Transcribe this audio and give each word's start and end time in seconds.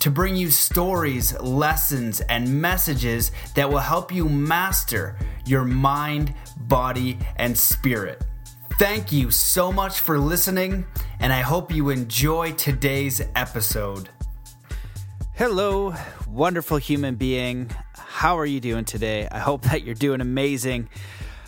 to 0.00 0.10
bring 0.10 0.36
you 0.36 0.50
stories, 0.50 1.38
lessons, 1.40 2.20
and 2.22 2.60
messages 2.60 3.32
that 3.54 3.68
will 3.68 3.78
help 3.78 4.12
you 4.12 4.28
master 4.28 5.16
your 5.44 5.64
mind, 5.64 6.34
body, 6.56 7.18
and 7.36 7.56
spirit. 7.56 8.24
Thank 8.78 9.10
you 9.10 9.30
so 9.30 9.72
much 9.72 10.00
for 10.00 10.18
listening, 10.18 10.86
and 11.18 11.32
I 11.32 11.40
hope 11.40 11.72
you 11.72 11.90
enjoy 11.90 12.52
today's 12.52 13.20
episode. 13.34 14.08
Hello, 15.34 15.94
wonderful 16.28 16.76
human 16.76 17.16
being. 17.16 17.70
How 17.94 18.38
are 18.38 18.46
you 18.46 18.60
doing 18.60 18.84
today? 18.84 19.28
I 19.30 19.38
hope 19.38 19.62
that 19.62 19.82
you're 19.82 19.94
doing 19.94 20.20
amazing. 20.20 20.88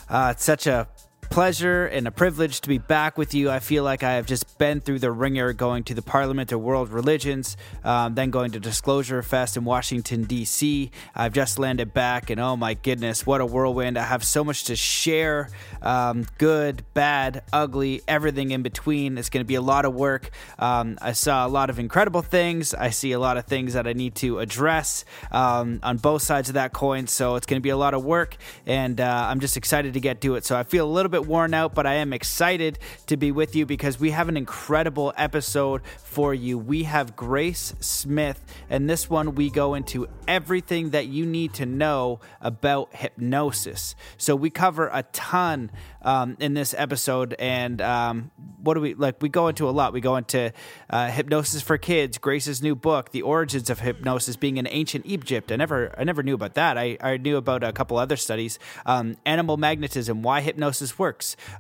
Uh, 0.09 0.33
it's 0.35 0.45
such 0.45 0.67
a 0.67 0.89
pleasure 1.31 1.87
and 1.87 2.09
a 2.09 2.11
privilege 2.11 2.61
to 2.61 2.69
be 2.69 2.77
back 2.77 3.17
with 3.17 3.35
you. 3.35 3.49
I 3.49 3.61
feel 3.61 3.85
like 3.85 4.03
I 4.03 4.15
have 4.15 4.27
just 4.27 4.59
been 4.59 4.81
through 4.81 4.99
the 4.99 5.13
ringer 5.13 5.53
going 5.53 5.85
to 5.85 5.95
the 5.95 6.03
Parliament 6.03 6.51
of 6.51 6.61
World 6.61 6.91
Religions, 6.91 7.57
um, 7.85 8.17
then 8.17 8.31
going 8.31 8.51
to 8.51 8.59
Disclosure 8.59 9.23
Fest 9.23 9.57
in 9.57 9.65
Washington, 9.65 10.25
D.C. 10.25 10.91
I've 11.15 11.33
just 11.33 11.57
landed 11.57 11.95
back, 11.95 12.31
and 12.31 12.41
oh 12.41 12.57
my 12.57 12.75
goodness, 12.75 13.25
what 13.25 13.41
a 13.41 13.47
whirlwind. 13.47 13.97
I 13.97 14.03
have 14.03 14.25
so 14.25 14.43
much 14.43 14.65
to 14.65 14.75
share 14.75 15.49
um, 15.83 16.27
good, 16.39 16.83
bad, 16.95 17.45
ugly, 17.53 18.03
everything 18.09 18.51
in 18.51 18.63
between. 18.63 19.17
It's 19.17 19.31
going 19.31 19.45
to 19.45 19.49
be 19.49 19.55
a 19.55 19.63
lot 19.63 19.85
of 19.85 19.95
work. 19.95 20.31
Um, 20.59 20.99
I 21.01 21.13
saw 21.13 21.47
a 21.47 21.49
lot 21.49 21.71
of 21.71 21.79
incredible 21.79 22.23
things. 22.23 22.75
I 22.75 22.91
see 22.91 23.13
a 23.13 23.21
lot 23.21 23.37
of 23.37 23.45
things 23.45 23.75
that 23.75 23.87
I 23.87 23.93
need 23.93 24.17
to 24.17 24.41
address 24.41 25.05
um, 25.31 25.79
on 25.85 25.99
both 25.99 26.23
sides 26.23 26.49
of 26.49 26.55
that 26.55 26.73
coin. 26.73 27.07
So 27.07 27.37
it's 27.37 27.47
going 27.47 27.61
to 27.61 27.63
be 27.63 27.71
a 27.71 27.77
lot 27.77 27.95
of 27.95 28.05
work, 28.05 28.37
and 28.67 29.01
uh, 29.01 29.27
I'm 29.31 29.39
just 29.39 29.57
excited 29.57 29.95
to 29.95 30.01
get 30.01 30.21
to 30.23 30.35
it. 30.35 30.45
So 30.45 30.57
I 30.57 30.65
feel 30.65 30.85
a 30.85 30.91
little 30.91 31.09
bit 31.09 31.20
bit 31.21 31.29
worn 31.29 31.55
out, 31.55 31.75
but 31.75 31.87
I 31.87 31.95
am 31.95 32.13
excited 32.13 32.79
to 33.07 33.17
be 33.17 33.31
with 33.33 33.55
you 33.55 33.67
because 33.67 34.01
we 34.01 34.11
have 34.11 34.29
an 34.29 34.37
incredible 34.37 35.13
episode 35.17 35.83
for 35.99 36.33
you. 36.33 36.59
We 36.59 36.85
have 36.85 37.17
Grace 37.17 37.75
Smith, 37.81 38.43
and 38.69 38.89
this 38.89 39.11
one 39.11 39.35
we 39.35 39.51
go 39.51 39.75
into 39.75 40.09
everything 40.27 40.91
that 40.91 41.07
you 41.07 41.27
need 41.27 41.53
to 41.55 41.67
know 41.67 42.21
about 42.41 42.95
hypnosis. 42.95 43.95
So 44.17 44.35
we 44.35 44.51
cover 44.51 44.89
a 44.93 45.03
ton 45.13 45.71
um, 46.03 46.37
in 46.41 46.55
this 46.55 46.75
episode. 46.77 47.35
And 47.39 47.81
um, 47.81 48.31
what 48.63 48.75
do 48.75 48.81
we 48.81 48.95
like? 48.95 49.21
We 49.21 49.29
go 49.29 49.49
into 49.49 49.69
a 49.69 49.71
lot. 49.71 49.93
We 49.93 50.01
go 50.01 50.17
into 50.17 50.53
uh, 50.89 51.09
hypnosis 51.09 51.63
for 51.63 51.79
kids, 51.79 52.19
Grace's 52.19 52.63
new 52.63 52.75
book, 52.75 53.11
the 53.11 53.23
origins 53.23 53.71
of 53.71 53.81
hypnosis 53.81 54.37
being 54.37 54.57
in 54.57 54.67
ancient 54.69 55.07
Egypt. 55.07 55.53
I 55.53 55.57
never, 55.57 55.95
I 55.99 56.05
never 56.05 56.23
knew 56.23 56.35
about 56.35 56.55
that. 56.55 56.79
I, 56.79 56.97
I 57.01 57.17
knew 57.17 57.37
about 57.37 57.63
a 57.63 57.73
couple 57.73 57.97
other 57.99 58.17
studies. 58.17 58.59
Um, 58.87 59.17
animal 59.27 59.57
magnetism, 59.57 60.23
why 60.23 60.41
hypnosis 60.41 60.99
works, 60.99 61.10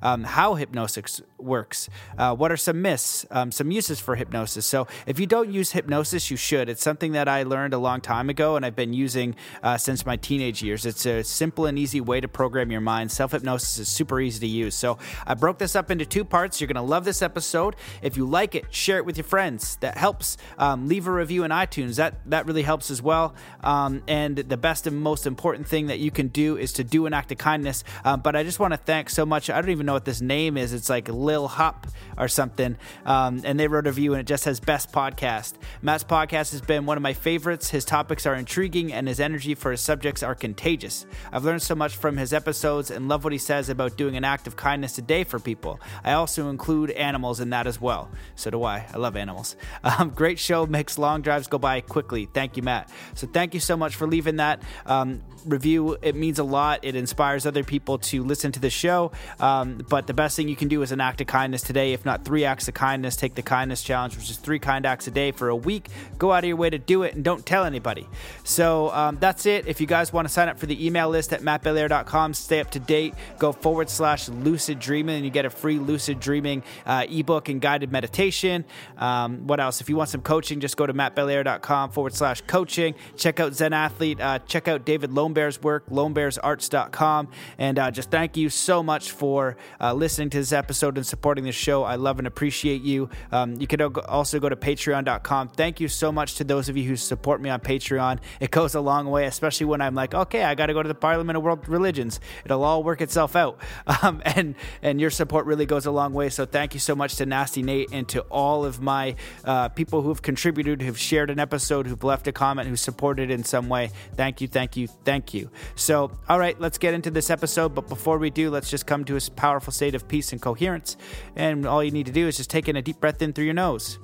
um, 0.01 0.25
how 0.25 0.55
hypnosis 0.55 1.21
works, 1.39 1.89
uh, 2.19 2.35
what 2.35 2.51
are 2.51 2.57
some 2.57 2.81
myths, 2.81 3.27
um, 3.31 3.53
some 3.53 3.71
uses 3.71 4.01
for 4.01 4.17
hypnosis. 4.17 4.67
So 4.67 4.87
if 5.07 5.21
you 5.21 5.27
don't 5.27 5.51
use 5.53 5.73
hypnosis, 5.73 6.31
you 6.31 6.37
should. 6.37 6.69
It's 6.69 6.83
something 6.83 7.13
that 7.13 7.29
I 7.29 7.43
learned 7.43 7.75
a 7.75 7.79
long 7.79 8.01
time 8.01 8.31
ago, 8.31 8.57
and 8.57 8.65
I've 8.65 8.77
been 8.77 8.95
using 8.95 9.37
uh, 9.63 9.77
since 9.77 10.07
my 10.07 10.17
teenage 10.17 10.63
years. 10.63 10.87
It's 10.87 11.05
a 11.05 11.23
simple 11.23 11.67
and 11.67 11.79
easy 11.79 12.01
way 12.01 12.21
to 12.21 12.29
program 12.29 12.71
your 12.71 12.81
mind. 12.81 13.13
Self 13.13 13.33
hypnosis 13.33 13.79
is 13.79 13.89
super 13.89 14.21
easy 14.21 14.31
easy 14.31 14.41
to 14.41 14.47
use. 14.47 14.75
So 14.75 14.99
I 15.27 15.35
broke 15.35 15.59
this 15.59 15.77
up 15.77 15.91
into 15.91 16.07
two 16.07 16.25
parts. 16.25 16.61
You're 16.61 16.69
going 16.69 16.77
to 16.77 16.83
love 16.83 17.05
this 17.05 17.21
episode. 17.21 17.77
If 18.01 18.17
you 18.17 18.25
like 18.25 18.55
it, 18.55 18.73
share 18.73 18.99
it 18.99 19.05
with 19.05 19.17
your 19.17 19.25
friends. 19.25 19.77
That 19.77 19.97
helps. 19.97 20.37
Um, 20.57 20.89
leave 20.89 21.07
a 21.07 21.13
review 21.13 21.45
in 21.45 21.51
iTunes. 21.51 21.97
That 21.97 22.15
that 22.27 22.47
really 22.47 22.63
helps 22.63 22.91
as 22.91 23.03
well. 23.03 23.35
Um, 23.63 24.03
and 24.07 24.37
the 24.37 24.57
best 24.57 24.87
and 24.87 25.01
most 25.01 25.27
important 25.27 25.67
thing 25.67 25.89
that 25.89 25.99
you 25.99 26.11
can 26.11 26.29
do 26.29 26.57
is 26.57 26.73
to 26.75 26.85
do 26.85 27.07
an 27.07 27.13
act 27.13 27.33
of 27.33 27.39
kindness. 27.39 27.85
Um, 28.05 28.21
but 28.21 28.37
I 28.37 28.45
just 28.45 28.61
want 28.61 28.73
to 28.73 28.79
thank 28.79 29.11
so 29.11 29.27
much. 29.31 29.49
I 29.49 29.61
don't 29.61 29.71
even 29.71 29.87
know 29.87 29.95
what 29.95 30.05
this 30.05 30.21
name 30.21 30.57
is. 30.57 30.75
It's 30.75 30.91
like 30.91 31.09
Lil 31.09 31.49
Hop 31.49 31.87
or 32.19 32.29
something. 32.29 32.77
Um, 33.07 33.41
and 33.45 33.59
they 33.59 33.69
wrote 33.69 33.87
a 33.87 33.91
review 33.91 34.13
and 34.13 34.21
it 34.21 34.27
just 34.27 34.43
says 34.43 34.61
best 34.61 34.93
podcast. 34.93 35.55
Matt's 35.81 36.05
podcast 36.05 36.53
has 36.53 36.61
been 36.61 36.85
one 36.85 36.97
of 36.99 37.03
my 37.03 37.15
favorites. 37.15 37.71
His 37.71 37.85
topics 37.85 38.27
are 38.27 38.35
intriguing 38.35 38.93
and 38.93 39.09
his 39.09 39.21
energy 39.21 39.55
for 39.55 39.71
his 39.71 39.81
subjects 39.81 40.23
are 40.23 40.35
contagious. 40.35 41.07
I've 41.33 41.45
learned 41.45 41.63
so 41.63 41.75
much 41.75 41.97
from 41.97 42.17
his 42.17 42.33
episodes 42.33 42.91
and 42.91 43.09
love 43.09 43.25
what 43.25 43.33
he 43.33 43.39
says 43.39 43.69
about 43.69 43.97
doing 43.97 44.17
an 44.17 44.25
act 44.25 44.47
of 44.47 44.57
kindness 44.57 44.99
a 44.99 45.03
day 45.03 45.25
for 45.25 45.39
people. 45.39 45.81
I 46.05 46.13
also 46.13 46.51
include 46.51 46.91
animals 46.91 47.41
in 47.41 47.51
that 47.51 47.67
as 47.67 47.81
well. 47.81 48.11
So 48.35 48.51
do 48.51 48.65
I. 48.65 48.87
I 48.93 48.99
love 48.99 49.17
animals. 49.17 49.57
Um, 49.83 50.11
great 50.11 50.39
show. 50.39 50.67
Makes 50.67 50.99
long 50.99 51.21
drives 51.23 51.49
go 51.49 51.59
by 51.59 51.81
quickly. 51.81 52.29
Thank 52.33 52.57
you, 52.57 52.63
Matt. 52.63 52.91
So 53.15 53.27
thank 53.27 53.55
you 53.55 53.61
so 53.61 53.77
much 53.77 53.97
for 53.97 54.07
leaving 54.07 54.37
that 54.37 54.63
um, 54.87 55.23
review. 55.45 55.97
It 56.03 56.15
means 56.15 56.39
a 56.39 56.45
lot. 56.45 56.81
It 56.83 56.95
inspires 56.95 57.47
other 57.47 57.65
people 57.65 57.99
to 57.99 58.23
listen 58.23 58.53
to 58.53 58.61
the 58.61 58.71
show. 58.71 59.13
Um, 59.39 59.85
but 59.89 60.07
the 60.07 60.15
best 60.15 60.37
thing 60.37 60.49
you 60.49 60.57
can 60.57 60.69
do 60.69 60.83
is 60.83 60.93
an 60.93 61.01
act 61.01 61.21
of 61.21 61.27
kindness 61.27 61.63
today. 61.63 61.93
If 61.93 62.05
not 62.05 62.25
three 62.25 62.45
acts 62.45 62.69
of 62.69 62.75
kindness, 62.75 63.17
take 63.17 63.35
the 63.35 63.43
kindness 63.43 63.83
challenge, 63.83 64.17
which 64.17 64.31
is 64.31 64.37
three 64.37 64.59
kind 64.59 64.87
acts 64.87 65.07
a 65.07 65.11
day 65.11 65.33
for 65.33 65.49
a 65.49 65.57
week. 65.57 65.89
Go 66.19 66.33
out 66.33 66.45
of 66.45 66.49
your 66.49 66.57
way 66.57 66.71
to 66.71 66.79
do 66.79 67.03
it 67.03 67.15
and 67.15 67.25
don't 67.25 67.45
tell 67.45 67.65
anybody. 67.65 68.09
So 68.45 68.91
um, 68.91 69.19
that's 69.21 69.47
it. 69.47 69.67
If 69.67 69.81
you 69.81 69.87
guys 69.87 70.13
want 70.13 70.27
to 70.27 70.33
sign 70.33 70.49
up 70.49 70.59
for 70.59 70.67
the 70.67 70.87
email 70.87 71.09
list 71.09 71.33
at 71.33 71.41
mattbelair.com, 71.41 72.35
stay 72.35 72.61
up 72.61 72.71
to 72.73 72.79
date, 72.81 73.15
go 73.39 73.53
forward 73.53 73.91
slash 73.91 74.29
lucid 74.29 74.79
dreaming, 74.79 75.17
and 75.17 75.25
you 75.25 75.31
get 75.31 75.45
a 75.45 75.51
free 75.51 75.79
lucid 75.79 76.21
dreaming 76.21 76.63
uh, 76.87 77.07
ebook 77.09 77.49
and 77.49 77.61
guided 77.61 77.93
meditation. 77.93 78.65
Um, 78.99 79.47
what 79.47 79.61
else? 79.61 79.81
If 79.81 79.89
you 79.89 79.97
want 79.97 80.11
some 80.11 80.23
coaching, 80.23 80.61
just 80.61 80.77
go 80.77 80.87
to 80.87 80.95
mattbelair.com 80.95 81.91
forward 81.91 82.15
slash 82.15 82.41
coaching. 82.43 82.95
Check 83.17 83.41
out 83.41 83.55
Zen 83.55 83.73
Athlete. 83.73 84.21
Uh, 84.21 84.39
check 84.41 84.69
out 84.69 84.85
David 84.85 85.13
Lone 85.13 85.33
Bear's 85.33 85.63
work, 85.63 85.87
lonebearsarts.com. 85.89 87.29
And 87.59 87.79
uh, 87.79 87.91
just 87.91 88.11
thank 88.11 88.37
you 88.37 88.49
so 88.51 88.83
much 88.83 89.10
for 89.11 89.57
uh, 89.81 89.93
listening 89.93 90.31
to 90.31 90.39
this 90.39 90.53
episode 90.53 90.97
and 90.97 91.07
supporting 91.07 91.45
the 91.45 91.53
show. 91.53 91.83
I 91.83 91.97
love 91.97 92.19
and 92.19 92.27
appreciate 92.27 92.83
you. 92.83 93.11
Um, 93.33 93.61
you 93.61 93.67
can 93.67 93.81
also 93.83 94.41
go 94.41 94.49
to 94.49 94.57
patreon.com. 94.57 95.49
Thank 95.49 95.81
you 95.81 95.89
so 95.89 96.13
much 96.13 96.37
to 96.37 96.45
those 96.45 96.69
of 96.69 96.77
you 96.77 96.85
who 96.85 96.97
support 96.97 97.41
me 97.41 97.51
on 97.51 97.61
Patreon. 97.61 98.19
It 98.41 98.51
goes 98.51 98.75
a 98.75 98.81
long 98.81 99.11
way, 99.11 99.27
especially 99.27 99.67
when 99.67 99.81
I'm 99.81 99.95
like, 99.95 100.15
okay, 100.15 100.45
I 100.45 100.55
got 100.55 100.67
to 100.67 100.73
go 100.73 100.83
to 100.83 100.89
the 100.89 100.95
Parliament 100.95 101.37
of 101.37 101.43
World 101.43 101.69
Religions. 101.69 102.21
It'll 102.45 102.65
all 102.65 102.83
work 102.83 103.01
itself 103.01 103.37
out. 103.37 103.59
Um, 104.03 104.23
and 104.25 104.55
and 104.83 105.01
your 105.01 105.11
support 105.11 105.47
really 105.47 105.67
goes 105.67 105.85
a 105.85 105.91
long 105.91 106.15
way. 106.15 106.31
So 106.31 106.47
thank 106.47 106.75
you 106.75 106.81
so 106.81 106.95
much 106.95 107.17
to 107.17 107.27
Nasty 107.27 107.63
Nate 107.63 107.89
and 107.93 108.09
to 108.09 108.21
all 108.23 108.65
of 108.65 108.81
my 108.81 109.17
uh, 109.45 109.69
people 109.69 110.01
who 110.01 110.09
have 110.09 110.23
contributed, 110.23 110.81
who've 110.81 110.99
shared 110.99 111.29
an 111.29 111.39
episode, 111.39 111.87
who've 111.87 112.03
left 112.03 112.27
a 112.29 112.33
comment, 112.33 112.69
who 112.69 112.77
supported 112.77 113.31
in 113.31 113.45
some 113.45 113.69
way. 113.69 113.91
Thank 114.15 114.41
you, 114.41 114.49
thank 114.49 114.77
you, 114.77 114.87
thank 115.05 115.35
you. 115.35 115.51
So, 115.75 116.13
all 116.29 116.39
right, 116.39 116.59
let's 116.61 116.79
get 116.79 116.95
into 116.95 117.11
this 117.11 117.31
episode. 117.31 117.75
But 117.75 117.89
before 117.89 118.19
we 118.19 118.31
do, 118.31 118.49
let's 118.49 118.71
just 118.71 118.87
come 118.87 119.00
to 119.07 119.17
a 119.17 119.21
powerful 119.37 119.73
state 119.73 119.95
of 119.95 120.09
peace 120.09 120.33
and 120.33 120.41
coherence. 120.41 120.97
And 121.37 121.67
all 121.67 121.83
you 121.83 121.91
need 121.91 122.07
to 122.07 122.13
do 122.13 122.29
is 122.29 122.37
just 122.37 122.51
take 122.51 122.69
in 122.69 122.77
a 122.77 122.83
deep 122.83 123.01
breath 123.01 123.23
in 123.23 123.33
through 123.33 123.45
your 123.45 123.55
nose. 123.55 123.99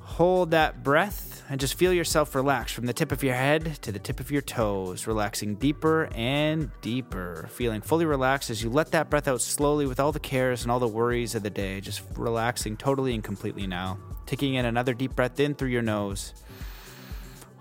Hold 0.00 0.50
that 0.50 0.82
breath 0.82 1.28
and 1.48 1.60
just 1.60 1.74
feel 1.74 1.92
yourself 1.92 2.34
relax 2.34 2.72
from 2.72 2.86
the 2.86 2.92
tip 2.92 3.10
of 3.10 3.22
your 3.22 3.34
head 3.34 3.78
to 3.82 3.90
the 3.90 3.98
tip 3.98 4.20
of 4.20 4.30
your 4.30 4.42
toes, 4.42 5.06
relaxing 5.06 5.54
deeper 5.54 6.10
and 6.14 6.70
deeper, 6.82 7.48
feeling 7.52 7.80
fully 7.80 8.04
relaxed 8.04 8.50
as 8.50 8.62
you 8.62 8.68
let 8.68 8.90
that 8.90 9.08
breath 9.08 9.28
out 9.28 9.40
slowly 9.40 9.86
with 9.86 9.98
all 9.98 10.12
the 10.12 10.20
cares 10.20 10.62
and 10.62 10.70
all 10.70 10.80
the 10.80 10.88
worries 10.88 11.34
of 11.34 11.42
the 11.42 11.50
day, 11.50 11.80
just 11.80 12.02
relaxing 12.16 12.76
totally 12.76 13.14
and 13.14 13.24
completely 13.24 13.66
now. 13.66 13.98
Taking 14.26 14.54
in 14.54 14.66
another 14.66 14.92
deep 14.92 15.16
breath 15.16 15.40
in 15.40 15.54
through 15.54 15.68
your 15.68 15.82
nose. 15.82 16.34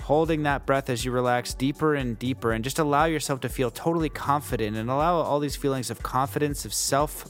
Holding 0.08 0.44
that 0.44 0.66
breath 0.66 0.90
as 0.90 1.04
you 1.04 1.12
relax 1.12 1.54
deeper 1.54 1.94
and 1.94 2.18
deeper, 2.18 2.54
and 2.54 2.64
just 2.64 2.80
allow 2.80 3.04
yourself 3.04 3.42
to 3.42 3.50
feel 3.50 3.70
totally 3.70 4.08
confident 4.08 4.78
and 4.78 4.90
allow 4.90 5.16
all 5.18 5.42
these 5.42 5.58
feelings 5.58 5.90
of 5.90 6.02
confidence, 6.02 6.64
of 6.64 6.74
self 6.74 7.26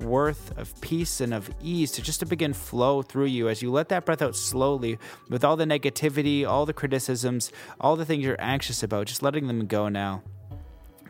worth, 0.00 0.56
of 0.56 0.80
peace, 0.80 1.20
and 1.20 1.34
of 1.34 1.50
ease 1.62 1.92
to 1.92 2.00
just 2.00 2.20
to 2.20 2.24
begin 2.24 2.54
flow 2.54 3.02
through 3.02 3.26
you 3.26 3.50
as 3.50 3.60
you 3.60 3.70
let 3.70 3.90
that 3.90 4.06
breath 4.06 4.22
out 4.22 4.34
slowly 4.34 4.98
with 5.28 5.44
all 5.44 5.54
the 5.54 5.66
negativity, 5.66 6.48
all 6.48 6.64
the 6.64 6.72
criticisms, 6.72 7.52
all 7.78 7.94
the 7.94 8.06
things 8.06 8.24
you're 8.24 8.40
anxious 8.40 8.82
about, 8.82 9.06
just 9.06 9.22
letting 9.22 9.46
them 9.46 9.66
go 9.66 9.90
now. 9.90 10.22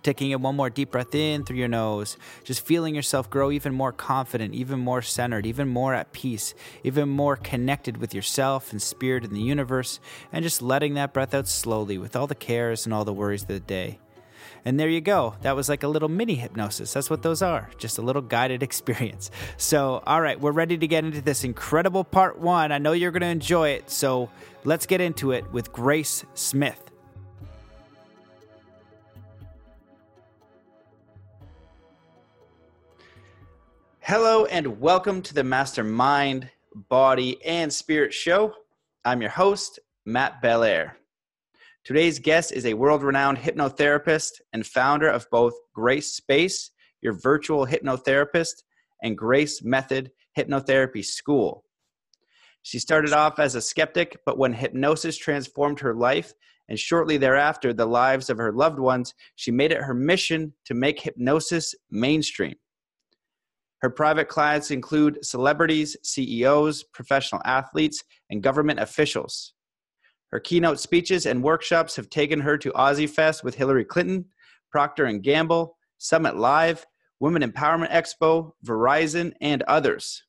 Taking 0.03 0.31
in 0.31 0.43
one 0.43 0.57
more 0.57 0.71
deep 0.71 0.91
breath 0.91 1.15
in 1.15 1.45
through 1.45 1.57
your 1.57 1.69
nose, 1.69 2.17
just 2.45 2.65
feeling 2.65 2.95
yourself 2.95 3.29
grow 3.29 3.51
even 3.51 3.75
more 3.75 3.93
confident, 3.93 4.55
even 4.55 4.79
more 4.79 5.03
centered, 5.03 5.47
even 5.47 5.69
more 5.69 5.95
at 5.95 6.13
peace, 6.13 6.55
even 6.85 7.09
more 7.09 7.37
connected 7.37 7.97
with 7.97 8.15
yourself 8.15 8.73
and 8.73 8.81
spirit 8.81 9.25
and 9.25 9.35
the 9.35 9.41
universe, 9.41 10.01
and 10.33 10.43
just 10.43 10.63
letting 10.63 10.95
that 10.95 11.13
breath 11.13 11.35
out 11.35 11.49
slowly 11.49 11.99
with 11.99 12.17
all 12.17 12.27
the 12.27 12.35
cares 12.35 12.85
and 12.85 12.95
all 12.95 13.05
the 13.05 13.13
worries 13.13 13.43
of 13.43 13.49
the 13.49 13.61
day. 13.61 13.99
And 14.65 14.79
there 14.79 14.89
you 14.89 15.01
go. 15.01 15.35
That 15.43 15.57
was 15.57 15.69
like 15.69 15.83
a 15.83 15.89
little 15.89 16.09
mini 16.09 16.35
hypnosis. 16.35 16.93
That's 16.93 17.11
what 17.11 17.23
those 17.23 17.43
are, 17.43 17.71
just 17.79 17.99
a 17.99 18.03
little 18.03 18.23
guided 18.23 18.63
experience. 18.69 19.31
So, 19.57 20.03
all 20.07 20.21
right, 20.21 20.41
we're 20.41 20.53
ready 20.53 20.77
to 20.77 20.87
get 20.87 21.05
into 21.05 21.21
this 21.21 21.45
incredible 21.45 22.05
part 22.05 22.39
one. 22.39 22.73
I 22.73 22.79
know 22.79 22.93
you're 22.93 23.11
going 23.11 23.23
to 23.23 23.29
enjoy 23.29 23.71
it. 23.71 23.91
So, 23.91 24.31
let's 24.65 24.87
get 24.87 25.01
into 25.01 25.33
it 25.33 25.51
with 25.53 25.73
Grace 25.73 26.25
Smith. 26.35 26.88
Hello, 34.11 34.47
and 34.47 34.81
welcome 34.81 35.21
to 35.21 35.35
the 35.35 35.45
Mastermind, 35.45 36.49
Body, 36.89 37.45
and 37.45 37.71
Spirit 37.71 38.15
Show. 38.15 38.55
I'm 39.05 39.21
your 39.21 39.29
host, 39.29 39.81
Matt 40.07 40.41
Belair. 40.41 40.97
Today's 41.85 42.19
guest 42.19 42.51
is 42.53 42.65
a 42.65 42.73
world 42.73 43.03
renowned 43.03 43.37
hypnotherapist 43.37 44.41
and 44.55 44.67
founder 44.67 45.11
of 45.11 45.29
both 45.31 45.53
Grace 45.75 46.15
Space, 46.15 46.71
your 47.03 47.13
virtual 47.13 47.67
hypnotherapist, 47.67 48.63
and 49.03 49.19
Grace 49.19 49.63
Method 49.63 50.11
Hypnotherapy 50.39 51.05
School. 51.05 51.65
She 52.63 52.79
started 52.79 53.13
off 53.13 53.39
as 53.39 53.57
a 53.57 53.61
skeptic, 53.61 54.17
but 54.25 54.39
when 54.39 54.55
hypnosis 54.55 55.19
transformed 55.19 55.81
her 55.81 55.95
life 55.95 56.33
and 56.71 56.79
shortly 56.79 57.19
thereafter 57.19 57.75
the 57.75 57.85
lives 57.85 58.31
of 58.31 58.39
her 58.39 58.53
loved 58.53 58.79
ones, 58.79 59.13
she 59.37 59.51
made 59.51 59.71
it 59.71 59.83
her 59.83 59.93
mission 59.93 60.55
to 60.65 60.73
make 60.73 60.99
hypnosis 60.99 61.75
mainstream. 61.91 62.55
Her 63.81 63.91
private 63.91 64.29
clients 64.29 64.71
include 64.71 65.25
celebrities, 65.25 65.97
CEOs, 66.03 66.83
professional 66.93 67.41
athletes, 67.45 68.03
and 68.31 68.43
government 68.43 68.81
officials. 68.81 69.55
Her 70.31 70.41
keynote 70.41 70.81
speeches 70.81 71.27
and 71.27 71.43
workshops 71.43 71.97
have 71.97 72.11
taken 72.11 72.41
her 72.41 72.59
to 72.59 72.73
OZY 72.73 73.09
Fest 73.09 73.45
with 73.45 73.55
Hillary 73.55 73.85
Clinton, 73.85 74.27
Procter 74.71 75.07
and 75.07 75.23
Gamble, 75.23 75.77
Summit 75.99 76.37
Live, 76.37 76.85
Women 77.21 77.43
Empowerment 77.43 77.91
Expo, 77.91 78.53
Verizon, 78.65 79.33
and 79.41 79.63
others. 79.63 80.25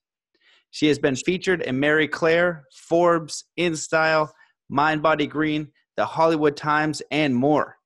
She 0.72 0.88
has 0.88 1.00
been 1.00 1.16
featured 1.16 1.64
in 1.64 1.80
Marie 1.80 2.08
Claire, 2.08 2.66
Forbes, 2.72 3.46
InStyle, 3.58 4.30
Mind 4.70 5.04
Green, 5.30 5.68
The 5.98 6.06
Hollywood 6.06 6.56
Times, 6.56 7.02
and 7.12 7.36
more. 7.36 7.79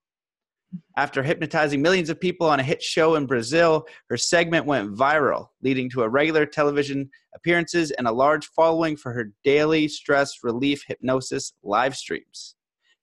After 0.96 1.24
hypnotizing 1.24 1.81
millions 1.81 2.10
of 2.10 2.20
people 2.20 2.48
on 2.48 2.60
a 2.60 2.64
hit 2.64 2.81
show 2.81 3.16
in 3.16 3.25
Brazil, 3.25 3.86
her 4.10 4.18
segment 4.18 4.66
went 4.66 4.96
viral, 4.96 5.48
leading 5.62 5.90
to 5.92 6.04
a 6.04 6.10
regular 6.10 6.46
television 6.46 7.10
appearances 7.36 7.92
and 7.92 8.08
a 8.08 8.12
large 8.12 8.48
following 8.48 8.96
for 8.96 9.12
her 9.12 9.31
daily 9.44 9.88
stress 9.88 10.44
relief 10.44 10.84
hypnosis 10.88 11.54
live 11.64 11.96
streams. 11.96 12.56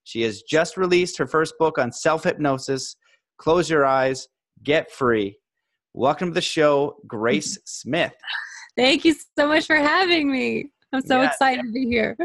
She 0.04 0.22
has 0.22 0.42
just 0.42 0.76
released 0.76 1.18
her 1.18 1.26
first 1.26 1.54
book 1.58 1.78
on 1.78 1.92
self 1.92 2.24
hypnosis, 2.24 2.96
Close 3.38 3.68
Your 3.68 3.84
Eyes, 3.84 4.28
Get 4.62 4.90
Free. 4.90 5.38
Welcome 5.94 6.28
to 6.28 6.34
the 6.34 6.40
show, 6.40 6.96
Grace 7.06 7.58
Smith. 7.64 8.14
Thank 8.76 9.04
you 9.04 9.14
so 9.36 9.48
much 9.48 9.66
for 9.66 9.76
having 9.76 10.30
me. 10.30 10.70
I'm 10.92 11.02
so 11.02 11.20
yeah. 11.20 11.28
excited 11.28 11.62
to 11.62 11.72
be 11.72 11.86
here. 11.86 12.16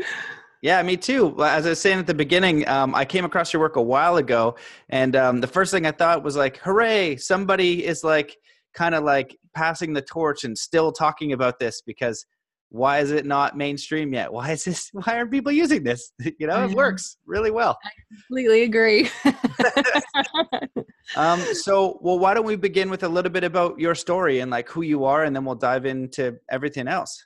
Yeah, 0.66 0.82
me 0.82 0.98
too. 0.98 1.36
As 1.44 1.68
I 1.68 1.70
was 1.70 1.80
saying 1.80 2.00
at 2.00 2.08
the 2.08 2.16
beginning, 2.16 2.68
um, 2.68 2.96
I 2.96 3.06
came 3.06 3.24
across 3.24 3.54
your 3.54 3.60
work 3.60 3.76
a 3.76 3.82
while 3.84 4.18
ago, 4.18 4.56
and 4.90 5.16
um, 5.16 5.40
the 5.40 5.46
first 5.46 5.72
thing 5.72 5.86
I 5.86 5.92
thought 5.92 6.24
was 6.24 6.36
like, 6.36 6.58
"Hooray! 6.58 7.18
Somebody 7.18 7.86
is 7.86 8.04
like 8.04 8.36
kind 8.74 8.96
of 8.96 9.04
like 9.04 9.38
passing 9.54 9.94
the 9.94 10.02
torch 10.02 10.44
and 10.44 10.58
still 10.58 10.92
talking 10.92 11.34
about 11.34 11.60
this 11.60 11.84
because 11.84 12.26
why 12.70 12.98
is 12.98 13.12
it 13.12 13.28
not 13.28 13.56
mainstream 13.56 14.12
yet? 14.12 14.34
Why 14.34 14.54
is 14.54 14.64
this? 14.64 14.90
Why 14.92 15.18
aren't 15.18 15.30
people 15.30 15.52
using 15.52 15.84
this? 15.84 16.12
You 16.40 16.48
know, 16.48 16.66
it 16.66 16.72
works 16.72 17.18
really 17.28 17.52
well. 17.52 17.78
I 17.86 17.90
completely 18.16 18.64
agree. 18.64 19.08
um, 21.16 21.40
so, 21.54 22.00
well, 22.02 22.18
why 22.18 22.34
don't 22.34 22.44
we 22.44 22.56
begin 22.56 22.90
with 22.90 23.04
a 23.04 23.08
little 23.08 23.32
bit 23.32 23.44
about 23.44 23.80
your 23.80 23.94
story 23.94 24.40
and 24.40 24.50
like 24.50 24.68
who 24.70 24.82
you 24.82 25.06
are, 25.06 25.26
and 25.26 25.36
then 25.36 25.46
we'll 25.46 25.54
dive 25.54 25.86
into 25.86 26.40
everything 26.50 26.88
else. 26.88 27.24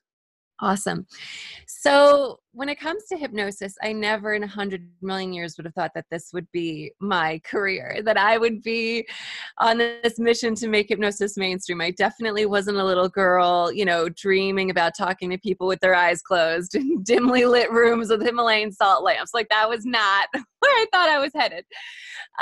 Awesome. 0.62 1.06
So, 1.68 2.40
when 2.52 2.68
it 2.68 2.80
comes 2.80 3.06
to 3.06 3.16
hypnosis, 3.16 3.76
I 3.82 3.94
never 3.94 4.34
in 4.34 4.44
a 4.44 4.48
hundred 4.48 4.90
million 5.02 5.32
years 5.32 5.56
would 5.56 5.66
have 5.66 5.76
thought 5.76 5.92
that 5.96 6.08
this 6.12 6.32
would 6.34 6.48
be 6.52 6.92
my 7.00 7.40
career, 7.46 8.02
that 8.04 8.18
I 8.18 8.38
would 8.38 8.62
be 8.62 9.08
on 9.60 9.78
this 9.78 10.20
mission 10.20 10.56
to 10.56 10.68
make 10.68 10.90
hypnosis 10.90 11.38
mainstream. 11.38 11.80
I 11.80 11.92
definitely 11.92 12.46
wasn't 12.46 12.78
a 12.78 12.84
little 12.84 13.08
girl, 13.08 13.72
you 13.72 13.86
know, 13.86 14.10
dreaming 14.10 14.72
about 14.72 14.98
talking 14.98 15.30
to 15.30 15.38
people 15.38 15.68
with 15.68 15.80
their 15.80 15.96
eyes 15.96 16.22
closed 16.22 16.76
in 16.76 17.04
dimly 17.04 17.46
lit 17.46 17.72
rooms 17.72 18.10
with 18.10 18.26
Himalayan 18.26 18.74
salt 18.74 19.04
lamps. 19.04 19.34
Like, 19.34 19.48
that 19.50 19.70
was 19.70 19.86
not 19.86 20.28
where 20.34 20.44
I 20.72 20.86
thought 20.92 21.10
I 21.10 21.20
was 21.20 21.32
headed. 21.34 21.64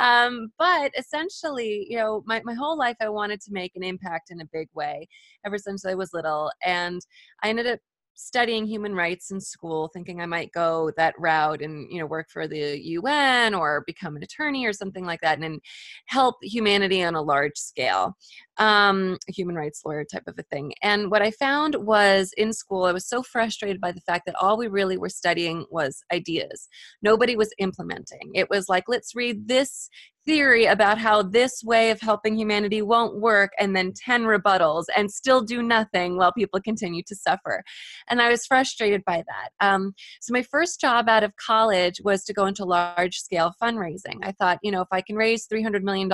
Um, 0.00 0.50
but 0.58 0.90
essentially, 0.98 1.86
you 1.88 1.98
know, 1.98 2.22
my, 2.26 2.42
my 2.44 2.54
whole 2.54 2.78
life 2.78 2.96
I 3.00 3.08
wanted 3.08 3.40
to 3.42 3.52
make 3.52 3.76
an 3.76 3.84
impact 3.84 4.30
in 4.30 4.40
a 4.40 4.48
big 4.52 4.68
way 4.74 5.06
ever 5.44 5.58
since 5.58 5.84
I 5.84 5.94
was 5.94 6.12
little. 6.12 6.50
And 6.64 7.00
I 7.42 7.50
ended 7.50 7.66
up 7.66 7.78
studying 8.18 8.66
human 8.66 8.94
rights 8.94 9.30
in 9.30 9.40
school 9.40 9.88
thinking 9.94 10.20
i 10.20 10.26
might 10.26 10.50
go 10.50 10.90
that 10.96 11.14
route 11.18 11.62
and 11.62 11.90
you 11.90 12.00
know 12.00 12.06
work 12.06 12.28
for 12.28 12.48
the 12.48 12.74
un 12.96 13.54
or 13.54 13.84
become 13.86 14.16
an 14.16 14.22
attorney 14.24 14.66
or 14.66 14.72
something 14.72 15.04
like 15.04 15.20
that 15.20 15.38
and, 15.38 15.60
help 16.06 16.36
humanity 16.42 17.02
on 17.02 17.14
a 17.14 17.22
large 17.22 17.56
scale 17.56 18.16
um, 18.58 19.16
a 19.28 19.32
human 19.32 19.54
rights 19.54 19.82
lawyer 19.84 20.04
type 20.04 20.24
of 20.26 20.34
a 20.38 20.42
thing. 20.44 20.72
And 20.82 21.10
what 21.10 21.22
i 21.22 21.30
found 21.30 21.76
was 21.76 22.32
in 22.36 22.52
school 22.52 22.84
i 22.84 22.92
was 22.92 23.06
so 23.06 23.22
frustrated 23.22 23.80
by 23.80 23.92
the 23.92 24.00
fact 24.00 24.26
that 24.26 24.34
all 24.40 24.58
we 24.58 24.66
really 24.66 24.98
were 24.98 25.08
studying 25.08 25.64
was 25.70 26.02
ideas. 26.12 26.68
Nobody 27.02 27.36
was 27.36 27.54
implementing. 27.58 28.32
It 28.34 28.50
was 28.50 28.68
like 28.68 28.84
let's 28.88 29.14
read 29.14 29.48
this 29.48 29.88
theory 30.28 30.66
about 30.66 30.98
how 30.98 31.22
this 31.22 31.64
way 31.64 31.90
of 31.90 31.98
helping 32.02 32.36
humanity 32.36 32.82
won't 32.82 33.18
work 33.18 33.50
and 33.58 33.74
then 33.74 33.94
10 33.94 34.24
rebuttals 34.24 34.84
and 34.94 35.10
still 35.10 35.40
do 35.40 35.62
nothing 35.62 36.18
while 36.18 36.32
people 36.32 36.60
continue 36.60 37.02
to 37.02 37.16
suffer. 37.16 37.64
And 38.08 38.20
i 38.20 38.28
was 38.28 38.44
frustrated 38.44 39.02
by 39.06 39.24
that. 39.26 39.66
Um, 39.66 39.94
so 40.20 40.34
my 40.34 40.42
first 40.42 40.82
job 40.82 41.08
out 41.08 41.24
of 41.24 41.34
college 41.36 42.02
was 42.04 42.24
to 42.24 42.34
go 42.34 42.44
into 42.44 42.66
large 42.66 43.18
scale 43.18 43.54
fundraising. 43.60 44.18
I 44.22 44.32
thought 44.32 44.58
you 44.62 44.70
know 44.70 44.82
if 44.82 44.88
i 44.92 45.00
can 45.00 45.16
raise 45.16 45.48
$300 45.48 45.82
million 45.82 46.10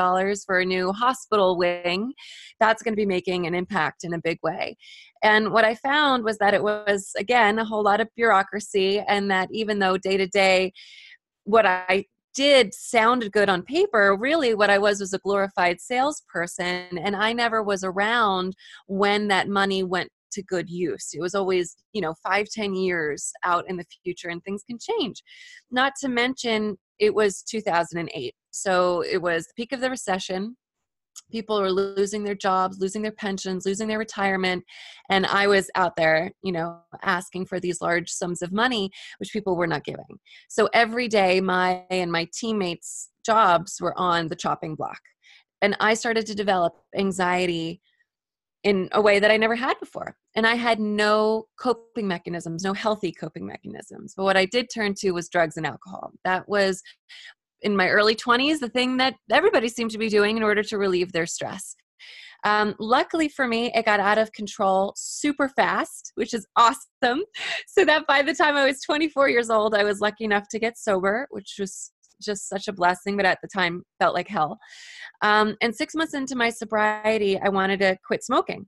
for 0.47 0.61
a 0.61 0.65
new 0.65 0.93
hospital 0.93 1.59
wing 1.59 2.13
that's 2.61 2.85
going 2.85 2.93
to 2.93 2.97
be 2.97 3.07
making 3.07 3.49
an 3.49 3.55
impact 3.55 4.05
in 4.05 4.15
a 4.15 4.21
big 4.21 4.39
way. 4.45 4.77
And 5.23 5.53
what 5.53 5.65
I 5.65 5.75
found 5.75 6.23
was 6.23 6.39
that 6.39 6.55
it 6.55 6.63
was, 6.63 7.13
again, 7.17 7.59
a 7.59 7.65
whole 7.65 7.83
lot 7.83 8.01
of 8.01 8.09
bureaucracy, 8.15 9.01
and 9.01 9.31
that 9.31 9.49
even 9.51 9.79
though 9.79 9.97
day 9.97 10.19
to 10.19 10.27
day, 10.27 10.73
what 11.45 11.65
I 11.67 12.05
did 12.35 12.75
sounded 12.75 13.33
good 13.33 13.49
on 13.49 13.63
paper 13.63 14.17
really 14.19 14.55
what 14.55 14.71
i 14.71 14.79
was 14.79 15.01
was 15.01 15.15
a 15.15 15.19
glorified 15.19 15.81
salesperson 15.81 16.99
and 16.99 17.15
i 17.17 17.33
never 17.33 17.63
was 17.63 17.85
around 17.85 18.55
when 18.87 19.29
that 19.29 19.49
money 19.49 19.83
went 19.83 20.11
to 20.35 20.43
good 20.43 20.69
use. 20.69 21.11
It 21.15 21.21
was 21.21 21.35
always 21.35 21.77
you 21.93 22.03
know 22.03 22.15
five 22.23 22.47
ten 22.51 22.75
years 22.75 23.33
out 23.45 23.65
in 23.69 23.77
the 23.77 23.85
future 24.03 24.29
and 24.29 24.43
things 24.43 24.65
can 24.69 24.79
change. 24.79 25.23
Not 25.71 25.93
to 26.01 26.09
mention 26.09 26.77
it 26.99 27.15
was 27.15 27.43
2008 27.43 28.35
so 28.51 29.03
it 29.03 29.21
was 29.21 29.47
the 29.47 29.55
peak 29.57 29.73
of 29.73 29.81
the 29.81 29.91
recession 29.91 30.57
people 31.31 31.61
were 31.61 31.71
losing 31.71 32.25
their 32.25 32.35
jobs 32.35 32.79
losing 32.79 33.03
their 33.03 33.13
pensions 33.13 33.65
losing 33.65 33.89
their 33.89 33.99
retirement 33.99 34.65
and 35.11 35.27
i 35.27 35.47
was 35.47 35.71
out 35.75 35.97
there 35.97 36.33
you 36.43 36.53
know 36.53 36.81
asking 37.03 37.45
for 37.47 37.61
these 37.61 37.81
large 37.81 38.11
sums 38.11 38.43
of 38.43 38.53
money 38.53 38.91
which 39.19 39.33
people 39.33 39.57
were 39.57 39.67
not 39.67 39.85
giving 39.85 40.19
so 40.49 40.69
every 40.73 41.09
day 41.09 41.41
my 41.41 41.83
and 41.91 42.11
my 42.11 42.29
teammates 42.33 43.11
jobs 43.25 43.79
were 43.81 43.97
on 43.99 44.29
the 44.29 44.37
chopping 44.37 44.75
block 44.75 45.01
and 45.63 45.77
i 45.81 45.95
started 45.95 46.27
to 46.27 46.35
develop 46.35 46.75
anxiety 46.97 47.81
in 48.65 48.89
a 48.93 49.01
way 49.01 49.19
that 49.19 49.31
I 49.31 49.37
never 49.37 49.55
had 49.55 49.79
before. 49.79 50.17
And 50.35 50.47
I 50.47 50.55
had 50.55 50.81
no 50.81 51.45
coping 51.61 52.09
mechanisms, 52.09 52.65
no 52.65 52.73
healthy 52.73 53.13
coping 53.13 53.47
mechanisms. 53.47 54.15
But 54.17 54.25
what 54.25 54.39
I 54.39 54.47
did 54.47 54.69
turn 54.75 54.95
to 55.01 55.13
was 55.13 55.29
drugs 55.29 55.59
and 55.59 55.67
alcohol. 55.67 56.13
That 56.25 56.49
was 56.49 56.83
in 57.65 57.77
my 57.77 57.89
early 57.89 58.15
20s 58.15 58.61
the 58.61 58.69
thing 58.69 58.99
that 58.99 59.17
everybody 59.33 59.69
seemed 59.69 59.91
to 59.91 59.99
be 59.99 60.09
doing 60.09 60.37
in 60.37 60.43
order 60.43 60.63
to 60.63 60.79
relieve 60.79 61.13
their 61.13 61.27
stress. 61.27 61.75
Um, 62.45 62.75
luckily 62.79 63.29
for 63.29 63.49
me, 63.49 63.73
it 63.75 63.87
got 63.87 64.01
out 64.01 64.19
of 64.19 64.31
control 64.33 64.93
super 64.97 65.49
fast, 65.49 66.13
which 66.15 66.35
is 66.35 66.47
awesome. 66.57 67.23
So 67.67 67.85
that 67.85 68.07
by 68.07 68.23
the 68.23 68.35
time 68.35 68.55
I 68.55 68.67
was 68.67 68.81
24 68.83 69.31
years 69.31 69.51
old, 69.51 69.75
I 69.75 69.83
was 69.83 70.01
lucky 70.01 70.25
enough 70.25 70.49
to 70.51 70.61
get 70.61 70.79
sober, 70.79 71.27
which 71.31 71.57
was 71.59 71.91
just 72.23 72.49
such 72.49 72.69
a 72.69 72.73
blessing, 72.73 73.17
but 73.17 73.27
at 73.27 73.39
the 73.43 73.49
time 73.49 73.83
felt 73.99 74.15
like 74.15 74.29
hell. 74.29 74.59
Um, 75.23 75.57
and 75.61 75.75
six 75.75 75.95
months 75.95 76.15
into 76.15 76.37
my 76.37 76.51
sobriety, 76.51 77.39
I 77.41 77.49
wanted 77.49 77.81
to 77.81 77.97
quit 78.07 78.23
smoking. 78.23 78.67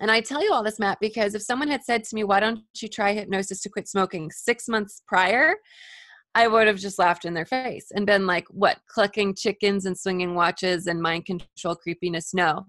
And 0.00 0.10
I 0.10 0.20
tell 0.20 0.42
you 0.42 0.52
all 0.52 0.62
this, 0.62 0.78
Matt, 0.78 0.98
because 1.00 1.34
if 1.34 1.42
someone 1.42 1.68
had 1.68 1.84
said 1.84 2.04
to 2.04 2.14
me, 2.14 2.24
Why 2.24 2.40
don't 2.40 2.60
you 2.80 2.88
try 2.88 3.12
hypnosis 3.12 3.60
to 3.62 3.68
quit 3.68 3.88
smoking 3.88 4.30
six 4.30 4.68
months 4.68 5.02
prior, 5.06 5.56
I 6.34 6.46
would 6.46 6.68
have 6.68 6.78
just 6.78 6.98
laughed 7.00 7.24
in 7.24 7.34
their 7.34 7.44
face 7.44 7.86
and 7.90 8.06
been 8.06 8.24
like, 8.24 8.46
what, 8.50 8.78
clucking 8.86 9.34
chickens 9.34 9.84
and 9.84 9.98
swinging 9.98 10.36
watches 10.36 10.86
and 10.86 11.02
mind 11.02 11.26
control 11.26 11.74
creepiness? 11.74 12.32
No. 12.32 12.66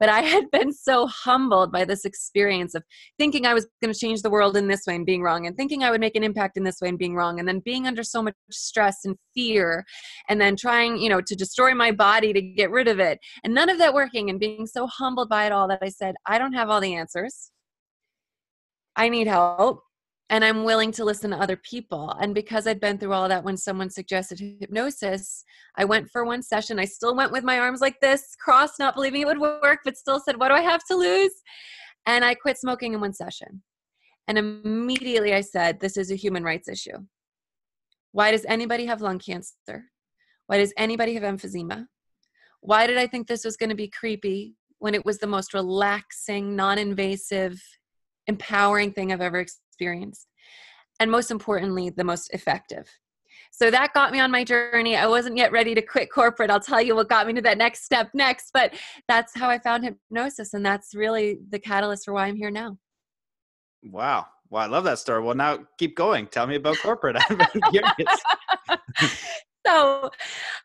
But 0.00 0.08
I 0.08 0.22
had 0.22 0.50
been 0.50 0.72
so 0.72 1.06
humbled 1.06 1.70
by 1.70 1.84
this 1.84 2.04
experience 2.04 2.74
of 2.74 2.82
thinking 3.16 3.46
I 3.46 3.54
was 3.54 3.68
going 3.80 3.94
to 3.94 3.98
change 3.98 4.22
the 4.22 4.30
world 4.30 4.56
in 4.56 4.66
this 4.66 4.82
way 4.84 4.96
and 4.96 5.06
being 5.06 5.22
wrong, 5.22 5.46
and 5.46 5.56
thinking 5.56 5.84
I 5.84 5.92
would 5.92 6.00
make 6.00 6.16
an 6.16 6.24
impact 6.24 6.56
in 6.56 6.64
this 6.64 6.80
way 6.82 6.88
and 6.88 6.98
being 6.98 7.14
wrong, 7.14 7.38
and 7.38 7.46
then 7.46 7.60
being 7.60 7.86
under 7.86 8.02
so 8.02 8.20
much 8.20 8.34
stress 8.50 9.04
and 9.04 9.16
fear, 9.32 9.84
and 10.28 10.40
then 10.40 10.56
trying, 10.56 10.98
you 10.98 11.08
know, 11.08 11.20
to 11.20 11.36
destroy 11.36 11.72
my 11.72 11.92
body 11.92 12.32
to 12.32 12.42
get 12.42 12.72
rid 12.72 12.88
of 12.88 12.98
it, 12.98 13.20
and 13.44 13.54
none 13.54 13.68
of 13.68 13.78
that 13.78 13.94
working, 13.94 14.28
and 14.28 14.40
being 14.40 14.66
so 14.66 14.88
humbled 14.88 15.28
by 15.28 15.46
it 15.46 15.52
all 15.52 15.68
that 15.68 15.78
I 15.82 15.88
said, 15.88 16.16
I 16.26 16.38
don't 16.38 16.54
have 16.54 16.68
all 16.68 16.80
the 16.80 16.94
answers. 16.94 17.52
I 18.96 19.08
need 19.08 19.28
help 19.28 19.82
and 20.34 20.44
I'm 20.44 20.64
willing 20.64 20.90
to 20.90 21.04
listen 21.04 21.30
to 21.30 21.36
other 21.36 21.54
people. 21.54 22.10
And 22.20 22.34
because 22.34 22.66
I'd 22.66 22.80
been 22.80 22.98
through 22.98 23.12
all 23.12 23.28
that, 23.28 23.44
when 23.44 23.56
someone 23.56 23.88
suggested 23.88 24.40
hypnosis, 24.58 25.44
I 25.76 25.84
went 25.84 26.10
for 26.10 26.24
one 26.24 26.42
session. 26.42 26.80
I 26.80 26.86
still 26.86 27.14
went 27.14 27.30
with 27.30 27.44
my 27.44 27.60
arms 27.60 27.80
like 27.80 28.00
this, 28.00 28.34
crossed, 28.34 28.80
not 28.80 28.96
believing 28.96 29.22
it 29.22 29.26
would 29.28 29.38
work, 29.38 29.78
but 29.84 29.96
still 29.96 30.18
said, 30.18 30.40
What 30.40 30.48
do 30.48 30.54
I 30.54 30.60
have 30.60 30.82
to 30.86 30.96
lose? 30.96 31.30
And 32.06 32.24
I 32.24 32.34
quit 32.34 32.58
smoking 32.58 32.94
in 32.94 33.00
one 33.00 33.12
session. 33.12 33.62
And 34.26 34.36
immediately 34.36 35.34
I 35.34 35.40
said, 35.40 35.78
This 35.78 35.96
is 35.96 36.10
a 36.10 36.16
human 36.16 36.42
rights 36.42 36.68
issue. 36.68 36.98
Why 38.10 38.32
does 38.32 38.44
anybody 38.48 38.86
have 38.86 39.00
lung 39.00 39.20
cancer? 39.20 39.84
Why 40.48 40.58
does 40.58 40.74
anybody 40.76 41.14
have 41.14 41.22
emphysema? 41.22 41.86
Why 42.60 42.88
did 42.88 42.98
I 42.98 43.06
think 43.06 43.28
this 43.28 43.44
was 43.44 43.56
going 43.56 43.70
to 43.70 43.76
be 43.76 43.86
creepy 43.86 44.56
when 44.80 44.96
it 44.96 45.04
was 45.04 45.18
the 45.18 45.28
most 45.28 45.54
relaxing, 45.54 46.56
non 46.56 46.78
invasive, 46.78 47.62
empowering 48.26 48.90
thing 48.90 49.12
I've 49.12 49.20
ever 49.20 49.38
experienced? 49.38 49.63
Experienced. 49.74 50.28
And 51.00 51.10
most 51.10 51.30
importantly, 51.30 51.90
the 51.90 52.04
most 52.04 52.32
effective. 52.32 52.88
So 53.50 53.70
that 53.70 53.92
got 53.92 54.12
me 54.12 54.20
on 54.20 54.30
my 54.30 54.44
journey. 54.44 54.96
I 54.96 55.06
wasn't 55.06 55.36
yet 55.36 55.50
ready 55.50 55.74
to 55.74 55.82
quit 55.82 56.10
corporate. 56.12 56.50
I'll 56.50 56.60
tell 56.60 56.80
you 56.80 56.94
what 56.94 57.08
got 57.08 57.26
me 57.26 57.32
to 57.34 57.42
that 57.42 57.58
next 57.58 57.84
step 57.84 58.10
next, 58.14 58.50
but 58.54 58.74
that's 59.08 59.36
how 59.36 59.48
I 59.48 59.58
found 59.58 59.84
hypnosis. 59.84 60.54
And 60.54 60.64
that's 60.64 60.94
really 60.94 61.38
the 61.50 61.58
catalyst 61.58 62.04
for 62.04 62.14
why 62.14 62.26
I'm 62.26 62.36
here 62.36 62.50
now. 62.50 62.78
Wow. 63.82 64.26
Well, 64.50 64.62
I 64.62 64.66
love 64.66 64.84
that 64.84 64.98
story. 64.98 65.22
Well, 65.22 65.34
now 65.34 65.66
keep 65.78 65.96
going. 65.96 66.28
Tell 66.28 66.46
me 66.46 66.56
about 66.56 66.78
corporate. 66.78 67.16
I'm 67.28 67.38
curious. 67.70 68.20
so 69.66 70.10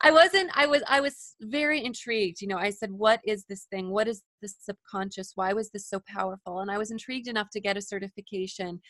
i 0.01 0.11
wasn't 0.11 0.49
i 0.55 0.65
was 0.65 0.83
i 0.87 0.99
was 0.99 1.35
very 1.41 1.83
intrigued 1.83 2.41
you 2.41 2.47
know 2.47 2.57
i 2.57 2.69
said 2.69 2.91
what 2.91 3.19
is 3.25 3.45
this 3.45 3.65
thing? 3.71 3.89
What 3.89 4.07
is 4.07 4.21
this 4.41 4.55
subconscious? 4.59 5.33
Why 5.35 5.53
was 5.53 5.69
this 5.71 5.87
so 5.87 6.01
powerful? 6.07 6.59
And 6.59 6.71
i 6.71 6.77
was 6.77 6.91
intrigued 6.91 7.27
enough 7.27 7.49
to 7.51 7.59
get 7.59 7.77
a 7.77 7.81
certification 7.81 8.81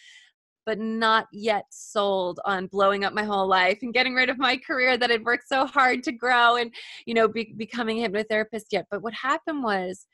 but 0.66 0.78
not 0.78 1.28
yet 1.32 1.66
sold 1.72 2.40
on 2.46 2.68
blowing 2.68 3.04
up 3.04 3.14
my 3.14 3.24
whole 3.24 3.48
life 3.48 3.80
and 3.82 3.94
getting 3.94 4.14
rid 4.14 4.30
of 4.30 4.38
my 4.38 4.56
career 4.56 4.98
that 4.98 5.10
had 5.10 5.26
worked 5.26 5.48
so 5.48 5.66
hard 5.66 6.04
to 6.04 6.12
grow 6.12 6.58
and 6.58 6.72
you 7.06 7.14
know 7.14 7.28
be, 7.28 7.54
becoming 7.58 8.04
a 8.04 8.10
hypnotherapist 8.10 8.66
yet. 8.72 8.86
But 8.92 9.02
what 9.02 9.14
happened 9.14 9.64
was 9.64 10.06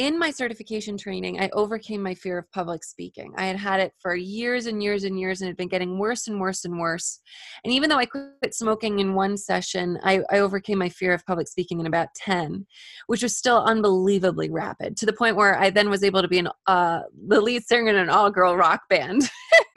in 0.00 0.18
my 0.18 0.30
certification 0.30 0.96
training, 0.96 1.38
I 1.42 1.50
overcame 1.52 2.02
my 2.02 2.14
fear 2.14 2.38
of 2.38 2.50
public 2.52 2.82
speaking. 2.84 3.34
I 3.36 3.44
had 3.44 3.56
had 3.56 3.80
it 3.80 3.92
for 3.98 4.16
years 4.16 4.64
and 4.64 4.82
years 4.82 5.04
and 5.04 5.20
years 5.20 5.42
and 5.42 5.46
it 5.46 5.50
had 5.50 5.58
been 5.58 5.68
getting 5.68 5.98
worse 5.98 6.26
and 6.26 6.40
worse 6.40 6.64
and 6.64 6.78
worse. 6.78 7.20
And 7.64 7.74
even 7.74 7.90
though 7.90 7.98
I 7.98 8.06
quit 8.06 8.54
smoking 8.54 9.00
in 9.00 9.12
one 9.12 9.36
session, 9.36 9.98
I, 10.02 10.22
I 10.30 10.38
overcame 10.38 10.78
my 10.78 10.88
fear 10.88 11.12
of 11.12 11.26
public 11.26 11.48
speaking 11.48 11.80
in 11.80 11.86
about 11.86 12.08
10, 12.16 12.66
which 13.08 13.22
was 13.22 13.36
still 13.36 13.58
unbelievably 13.58 14.48
rapid 14.48 14.96
to 14.96 15.04
the 15.04 15.12
point 15.12 15.36
where 15.36 15.58
I 15.58 15.68
then 15.68 15.90
was 15.90 16.02
able 16.02 16.22
to 16.22 16.28
be 16.28 16.38
an, 16.38 16.48
uh, 16.66 17.00
the 17.28 17.42
lead 17.42 17.66
singer 17.66 17.90
in 17.90 17.96
an 17.96 18.08
all 18.08 18.30
girl 18.30 18.56
rock 18.56 18.80
band. 18.88 19.28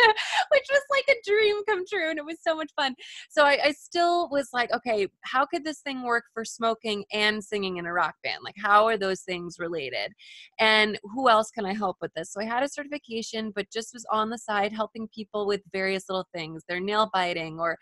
which 0.53 0.67
was 0.71 0.81
like 0.91 1.05
a 1.09 1.29
dream 1.29 1.55
come 1.67 1.83
true 1.85 2.09
and 2.09 2.19
it 2.19 2.25
was 2.25 2.37
so 2.41 2.55
much 2.55 2.71
fun 2.75 2.95
so 3.29 3.43
I, 3.43 3.59
I, 3.65 3.71
still 3.71 4.29
was 4.29 4.49
like 4.53 4.71
okay 4.73 5.07
how 5.23 5.45
could 5.45 5.63
this 5.63 5.79
thing 5.79 6.03
work 6.03 6.25
for 6.33 6.45
smoking 6.45 7.03
and 7.11 7.43
singing 7.43 7.77
in 7.77 7.85
a 7.85 7.93
rock 7.93 8.15
band 8.23 8.39
like 8.43 8.55
how 8.57 8.85
are 8.85 8.97
those 8.97 9.21
things 9.21 9.57
related 9.59 10.11
and 10.59 10.99
who 11.03 11.29
else 11.29 11.51
can 11.51 11.65
i 11.65 11.73
help 11.73 11.97
with 12.01 12.13
this 12.13 12.31
so 12.31 12.39
i 12.41 12.45
had 12.45 12.63
a 12.63 12.69
certification 12.69 13.51
but 13.55 13.71
just 13.71 13.93
was 13.93 14.05
on 14.11 14.29
the 14.29 14.37
side 14.37 14.71
helping 14.71 15.07
people 15.09 15.45
with 15.47 15.61
various 15.71 16.05
little 16.09 16.27
things 16.33 16.63
their 16.67 16.79
nail 16.79 17.09
biting 17.13 17.59
or 17.59 17.77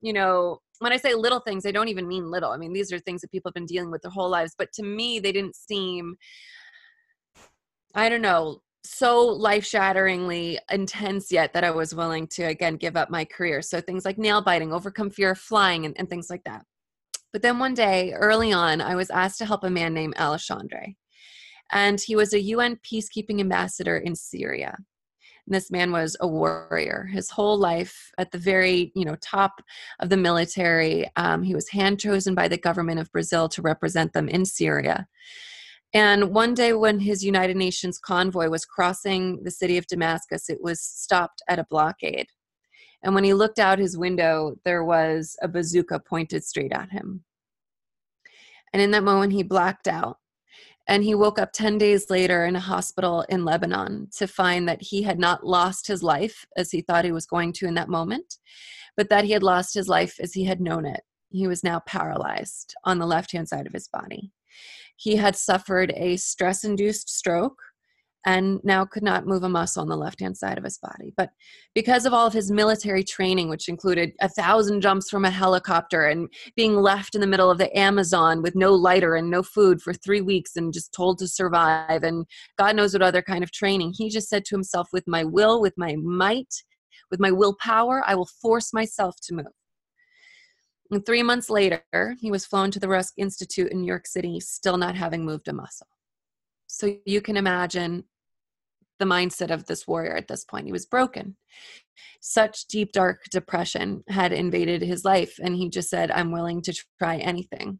you 0.00 0.12
know 0.12 0.58
when 0.78 0.92
I 0.92 0.96
say 0.96 1.14
little 1.14 1.40
things, 1.40 1.64
I 1.64 1.70
don't 1.70 1.88
even 1.88 2.06
mean 2.06 2.30
little. 2.30 2.50
I 2.50 2.56
mean, 2.56 2.72
these 2.72 2.92
are 2.92 2.98
things 2.98 3.20
that 3.22 3.30
people 3.30 3.48
have 3.48 3.54
been 3.54 3.66
dealing 3.66 3.90
with 3.90 4.02
their 4.02 4.10
whole 4.10 4.28
lives. 4.28 4.54
But 4.56 4.72
to 4.74 4.82
me, 4.82 5.18
they 5.18 5.32
didn't 5.32 5.56
seem, 5.56 6.16
I 7.94 8.08
don't 8.08 8.22
know, 8.22 8.60
so 8.86 9.24
life 9.24 9.64
shatteringly 9.64 10.58
intense 10.70 11.32
yet 11.32 11.52
that 11.52 11.64
I 11.64 11.70
was 11.70 11.94
willing 11.94 12.26
to 12.28 12.44
again 12.44 12.76
give 12.76 12.96
up 12.96 13.10
my 13.10 13.24
career. 13.24 13.62
So 13.62 13.80
things 13.80 14.04
like 14.04 14.18
nail 14.18 14.42
biting, 14.42 14.72
overcome 14.72 15.10
fear 15.10 15.32
of 15.32 15.38
flying, 15.38 15.84
and, 15.84 15.94
and 15.98 16.08
things 16.08 16.30
like 16.30 16.44
that. 16.44 16.64
But 17.32 17.42
then 17.42 17.58
one 17.58 17.74
day 17.74 18.12
early 18.12 18.52
on, 18.52 18.80
I 18.80 18.94
was 18.94 19.10
asked 19.10 19.38
to 19.38 19.46
help 19.46 19.64
a 19.64 19.70
man 19.70 19.92
named 19.92 20.14
Alexandre. 20.16 20.94
And 21.72 22.00
he 22.00 22.16
was 22.16 22.32
a 22.32 22.40
UN 22.40 22.76
peacekeeping 22.76 23.40
ambassador 23.40 23.98
in 23.98 24.14
Syria. 24.14 24.76
And 25.46 25.54
this 25.54 25.70
man 25.70 25.92
was 25.92 26.16
a 26.20 26.26
warrior. 26.26 27.08
His 27.12 27.30
whole 27.30 27.58
life, 27.58 28.10
at 28.18 28.30
the 28.30 28.38
very 28.38 28.92
you 28.94 29.04
know 29.04 29.16
top 29.20 29.62
of 30.00 30.08
the 30.08 30.16
military, 30.16 31.10
um, 31.16 31.42
he 31.42 31.54
was 31.54 31.68
hand 31.68 32.00
chosen 32.00 32.34
by 32.34 32.48
the 32.48 32.56
government 32.56 33.00
of 33.00 33.12
Brazil 33.12 33.48
to 33.50 33.62
represent 33.62 34.12
them 34.12 34.28
in 34.28 34.44
Syria. 34.44 35.06
And 35.96 36.34
one 36.34 36.52
day, 36.52 36.74
when 36.74 37.00
his 37.00 37.24
United 37.24 37.56
Nations 37.56 37.98
convoy 37.98 38.50
was 38.50 38.66
crossing 38.66 39.42
the 39.44 39.50
city 39.50 39.78
of 39.78 39.86
Damascus, 39.86 40.50
it 40.50 40.58
was 40.62 40.78
stopped 40.78 41.40
at 41.48 41.58
a 41.58 41.64
blockade. 41.70 42.26
And 43.02 43.14
when 43.14 43.24
he 43.24 43.32
looked 43.32 43.58
out 43.58 43.78
his 43.78 43.96
window, 43.96 44.56
there 44.62 44.84
was 44.84 45.38
a 45.40 45.48
bazooka 45.48 46.00
pointed 46.00 46.44
straight 46.44 46.72
at 46.72 46.90
him. 46.90 47.24
And 48.74 48.82
in 48.82 48.90
that 48.90 49.04
moment, 49.04 49.32
he 49.32 49.42
blacked 49.42 49.88
out. 49.88 50.18
And 50.86 51.02
he 51.02 51.14
woke 51.14 51.38
up 51.38 51.54
10 51.54 51.78
days 51.78 52.10
later 52.10 52.44
in 52.44 52.56
a 52.56 52.60
hospital 52.60 53.24
in 53.30 53.46
Lebanon 53.46 54.08
to 54.18 54.26
find 54.26 54.68
that 54.68 54.82
he 54.82 55.02
had 55.02 55.18
not 55.18 55.46
lost 55.46 55.86
his 55.86 56.02
life 56.02 56.44
as 56.58 56.70
he 56.70 56.82
thought 56.82 57.06
he 57.06 57.10
was 57.10 57.24
going 57.24 57.54
to 57.54 57.66
in 57.66 57.72
that 57.76 57.88
moment, 57.88 58.36
but 58.98 59.08
that 59.08 59.24
he 59.24 59.30
had 59.30 59.42
lost 59.42 59.72
his 59.72 59.88
life 59.88 60.20
as 60.20 60.34
he 60.34 60.44
had 60.44 60.60
known 60.60 60.84
it. 60.84 61.00
He 61.30 61.46
was 61.46 61.64
now 61.64 61.80
paralyzed 61.86 62.74
on 62.84 62.98
the 62.98 63.06
left 63.06 63.32
hand 63.32 63.48
side 63.48 63.66
of 63.66 63.72
his 63.72 63.88
body. 63.88 64.30
He 64.96 65.16
had 65.16 65.36
suffered 65.36 65.92
a 65.94 66.16
stress 66.16 66.64
induced 66.64 67.08
stroke 67.08 67.58
and 68.26 68.58
now 68.64 68.84
could 68.84 69.04
not 69.04 69.24
move 69.24 69.44
a 69.44 69.48
muscle 69.48 69.80
on 69.80 69.88
the 69.88 69.96
left 69.96 70.18
hand 70.20 70.36
side 70.36 70.58
of 70.58 70.64
his 70.64 70.78
body. 70.78 71.12
But 71.16 71.30
because 71.76 72.04
of 72.04 72.12
all 72.12 72.26
of 72.26 72.32
his 72.32 72.50
military 72.50 73.04
training, 73.04 73.48
which 73.48 73.68
included 73.68 74.10
a 74.20 74.28
thousand 74.28 74.80
jumps 74.80 75.08
from 75.08 75.24
a 75.24 75.30
helicopter 75.30 76.06
and 76.06 76.28
being 76.56 76.74
left 76.74 77.14
in 77.14 77.20
the 77.20 77.26
middle 77.28 77.52
of 77.52 77.58
the 77.58 77.74
Amazon 77.78 78.42
with 78.42 78.56
no 78.56 78.74
lighter 78.74 79.14
and 79.14 79.30
no 79.30 79.44
food 79.44 79.80
for 79.80 79.94
three 79.94 80.20
weeks 80.20 80.56
and 80.56 80.72
just 80.72 80.92
told 80.92 81.18
to 81.18 81.28
survive, 81.28 82.02
and 82.02 82.26
God 82.58 82.74
knows 82.74 82.92
what 82.92 83.02
other 83.02 83.22
kind 83.22 83.44
of 83.44 83.52
training, 83.52 83.94
he 83.96 84.10
just 84.10 84.28
said 84.28 84.44
to 84.46 84.56
himself, 84.56 84.88
with 84.92 85.06
my 85.06 85.22
will, 85.22 85.60
with 85.60 85.74
my 85.76 85.94
might, 86.02 86.52
with 87.12 87.20
my 87.20 87.30
willpower, 87.30 88.02
I 88.04 88.16
will 88.16 88.28
force 88.42 88.72
myself 88.72 89.14
to 89.22 89.34
move. 89.34 89.46
And 90.90 91.04
three 91.04 91.22
months 91.22 91.50
later, 91.50 91.82
he 92.20 92.30
was 92.30 92.46
flown 92.46 92.70
to 92.70 92.80
the 92.80 92.88
Rusk 92.88 93.14
Institute 93.16 93.72
in 93.72 93.80
New 93.80 93.86
York 93.86 94.06
City, 94.06 94.38
still 94.40 94.76
not 94.76 94.94
having 94.94 95.24
moved 95.24 95.48
a 95.48 95.52
muscle. 95.52 95.88
So 96.66 96.96
you 97.04 97.20
can 97.20 97.36
imagine 97.36 98.04
the 98.98 99.04
mindset 99.04 99.50
of 99.50 99.66
this 99.66 99.86
warrior 99.86 100.16
at 100.16 100.28
this 100.28 100.44
point. 100.44 100.66
He 100.66 100.72
was 100.72 100.86
broken. 100.86 101.36
Such 102.20 102.66
deep, 102.66 102.92
dark 102.92 103.24
depression 103.30 104.04
had 104.08 104.32
invaded 104.32 104.82
his 104.82 105.04
life, 105.04 105.38
and 105.42 105.54
he 105.54 105.68
just 105.68 105.90
said, 105.90 106.10
I'm 106.10 106.32
willing 106.32 106.62
to 106.62 106.74
try 106.98 107.16
anything. 107.16 107.78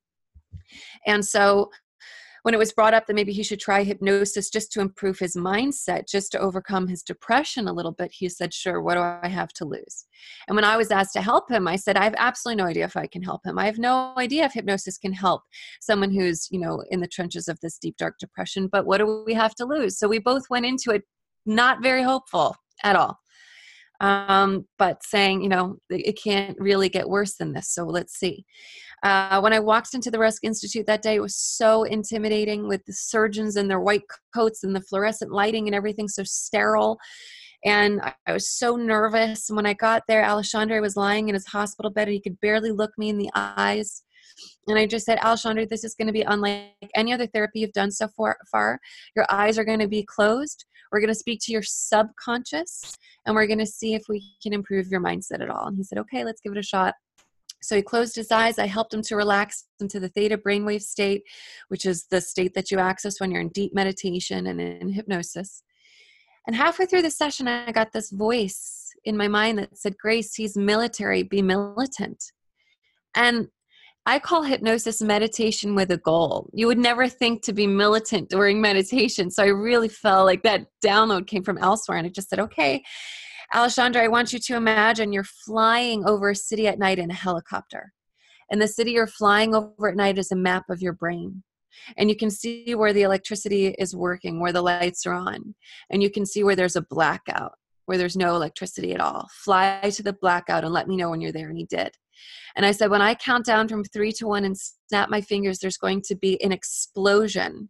And 1.06 1.24
so 1.24 1.70
when 2.46 2.54
it 2.54 2.58
was 2.58 2.72
brought 2.72 2.94
up 2.94 3.08
that 3.08 3.16
maybe 3.16 3.32
he 3.32 3.42
should 3.42 3.58
try 3.58 3.82
hypnosis 3.82 4.50
just 4.50 4.70
to 4.70 4.80
improve 4.80 5.18
his 5.18 5.34
mindset, 5.34 6.08
just 6.08 6.30
to 6.30 6.38
overcome 6.38 6.86
his 6.86 7.02
depression 7.02 7.66
a 7.66 7.72
little 7.72 7.90
bit, 7.90 8.12
he 8.12 8.28
said, 8.28 8.54
Sure, 8.54 8.80
what 8.80 8.94
do 8.94 9.00
I 9.00 9.26
have 9.26 9.48
to 9.54 9.64
lose? 9.64 10.06
And 10.46 10.54
when 10.54 10.62
I 10.64 10.76
was 10.76 10.92
asked 10.92 11.14
to 11.14 11.20
help 11.20 11.50
him, 11.50 11.66
I 11.66 11.74
said, 11.74 11.96
I 11.96 12.04
have 12.04 12.14
absolutely 12.16 12.62
no 12.62 12.68
idea 12.68 12.84
if 12.84 12.96
I 12.96 13.08
can 13.08 13.20
help 13.20 13.44
him. 13.44 13.58
I 13.58 13.66
have 13.66 13.78
no 13.78 14.14
idea 14.16 14.44
if 14.44 14.52
hypnosis 14.52 14.96
can 14.96 15.12
help 15.12 15.42
someone 15.80 16.12
who's, 16.12 16.46
you 16.52 16.60
know, 16.60 16.84
in 16.88 17.00
the 17.00 17.08
trenches 17.08 17.48
of 17.48 17.58
this 17.58 17.78
deep, 17.78 17.96
dark 17.96 18.14
depression, 18.20 18.68
but 18.68 18.86
what 18.86 18.98
do 18.98 19.24
we 19.26 19.34
have 19.34 19.56
to 19.56 19.66
lose? 19.66 19.98
So 19.98 20.06
we 20.06 20.20
both 20.20 20.48
went 20.48 20.66
into 20.66 20.92
it 20.92 21.02
not 21.46 21.82
very 21.82 22.04
hopeful 22.04 22.54
at 22.84 22.94
all 22.94 23.18
um, 24.00 24.66
but 24.78 25.02
saying, 25.02 25.42
you 25.42 25.48
know, 25.48 25.76
it 25.88 26.18
can't 26.22 26.56
really 26.58 26.88
get 26.88 27.08
worse 27.08 27.34
than 27.34 27.52
this. 27.52 27.68
So 27.68 27.84
let's 27.84 28.14
see. 28.14 28.44
Uh, 29.02 29.40
when 29.40 29.52
I 29.52 29.60
walked 29.60 29.94
into 29.94 30.10
the 30.10 30.18
Rusk 30.18 30.44
Institute 30.44 30.86
that 30.86 31.02
day, 31.02 31.16
it 31.16 31.22
was 31.22 31.36
so 31.36 31.84
intimidating 31.84 32.66
with 32.68 32.84
the 32.86 32.92
surgeons 32.92 33.56
and 33.56 33.70
their 33.70 33.80
white 33.80 34.02
coats 34.34 34.64
and 34.64 34.74
the 34.74 34.80
fluorescent 34.80 35.30
lighting 35.30 35.68
and 35.68 35.74
everything 35.74 36.08
so 36.08 36.22
sterile. 36.24 36.98
And 37.64 38.00
I 38.26 38.32
was 38.32 38.50
so 38.50 38.76
nervous. 38.76 39.48
And 39.48 39.56
when 39.56 39.66
I 39.66 39.74
got 39.74 40.02
there, 40.08 40.22
Alexandre 40.22 40.80
was 40.80 40.96
lying 40.96 41.28
in 41.28 41.34
his 41.34 41.46
hospital 41.46 41.90
bed 41.90 42.08
and 42.08 42.14
he 42.14 42.20
could 42.20 42.40
barely 42.40 42.70
look 42.70 42.92
me 42.96 43.08
in 43.08 43.18
the 43.18 43.30
eyes. 43.34 44.02
And 44.66 44.78
I 44.78 44.86
just 44.86 45.06
said, 45.06 45.18
Alexandre, 45.20 45.66
this 45.66 45.84
is 45.84 45.94
going 45.94 46.06
to 46.06 46.12
be 46.12 46.22
unlike 46.22 46.70
any 46.94 47.12
other 47.12 47.26
therapy 47.26 47.60
you've 47.60 47.72
done 47.72 47.90
so 47.90 48.08
far. 48.08 48.36
far. 48.50 48.78
Your 49.14 49.26
eyes 49.30 49.58
are 49.58 49.64
going 49.64 49.78
to 49.78 49.88
be 49.88 50.04
closed. 50.04 50.64
We're 50.92 51.00
going 51.00 51.08
to 51.08 51.14
speak 51.14 51.40
to 51.44 51.52
your 51.52 51.62
subconscious 51.62 52.94
and 53.24 53.34
we're 53.34 53.46
going 53.46 53.58
to 53.58 53.66
see 53.66 53.94
if 53.94 54.02
we 54.08 54.22
can 54.42 54.52
improve 54.52 54.88
your 54.88 55.00
mindset 55.00 55.42
at 55.42 55.50
all. 55.50 55.66
And 55.66 55.76
he 55.76 55.82
said, 55.82 55.98
Okay, 55.98 56.24
let's 56.24 56.40
give 56.40 56.52
it 56.52 56.58
a 56.58 56.62
shot. 56.62 56.94
So 57.66 57.76
he 57.76 57.82
closed 57.82 58.14
his 58.14 58.30
eyes. 58.30 58.58
I 58.58 58.66
helped 58.66 58.94
him 58.94 59.02
to 59.02 59.16
relax 59.16 59.64
into 59.80 59.98
the 59.98 60.08
theta 60.08 60.38
brainwave 60.38 60.82
state, 60.82 61.22
which 61.68 61.84
is 61.84 62.06
the 62.10 62.20
state 62.20 62.54
that 62.54 62.70
you 62.70 62.78
access 62.78 63.20
when 63.20 63.30
you're 63.30 63.40
in 63.40 63.48
deep 63.48 63.74
meditation 63.74 64.46
and 64.46 64.60
in 64.60 64.88
hypnosis. 64.90 65.62
And 66.46 66.54
halfway 66.54 66.86
through 66.86 67.02
the 67.02 67.10
session, 67.10 67.48
I 67.48 67.72
got 67.72 67.92
this 67.92 68.10
voice 68.10 68.90
in 69.04 69.16
my 69.16 69.26
mind 69.26 69.58
that 69.58 69.76
said, 69.76 69.98
Grace, 69.98 70.34
he's 70.34 70.56
military, 70.56 71.24
be 71.24 71.42
militant. 71.42 72.22
And 73.16 73.48
I 74.08 74.20
call 74.20 74.44
hypnosis 74.44 75.02
meditation 75.02 75.74
with 75.74 75.90
a 75.90 75.96
goal. 75.96 76.48
You 76.52 76.68
would 76.68 76.78
never 76.78 77.08
think 77.08 77.42
to 77.42 77.52
be 77.52 77.66
militant 77.66 78.30
during 78.30 78.60
meditation. 78.60 79.32
So 79.32 79.42
I 79.42 79.48
really 79.48 79.88
felt 79.88 80.26
like 80.26 80.44
that 80.44 80.68
download 80.84 81.26
came 81.26 81.42
from 81.42 81.58
elsewhere. 81.58 81.98
And 81.98 82.06
I 82.06 82.10
just 82.10 82.28
said, 82.28 82.38
okay, 82.38 82.84
Alexandre, 83.52 84.00
I 84.00 84.08
want 84.08 84.32
you 84.32 84.38
to 84.38 84.56
imagine 84.56 85.12
you're 85.12 85.24
flying 85.24 86.04
over 86.06 86.30
a 86.30 86.36
city 86.36 86.66
at 86.66 86.78
night 86.78 86.98
in 86.98 87.10
a 87.10 87.14
helicopter. 87.14 87.92
And 88.50 88.60
the 88.60 88.68
city 88.68 88.92
you're 88.92 89.06
flying 89.06 89.54
over 89.54 89.88
at 89.88 89.96
night 89.96 90.18
is 90.18 90.30
a 90.30 90.36
map 90.36 90.64
of 90.68 90.82
your 90.82 90.92
brain. 90.92 91.42
And 91.96 92.08
you 92.08 92.16
can 92.16 92.30
see 92.30 92.74
where 92.74 92.92
the 92.92 93.02
electricity 93.02 93.68
is 93.78 93.94
working, 93.94 94.40
where 94.40 94.52
the 94.52 94.62
lights 94.62 95.06
are 95.06 95.12
on. 95.12 95.54
And 95.90 96.02
you 96.02 96.10
can 96.10 96.24
see 96.24 96.42
where 96.42 96.56
there's 96.56 96.76
a 96.76 96.82
blackout, 96.82 97.52
where 97.86 97.98
there's 97.98 98.16
no 98.16 98.34
electricity 98.34 98.94
at 98.94 99.00
all. 99.00 99.28
Fly 99.44 99.90
to 99.94 100.02
the 100.02 100.12
blackout 100.14 100.64
and 100.64 100.72
let 100.72 100.88
me 100.88 100.96
know 100.96 101.10
when 101.10 101.20
you're 101.20 101.32
there. 101.32 101.48
And 101.48 101.58
he 101.58 101.64
did. 101.64 101.92
And 102.56 102.64
I 102.64 102.70
said, 102.70 102.90
when 102.90 103.02
I 103.02 103.14
count 103.14 103.44
down 103.44 103.68
from 103.68 103.84
three 103.84 104.12
to 104.12 104.26
one 104.26 104.44
and 104.44 104.56
snap 104.56 105.10
my 105.10 105.20
fingers, 105.20 105.58
there's 105.58 105.76
going 105.76 106.02
to 106.06 106.14
be 106.14 106.42
an 106.42 106.52
explosion 106.52 107.68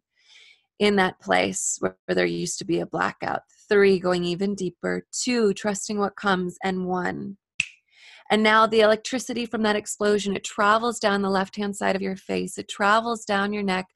in 0.78 0.96
that 0.96 1.20
place 1.20 1.78
where 1.80 1.96
there 2.08 2.26
used 2.26 2.58
to 2.58 2.64
be 2.64 2.80
a 2.80 2.86
blackout. 2.86 3.40
Three, 3.68 3.98
going 3.98 4.24
even 4.24 4.54
deeper. 4.54 5.06
Two, 5.12 5.52
trusting 5.54 5.98
what 5.98 6.16
comes. 6.16 6.56
And 6.62 6.86
one. 6.86 7.36
And 8.30 8.42
now 8.42 8.66
the 8.66 8.80
electricity 8.80 9.46
from 9.46 9.62
that 9.62 9.76
explosion, 9.76 10.34
it 10.34 10.42
travels 10.42 10.98
down 10.98 11.22
the 11.22 11.30
left 11.30 11.56
hand 11.56 11.76
side 11.76 11.94
of 11.94 12.02
your 12.02 12.16
face, 12.16 12.58
it 12.58 12.68
travels 12.68 13.24
down 13.24 13.52
your 13.52 13.62
neck, 13.62 13.86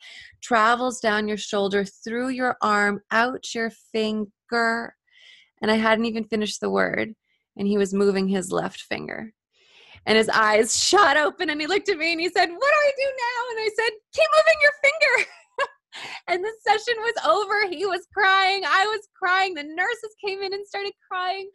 travels 0.41 1.00
down 1.00 1.27
your 1.27 1.37
shoulder, 1.37 1.85
through 1.85 2.29
your 2.29 2.57
arm, 2.62 3.00
out 3.11 3.55
your 3.55 3.71
finger. 3.93 4.95
And 5.62 5.71
I 5.71 5.77
hadn't 5.77 6.07
even 6.07 6.25
finished 6.25 6.61
the 6.61 6.71
word, 6.71 7.15
and 7.57 7.67
he 7.67 7.77
was 7.77 7.93
moving 7.93 8.29
his 8.29 8.53
left 8.53 8.83
finger. 8.83 9.33
And 10.07 10.17
his 10.17 10.29
eyes 10.29 10.79
shot 10.79 11.17
open, 11.17 11.50
and 11.50 11.61
he 11.61 11.67
looked 11.67 11.89
at 11.89 11.99
me 11.99 12.12
and 12.12 12.21
he 12.21 12.29
said, 12.29 12.47
What 12.47 12.61
do 12.61 12.67
I 12.67 12.93
do 12.97 13.05
now? 13.05 13.50
And 13.50 13.59
I 13.61 13.71
said, 13.77 13.91
Keep 14.15 14.29
moving 14.37 14.61
your 14.62 14.73
finger. 14.83 15.31
and 16.28 16.42
the 16.42 16.52
session 16.66 16.94
was 16.99 17.14
over. 17.26 17.75
He 17.75 17.87
was 17.87 18.06
crying. 18.12 18.62
I 18.66 18.87
was 18.87 19.09
crying. 19.16 19.54
The 19.54 19.64
nurses 19.64 20.14
came 20.25 20.42
in 20.42 20.52
and 20.52 20.66
started 20.66 20.92
crying. 21.11 21.49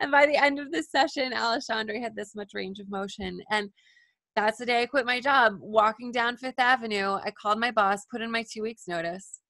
And 0.00 0.10
by 0.10 0.26
the 0.26 0.36
end 0.36 0.58
of 0.58 0.70
the 0.70 0.82
session, 0.82 1.32
Alexandre 1.32 2.00
had 2.00 2.16
this 2.16 2.34
much 2.34 2.50
range 2.54 2.78
of 2.78 2.90
motion. 2.90 3.40
And 3.50 3.70
that's 4.36 4.58
the 4.58 4.66
day 4.66 4.82
I 4.82 4.86
quit 4.86 5.06
my 5.06 5.20
job. 5.20 5.56
Walking 5.60 6.12
down 6.12 6.36
Fifth 6.36 6.58
Avenue, 6.58 7.18
I 7.24 7.32
called 7.40 7.58
my 7.58 7.70
boss, 7.70 8.06
put 8.10 8.22
in 8.22 8.30
my 8.30 8.44
two 8.50 8.62
weeks' 8.62 8.88
notice. 8.88 9.40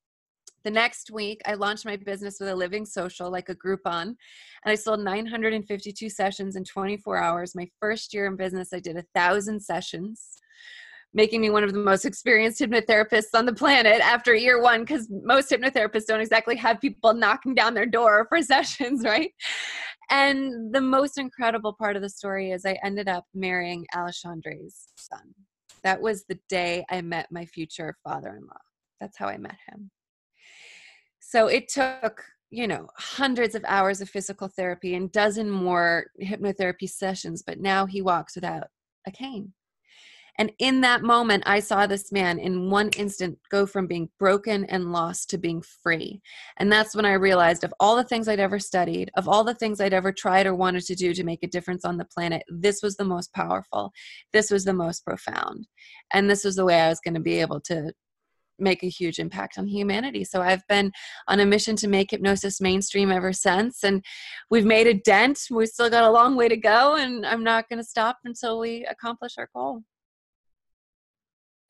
The 0.62 0.70
next 0.70 1.10
week, 1.10 1.40
I 1.46 1.54
launched 1.54 1.86
my 1.86 1.96
business 1.96 2.36
with 2.38 2.50
a 2.50 2.52
LivingSocial, 2.52 3.30
like 3.30 3.48
a 3.48 3.54
Groupon, 3.54 4.02
and 4.08 4.16
I 4.66 4.74
sold 4.74 5.00
952 5.00 6.10
sessions 6.10 6.54
in 6.54 6.64
24 6.64 7.16
hours. 7.16 7.54
My 7.54 7.66
first 7.80 8.12
year 8.12 8.26
in 8.26 8.36
business, 8.36 8.68
I 8.74 8.80
did 8.80 8.98
a 8.98 9.04
thousand 9.14 9.60
sessions 9.60 10.36
making 11.12 11.40
me 11.40 11.50
one 11.50 11.64
of 11.64 11.72
the 11.72 11.78
most 11.78 12.04
experienced 12.04 12.60
hypnotherapists 12.60 13.34
on 13.34 13.46
the 13.46 13.52
planet 13.52 14.00
after 14.00 14.34
year 14.34 14.62
one 14.62 14.80
because 14.80 15.08
most 15.10 15.50
hypnotherapists 15.50 16.06
don't 16.06 16.20
exactly 16.20 16.56
have 16.56 16.80
people 16.80 17.12
knocking 17.14 17.54
down 17.54 17.74
their 17.74 17.86
door 17.86 18.26
for 18.28 18.42
sessions 18.42 19.04
right? 19.04 19.32
And 20.10 20.74
the 20.74 20.80
most 20.80 21.18
incredible 21.18 21.72
part 21.72 21.96
of 21.96 22.02
the 22.02 22.08
story 22.08 22.52
is 22.52 22.64
i 22.64 22.78
ended 22.84 23.08
up 23.08 23.24
marrying 23.34 23.86
alexandre's 23.94 24.88
son. 24.96 25.34
That 25.82 26.00
was 26.00 26.24
the 26.24 26.38
day 26.48 26.84
i 26.90 27.00
met 27.00 27.26
my 27.30 27.44
future 27.44 27.96
father-in-law. 28.04 28.60
That's 29.00 29.18
how 29.18 29.26
i 29.26 29.36
met 29.36 29.56
him. 29.68 29.90
So 31.20 31.46
it 31.48 31.68
took 31.68 32.24
you 32.50 32.66
know 32.66 32.88
hundreds 32.96 33.54
of 33.54 33.64
hours 33.66 34.00
of 34.00 34.08
physical 34.08 34.48
therapy 34.48 34.94
and 34.94 35.12
dozen 35.12 35.48
more 35.48 36.06
hypnotherapy 36.20 36.88
sessions 36.88 37.44
but 37.46 37.60
now 37.60 37.86
he 37.86 38.02
walks 38.02 38.34
without 38.34 38.64
a 39.06 39.10
cane 39.12 39.52
and 40.40 40.50
in 40.58 40.80
that 40.80 41.02
moment, 41.02 41.42
I 41.44 41.60
saw 41.60 41.86
this 41.86 42.10
man 42.10 42.38
in 42.38 42.70
one 42.70 42.88
instant 42.96 43.38
go 43.50 43.66
from 43.66 43.86
being 43.86 44.08
broken 44.18 44.64
and 44.64 44.90
lost 44.90 45.28
to 45.28 45.38
being 45.38 45.62
free. 45.82 46.22
And 46.56 46.72
that's 46.72 46.96
when 46.96 47.04
I 47.04 47.12
realized 47.12 47.62
of 47.62 47.74
all 47.78 47.94
the 47.94 48.04
things 48.04 48.26
I'd 48.26 48.40
ever 48.40 48.58
studied, 48.58 49.10
of 49.18 49.28
all 49.28 49.44
the 49.44 49.52
things 49.52 49.82
I'd 49.82 49.92
ever 49.92 50.12
tried 50.12 50.46
or 50.46 50.54
wanted 50.54 50.84
to 50.84 50.94
do 50.94 51.12
to 51.12 51.24
make 51.24 51.42
a 51.42 51.46
difference 51.46 51.84
on 51.84 51.98
the 51.98 52.06
planet, 52.06 52.42
this 52.48 52.82
was 52.82 52.96
the 52.96 53.04
most 53.04 53.34
powerful. 53.34 53.92
This 54.32 54.50
was 54.50 54.64
the 54.64 54.72
most 54.72 55.04
profound. 55.04 55.68
And 56.14 56.30
this 56.30 56.42
was 56.42 56.56
the 56.56 56.64
way 56.64 56.80
I 56.80 56.88
was 56.88 57.00
going 57.00 57.12
to 57.12 57.20
be 57.20 57.38
able 57.42 57.60
to 57.66 57.92
make 58.58 58.82
a 58.82 58.88
huge 58.88 59.18
impact 59.18 59.58
on 59.58 59.66
humanity. 59.66 60.24
So 60.24 60.40
I've 60.40 60.66
been 60.68 60.90
on 61.28 61.40
a 61.40 61.44
mission 61.44 61.76
to 61.76 61.86
make 61.86 62.12
hypnosis 62.12 62.62
mainstream 62.62 63.12
ever 63.12 63.34
since. 63.34 63.84
And 63.84 64.02
we've 64.50 64.64
made 64.64 64.86
a 64.86 64.94
dent. 64.94 65.38
We've 65.50 65.68
still 65.68 65.90
got 65.90 66.04
a 66.04 66.10
long 66.10 66.34
way 66.34 66.48
to 66.48 66.56
go. 66.56 66.96
And 66.96 67.26
I'm 67.26 67.44
not 67.44 67.68
going 67.68 67.78
to 67.78 67.84
stop 67.84 68.16
until 68.24 68.58
we 68.58 68.86
accomplish 68.86 69.34
our 69.36 69.50
goal. 69.54 69.82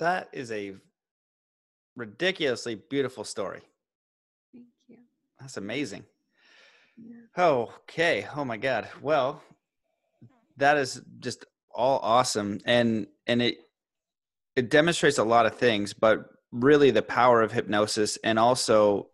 That 0.00 0.30
is 0.32 0.50
a 0.50 0.74
ridiculously 1.94 2.74
beautiful 2.74 3.22
story. 3.22 3.60
Thank 4.52 4.64
you. 4.88 4.96
That's 5.38 5.58
amazing. 5.58 6.04
Yeah. 6.96 7.44
Okay. 7.44 8.26
Oh 8.34 8.46
my 8.46 8.56
God. 8.56 8.88
Well, 9.02 9.42
that 10.56 10.78
is 10.78 11.02
just 11.20 11.44
all 11.72 12.00
awesome, 12.02 12.60
and 12.64 13.08
and 13.26 13.42
it 13.42 13.58
it 14.56 14.70
demonstrates 14.70 15.18
a 15.18 15.24
lot 15.24 15.44
of 15.44 15.56
things, 15.56 15.92
but 15.92 16.24
really 16.50 16.90
the 16.90 17.02
power 17.02 17.42
of 17.42 17.52
hypnosis, 17.52 18.16
and 18.24 18.38
also 18.38 19.10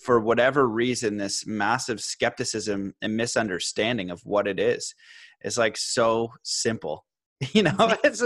for 0.00 0.18
whatever 0.18 0.66
reason, 0.66 1.18
this 1.18 1.46
massive 1.46 2.00
skepticism 2.00 2.94
and 3.02 3.16
misunderstanding 3.18 4.10
of 4.10 4.22
what 4.24 4.48
it 4.48 4.58
is 4.58 4.94
is 5.42 5.58
like 5.58 5.76
so 5.76 6.32
simple 6.42 7.04
you 7.52 7.62
know 7.62 7.74
it's 8.04 8.22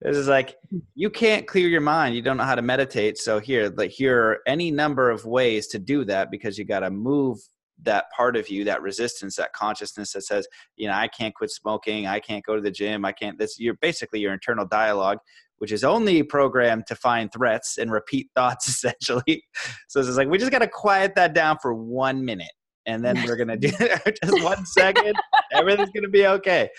it's 0.00 0.28
like 0.28 0.56
you 0.94 1.10
can't 1.10 1.46
clear 1.46 1.68
your 1.68 1.80
mind. 1.80 2.14
You 2.14 2.22
don't 2.22 2.36
know 2.36 2.44
how 2.44 2.54
to 2.54 2.62
meditate. 2.62 3.18
So 3.18 3.38
here 3.38 3.72
like 3.76 3.90
here 3.90 4.18
are 4.22 4.38
any 4.46 4.70
number 4.70 5.10
of 5.10 5.24
ways 5.24 5.66
to 5.68 5.78
do 5.78 6.04
that 6.06 6.30
because 6.30 6.58
you 6.58 6.64
got 6.64 6.80
to 6.80 6.90
move 6.90 7.38
that 7.82 8.06
part 8.10 8.36
of 8.36 8.48
you 8.48 8.64
that 8.64 8.82
resistance 8.82 9.36
that 9.36 9.52
consciousness 9.52 10.12
that 10.12 10.22
says 10.22 10.48
you 10.74 10.88
know 10.88 10.94
i 10.94 11.06
can't 11.06 11.32
quit 11.34 11.50
smoking. 11.50 12.06
I 12.06 12.18
can't 12.18 12.44
go 12.44 12.56
to 12.56 12.62
the 12.62 12.72
gym. 12.72 13.04
I 13.04 13.12
can't 13.12 13.38
this 13.38 13.58
you're 13.58 13.78
basically 13.80 14.20
your 14.20 14.32
internal 14.32 14.66
dialogue 14.66 15.18
which 15.58 15.72
is 15.72 15.82
only 15.82 16.22
programmed 16.22 16.86
to 16.86 16.94
find 16.94 17.32
threats 17.32 17.78
and 17.78 17.90
repeat 17.90 18.30
thoughts 18.36 18.68
essentially. 18.68 19.44
So 19.88 20.00
it's 20.00 20.16
like 20.16 20.28
we 20.28 20.38
just 20.38 20.52
got 20.52 20.60
to 20.60 20.68
quiet 20.68 21.14
that 21.16 21.34
down 21.34 21.58
for 21.60 21.74
one 21.74 22.24
minute 22.24 22.52
and 22.88 23.04
then 23.04 23.22
we're 23.24 23.36
gonna 23.36 23.56
do 23.56 23.70
just 24.22 24.42
one 24.42 24.64
second. 24.66 25.14
Everything's 25.52 25.90
gonna 25.90 26.08
be 26.08 26.26
okay. 26.26 26.70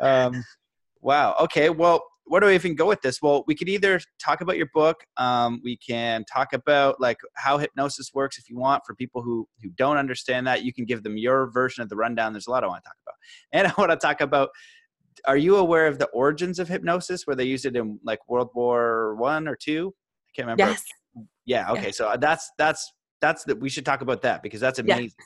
Um, 0.00 0.42
Wow. 1.00 1.36
Okay. 1.40 1.70
Well, 1.70 2.02
where 2.28 2.40
do 2.40 2.46
we 2.46 2.54
even 2.54 2.74
go 2.74 2.86
with 2.86 3.00
this? 3.00 3.20
Well, 3.22 3.44
we 3.46 3.54
could 3.54 3.68
either 3.68 4.00
talk 4.22 4.40
about 4.40 4.56
your 4.56 4.68
book. 4.74 5.04
Um, 5.16 5.60
we 5.64 5.76
can 5.78 6.24
talk 6.24 6.52
about 6.52 7.00
like 7.00 7.18
how 7.34 7.58
hypnosis 7.58 8.10
works 8.14 8.38
if 8.38 8.48
you 8.48 8.58
want 8.58 8.84
for 8.86 8.94
people 8.94 9.22
who 9.22 9.48
who 9.62 9.70
don't 9.70 9.96
understand 9.96 10.46
that. 10.46 10.62
You 10.62 10.72
can 10.72 10.84
give 10.84 11.02
them 11.02 11.16
your 11.16 11.50
version 11.50 11.82
of 11.82 11.88
the 11.88 11.96
rundown. 11.96 12.32
There's 12.32 12.46
a 12.46 12.50
lot 12.50 12.64
I 12.64 12.68
want 12.68 12.84
to 12.84 12.88
talk 12.88 12.96
about, 13.06 13.14
and 13.52 13.66
I 13.66 13.72
want 13.78 13.90
to 13.90 14.06
talk 14.06 14.20
about. 14.20 14.50
Are 15.26 15.36
you 15.36 15.56
aware 15.56 15.88
of 15.88 15.98
the 15.98 16.06
origins 16.08 16.60
of 16.60 16.68
hypnosis, 16.68 17.26
where 17.26 17.34
they 17.34 17.44
used 17.44 17.66
it 17.66 17.74
in 17.74 17.98
like 18.04 18.20
World 18.28 18.50
War 18.54 19.16
One 19.16 19.48
or 19.48 19.56
two? 19.56 19.92
I 20.28 20.30
can't 20.36 20.46
remember. 20.46 20.70
Yes. 20.70 20.84
Yeah. 21.44 21.72
Okay. 21.72 21.90
So 21.90 22.14
that's 22.20 22.50
that's 22.56 22.92
that's 23.20 23.42
that. 23.44 23.58
We 23.58 23.68
should 23.68 23.84
talk 23.84 24.00
about 24.00 24.22
that 24.22 24.42
because 24.42 24.60
that's 24.60 24.78
amazing. 24.78 25.12
Yeah. 25.18 25.24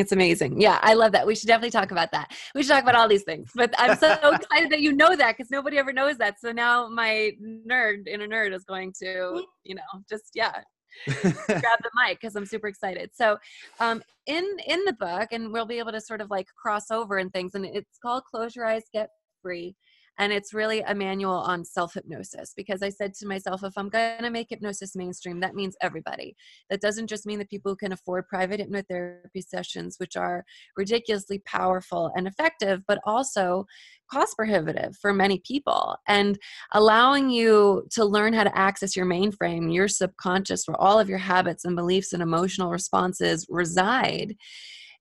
It's 0.00 0.12
amazing. 0.12 0.58
Yeah, 0.58 0.78
I 0.80 0.94
love 0.94 1.12
that. 1.12 1.26
We 1.26 1.34
should 1.34 1.46
definitely 1.46 1.72
talk 1.72 1.90
about 1.90 2.10
that. 2.12 2.32
We 2.54 2.62
should 2.62 2.70
talk 2.70 2.82
about 2.82 2.94
all 2.94 3.06
these 3.06 3.22
things. 3.22 3.50
But 3.54 3.74
I'm 3.76 3.98
so 3.98 4.12
excited 4.32 4.70
that 4.70 4.80
you 4.80 4.94
know 4.94 5.14
that 5.14 5.36
because 5.36 5.50
nobody 5.50 5.76
ever 5.76 5.92
knows 5.92 6.16
that. 6.16 6.40
So 6.40 6.52
now 6.52 6.88
my 6.88 7.32
nerd 7.70 8.08
inner 8.08 8.26
nerd 8.26 8.54
is 8.54 8.64
going 8.64 8.94
to, 9.02 9.44
you 9.62 9.74
know, 9.74 9.82
just 10.08 10.30
yeah, 10.34 10.52
grab 11.06 11.42
the 11.46 11.90
mic 11.94 12.18
because 12.18 12.34
I'm 12.34 12.46
super 12.46 12.66
excited. 12.66 13.10
So, 13.12 13.36
um, 13.78 14.02
in 14.26 14.44
in 14.66 14.82
the 14.86 14.94
book, 14.94 15.28
and 15.32 15.52
we'll 15.52 15.66
be 15.66 15.78
able 15.78 15.92
to 15.92 16.00
sort 16.00 16.22
of 16.22 16.30
like 16.30 16.46
cross 16.56 16.90
over 16.90 17.18
and 17.18 17.30
things, 17.30 17.54
and 17.54 17.66
it's 17.66 17.98
called 18.02 18.24
"Close 18.24 18.56
Your 18.56 18.64
Eyes, 18.64 18.84
Get 18.94 19.10
Free." 19.42 19.76
And 20.18 20.32
it's 20.32 20.52
really 20.52 20.80
a 20.80 20.94
manual 20.94 21.32
on 21.32 21.64
self 21.64 21.94
hypnosis 21.94 22.52
because 22.56 22.82
I 22.82 22.90
said 22.90 23.14
to 23.14 23.26
myself, 23.26 23.64
if 23.64 23.72
I'm 23.76 23.88
going 23.88 24.22
to 24.22 24.30
make 24.30 24.48
hypnosis 24.50 24.94
mainstream, 24.94 25.40
that 25.40 25.54
means 25.54 25.76
everybody. 25.80 26.36
That 26.68 26.80
doesn't 26.80 27.06
just 27.06 27.26
mean 27.26 27.38
the 27.38 27.46
people 27.46 27.72
who 27.72 27.76
can 27.76 27.92
afford 27.92 28.28
private 28.28 28.60
hypnotherapy 28.60 29.42
sessions, 29.46 29.96
which 29.98 30.16
are 30.16 30.44
ridiculously 30.76 31.40
powerful 31.46 32.10
and 32.14 32.26
effective, 32.26 32.82
but 32.86 33.00
also 33.04 33.66
cost 34.10 34.36
prohibitive 34.36 34.96
for 34.96 35.14
many 35.14 35.38
people. 35.38 35.96
And 36.06 36.38
allowing 36.72 37.30
you 37.30 37.86
to 37.92 38.04
learn 38.04 38.32
how 38.32 38.44
to 38.44 38.58
access 38.58 38.96
your 38.96 39.06
mainframe, 39.06 39.72
your 39.72 39.88
subconscious, 39.88 40.66
where 40.66 40.80
all 40.80 40.98
of 40.98 41.08
your 41.08 41.18
habits 41.18 41.64
and 41.64 41.76
beliefs 41.76 42.12
and 42.12 42.22
emotional 42.22 42.70
responses 42.70 43.46
reside 43.48 44.36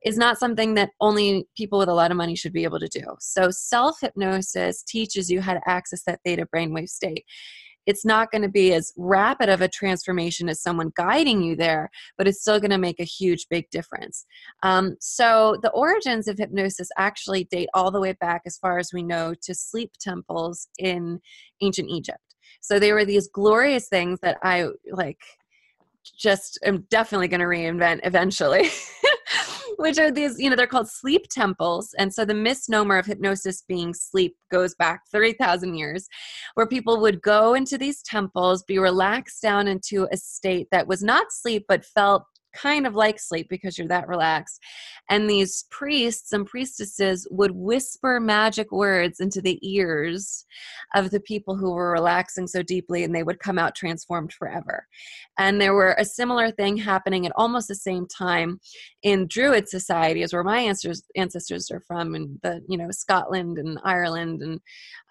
is 0.06 0.18
not 0.18 0.38
something 0.38 0.76
that 0.76 0.92
only 1.02 1.46
people 1.58 1.80
with 1.80 1.90
a 1.90 1.94
lot 1.94 2.12
of 2.12 2.18
money 2.18 2.36
should 2.36 2.54
be 2.54 2.64
able 2.64 2.80
to 2.80 2.88
do. 2.88 3.04
So, 3.20 3.50
self 3.52 4.00
hypnosis 4.02 4.84
teaches 4.84 5.30
you 5.30 5.42
how 5.42 5.54
to 5.54 5.62
access 5.70 6.04
that 6.04 6.20
theta 6.26 6.48
brainwave 6.54 6.90
state. 6.90 7.26
It's 7.86 8.06
not 8.06 8.30
going 8.30 8.44
to 8.44 8.50
be 8.50 8.74
as 8.74 8.94
rapid 8.98 9.50
of 9.50 9.62
a 9.62 9.68
transformation 9.68 10.48
as 10.48 10.62
someone 10.62 10.92
guiding 10.96 11.42
you 11.42 11.56
there, 11.56 11.90
but 12.18 12.28
it's 12.28 12.42
still 12.42 12.60
going 12.60 12.70
to 12.72 12.78
make 12.78 13.00
a 13.00 13.06
huge, 13.06 13.48
big 13.50 13.70
difference. 13.72 14.26
Um, 14.64 14.96
so, 15.00 15.58
the 15.62 15.72
origins 15.72 16.28
of 16.28 16.38
hypnosis 16.38 16.90
actually 16.98 17.46
date 17.46 17.70
all 17.74 17.92
the 17.92 18.02
way 18.02 18.14
back, 18.14 18.44
as 18.46 18.58
far 18.58 18.80
as 18.80 18.92
we 18.94 19.04
know, 19.04 19.34
to 19.42 19.54
sleep 19.54 19.92
temples 20.00 20.68
in 20.78 21.20
ancient 21.62 21.90
Egypt. 21.90 22.20
So, 22.62 22.80
they 22.80 22.94
were 22.94 23.06
these 23.06 23.28
glorious 23.28 23.90
things 23.90 24.20
that 24.22 24.38
I 24.44 24.68
like 24.92 25.20
just 26.18 26.60
am 26.64 26.86
definitely 26.90 27.28
going 27.28 27.42
to 27.42 27.46
reinvent 27.46 28.00
eventually. 28.04 28.70
which 29.80 29.98
are 29.98 30.12
these, 30.12 30.40
you 30.40 30.50
know, 30.50 30.56
they're 30.58 30.68
called 30.68 30.90
sleep 30.90 31.28
temples. 31.30 31.96
And 31.98 32.14
so 32.14 32.26
the 32.26 32.34
misnomer 32.34 32.98
of 32.98 33.06
hypnosis 33.06 33.64
being 33.68 33.94
sleep 33.94 34.36
goes 34.52 34.76
back 34.76 35.04
30,000 35.12 35.74
years, 35.76 36.08
where 36.56 36.68
people 36.68 37.00
would 37.00 37.22
go 37.22 37.54
into 37.54 37.78
these 37.78 38.04
temples, 38.04 38.64
be 38.64 38.78
relaxed 38.78 39.42
down 39.42 39.68
into 39.70 40.08
a 40.12 40.18
state 40.18 40.68
that 40.72 40.88
was 40.88 41.02
not 41.02 41.28
sleep, 41.32 41.64
but 41.70 41.86
felt 41.86 42.24
kind 42.54 42.88
of 42.88 42.96
like 42.96 43.20
sleep 43.20 43.48
because 43.50 43.78
you're 43.78 43.88
that 43.88 44.08
relaxed. 44.08 44.62
And 45.10 45.30
these 45.30 45.66
priests 45.72 46.34
and 46.34 46.46
priestesses 46.46 47.28
would 47.32 47.52
whisper 47.52 48.20
magic 48.20 48.72
words 48.72 49.20
into 49.20 49.42
the 49.42 49.60
ears 49.68 50.46
of 50.96 51.12
the 51.12 51.20
people 51.20 51.56
who 51.56 51.72
were 51.72 51.92
relaxing 51.92 52.48
so 52.48 52.62
deeply, 52.62 53.04
and 53.04 53.14
they 53.14 53.24
would 53.24 53.40
come 53.40 53.58
out 53.58 53.76
transformed 53.76 54.34
forever. 54.34 54.88
And 55.38 55.60
there 55.60 55.74
were 55.74 55.96
a 55.98 56.06
similar 56.06 56.52
thing 56.52 56.78
happening 56.78 57.26
at 57.26 57.32
almost 57.36 57.68
the 57.68 57.76
same 57.76 58.08
time 58.08 58.60
in 59.04 59.28
Druid 59.28 59.68
societies, 59.70 60.34
where 60.34 60.44
my 60.44 60.60
ancestors 60.60 61.04
ancestors 61.16 61.72
are 61.72 61.82
from, 61.82 62.16
in 62.16 62.40
the 62.44 62.62
you 62.68 62.78
know 62.78 62.92
Scotland 62.92 63.58
and 63.58 63.80
Ireland 63.84 64.42
and 64.42 64.60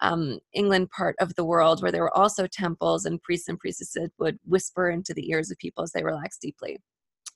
um, 0.01 0.39
England 0.53 0.89
part 0.91 1.15
of 1.19 1.35
the 1.35 1.45
world, 1.45 1.81
where 1.81 1.91
there 1.91 2.03
were 2.03 2.17
also 2.17 2.47
temples 2.47 3.05
and 3.05 3.21
priests 3.21 3.49
and 3.49 3.59
priestesses 3.59 4.09
would 4.19 4.39
whisper 4.45 4.89
into 4.89 5.13
the 5.13 5.29
ears 5.29 5.51
of 5.51 5.57
people 5.57 5.83
as 5.83 5.91
they 5.91 6.03
relaxed 6.03 6.41
deeply 6.41 6.79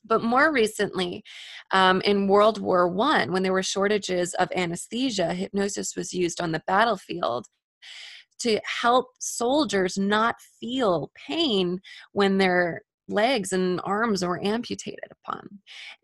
but 0.05 0.23
more 0.23 0.51
recently 0.51 1.23
um, 1.71 2.01
in 2.01 2.27
world 2.27 2.61
war 2.61 2.87
one 2.87 3.31
when 3.31 3.43
there 3.43 3.53
were 3.53 3.63
shortages 3.63 4.33
of 4.35 4.49
anesthesia 4.55 5.33
hypnosis 5.33 5.95
was 5.95 6.13
used 6.13 6.41
on 6.41 6.51
the 6.51 6.63
battlefield 6.67 7.47
to 8.39 8.59
help 8.65 9.07
soldiers 9.19 9.97
not 9.97 10.35
feel 10.59 11.11
pain 11.15 11.79
when 12.11 12.37
they're 12.37 12.81
legs 13.09 13.51
and 13.51 13.81
arms 13.83 14.23
were 14.23 14.43
amputated 14.43 15.09
upon. 15.11 15.47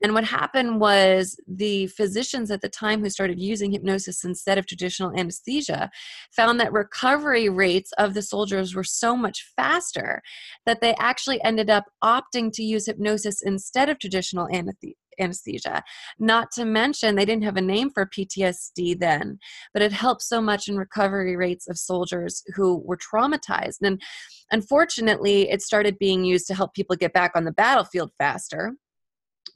And 0.03 0.13
what 0.13 0.23
happened 0.23 0.79
was 0.79 1.39
the 1.47 1.87
physicians 1.87 2.51
at 2.51 2.61
the 2.61 2.69
time 2.69 3.01
who 3.01 3.09
started 3.09 3.39
using 3.39 3.71
hypnosis 3.71 4.23
instead 4.23 4.57
of 4.57 4.65
traditional 4.65 5.17
anesthesia 5.17 5.89
found 6.35 6.59
that 6.59 6.73
recovery 6.73 7.49
rates 7.49 7.91
of 7.97 8.13
the 8.13 8.21
soldiers 8.21 8.75
were 8.75 8.83
so 8.83 9.15
much 9.15 9.51
faster 9.55 10.21
that 10.65 10.81
they 10.81 10.95
actually 10.95 11.41
ended 11.43 11.69
up 11.69 11.85
opting 12.03 12.51
to 12.53 12.63
use 12.63 12.85
hypnosis 12.85 13.41
instead 13.41 13.89
of 13.89 13.99
traditional 13.99 14.47
anesthesia. 15.19 15.83
Not 16.19 16.51
to 16.53 16.65
mention, 16.65 17.15
they 17.15 17.25
didn't 17.25 17.43
have 17.43 17.57
a 17.57 17.61
name 17.61 17.89
for 17.89 18.05
PTSD 18.05 18.99
then, 18.99 19.39
but 19.73 19.81
it 19.81 19.91
helped 19.91 20.21
so 20.21 20.41
much 20.41 20.67
in 20.67 20.77
recovery 20.77 21.35
rates 21.35 21.67
of 21.67 21.77
soldiers 21.77 22.43
who 22.55 22.81
were 22.85 22.97
traumatized. 22.97 23.77
And 23.81 24.01
unfortunately, 24.51 25.49
it 25.49 25.61
started 25.61 25.97
being 25.99 26.23
used 26.23 26.47
to 26.47 26.55
help 26.55 26.73
people 26.73 26.95
get 26.95 27.13
back 27.13 27.31
on 27.35 27.45
the 27.45 27.51
battlefield 27.51 28.11
faster 28.17 28.73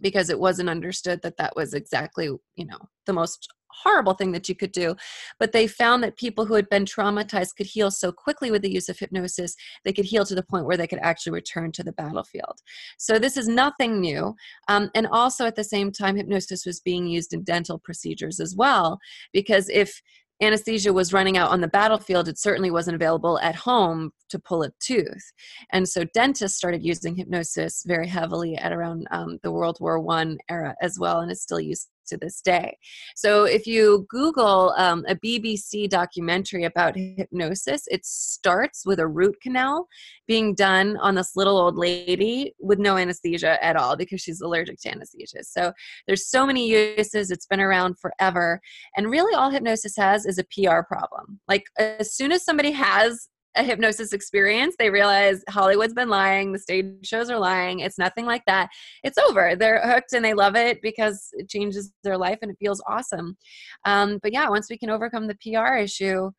because 0.02 0.30
it 0.30 0.40
wasn't 0.40 0.70
understood 0.70 1.22
that 1.22 1.38
that 1.38 1.56
was 1.56 1.74
exactly 1.74 2.26
you 2.56 2.66
know 2.66 2.80
the 3.06 3.14
most 3.14 3.48
horrible 3.74 4.14
thing 4.14 4.32
that 4.32 4.48
you 4.48 4.56
could 4.56 4.72
do. 4.72 4.96
But 5.40 5.52
they 5.52 5.68
found 5.68 6.04
that 6.04 6.18
people 6.18 6.46
who 6.46 6.54
had 6.54 6.70
been 6.70 6.86
traumatized 6.86 7.56
could 7.56 7.66
heal 7.66 7.92
so 7.92 8.12
quickly 8.12 8.52
with 8.52 8.62
the 8.62 8.72
use 8.72 8.90
of 8.90 9.00
hypnosis, 9.00 9.56
they 9.84 9.94
could 9.94 10.06
heal 10.06 10.26
to 10.26 10.36
the 10.36 10.44
point 10.44 10.66
where 10.66 10.78
they 10.78 10.88
could 10.88 11.00
actually 11.00 11.34
return 11.34 11.72
to 11.74 11.84
the 11.84 11.94
battlefield. 11.94 12.60
So 12.98 13.20
this 13.20 13.38
is 13.38 13.48
nothing 13.48 14.00
new. 14.00 14.36
Um, 14.68 14.90
and 14.96 15.08
also 15.08 15.46
at 15.46 15.56
the 15.56 15.64
same 15.64 15.92
time, 15.92 16.16
hypnosis 16.16 16.66
was 16.66 16.80
being 16.80 17.08
used 17.08 17.34
in 17.34 17.44
dental 17.44 17.80
procedures 17.80 18.40
as 18.40 18.56
well, 18.56 19.00
because 19.32 19.70
if 19.70 20.02
anesthesia 20.42 20.92
was 20.92 21.14
running 21.14 21.38
out 21.38 21.52
on 21.52 21.62
the 21.62 21.68
battlefield, 21.68 22.28
it 22.28 22.38
certainly 22.38 22.72
wasn't 22.72 22.96
available 22.96 23.40
at 23.40 23.56
home 23.56 24.12
to 24.30 24.40
pull 24.40 24.64
a 24.64 24.72
tooth. 24.80 25.32
And 25.72 25.88
so 25.88 26.04
dentists 26.14 26.58
started 26.58 26.84
using 26.84 27.16
hypnosis 27.16 27.84
very 27.86 28.08
heavily 28.08 28.56
at 28.58 28.74
around 28.74 29.08
um, 29.12 29.40
the 29.44 29.52
World 29.52 29.78
War 29.80 30.00
One 30.00 30.38
era 30.50 30.76
as 30.82 30.98
well, 31.00 31.20
and 31.20 31.32
it's 31.32 31.44
still 31.44 31.60
used 31.60 31.88
to 32.08 32.18
this 32.18 32.42
day. 32.42 32.78
So 33.16 33.46
if 33.46 33.66
you 33.66 34.06
Google 34.10 34.74
um, 34.78 35.06
a 35.08 35.16
BBC 35.16 35.90
documentary 35.90 36.64
about 36.64 36.96
hypnosis, 36.96 37.84
it 37.88 38.06
starts 38.06 38.86
with 38.86 39.00
a 39.00 39.08
root 39.08 39.36
canal 39.42 39.88
being 40.28 40.56
done 40.56 40.98
on 40.98 41.16
this 41.16 41.36
little 41.36 41.58
old 41.58 41.76
lady 41.76 42.54
with 42.60 42.80
no 42.80 42.98
anesthesia 42.98 43.64
at 43.64 43.76
all 43.76 43.96
because 43.96 44.22
she's 44.22 44.42
allergic 44.42 44.80
to 44.82 44.92
anesthesia. 44.92 45.44
So 45.44 45.74
there's 46.08 46.28
so 46.28 46.46
many 46.46 46.70
uses. 46.70 47.32
It's 47.32 47.46
been 47.46 47.60
around 47.60 48.00
forever. 48.00 48.62
And 48.96 49.10
really 49.10 49.36
all 49.36 49.50
hypnosis 49.50 49.96
has 49.98 50.26
is 50.26 50.38
a 50.38 50.46
PR 50.46 50.82
problem. 50.88 51.40
Like 51.48 51.66
as 51.78 52.14
soon 52.14 52.32
as 52.32 52.44
somebody 52.44 52.72
has 52.72 53.30
a 53.56 53.64
hypnosis 53.64 54.14
experience. 54.14 54.76
They 54.78 54.90
realize 54.90 55.44
Hollywood's 55.50 55.94
been 55.94 56.10
lying, 56.10 56.52
the 56.52 56.60
stage 56.60 56.86
shows 57.04 57.30
are 57.30 57.40
lying. 57.40 57.80
It's 57.80 57.98
nothing 57.98 58.26
like 58.26 58.44
that. 58.46 58.70
It's 59.04 59.18
over. 59.18 59.56
They're 59.56 59.82
hooked 59.82 60.14
and 60.14 60.26
they 60.26 60.34
love 60.34 60.56
it 60.56 60.82
because 60.82 61.30
it 61.34 61.50
changes 61.50 61.92
their 62.04 62.18
life 62.18 62.40
and 62.42 62.52
it 62.52 62.58
feels 62.60 62.82
awesome. 62.88 63.38
Um, 63.86 64.20
but 64.22 64.34
yeah, 64.34 64.50
once 64.50 64.70
we 64.70 64.78
can 64.78 64.90
overcome 64.90 65.28
the 65.28 65.36
PR 65.36 65.76
issue, 65.76 66.32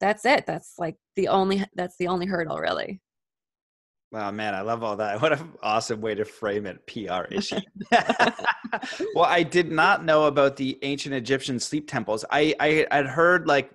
that's 0.00 0.24
it. 0.24 0.46
That's 0.46 0.74
like 0.78 0.96
the 1.16 1.28
only 1.28 1.64
that's 1.74 1.96
the 1.98 2.08
only 2.08 2.26
hurdle 2.26 2.58
really. 2.58 3.00
Wow, 4.10 4.30
man, 4.30 4.54
I 4.54 4.60
love 4.60 4.82
all 4.82 4.96
that. 4.96 5.20
What 5.22 5.32
an 5.32 5.52
awesome 5.62 6.00
way 6.00 6.14
to 6.14 6.24
frame 6.24 6.66
it. 6.66 6.86
PR 6.86 7.32
issue. 7.32 7.60
well, 9.14 9.24
I 9.24 9.42
did 9.42 9.72
not 9.72 10.04
know 10.04 10.24
about 10.24 10.56
the 10.56 10.78
ancient 10.82 11.14
Egyptian 11.14 11.58
sleep 11.58 11.88
temples. 11.88 12.24
I 12.30 12.54
I 12.60 12.86
had 12.90 13.06
heard 13.06 13.46
like 13.46 13.70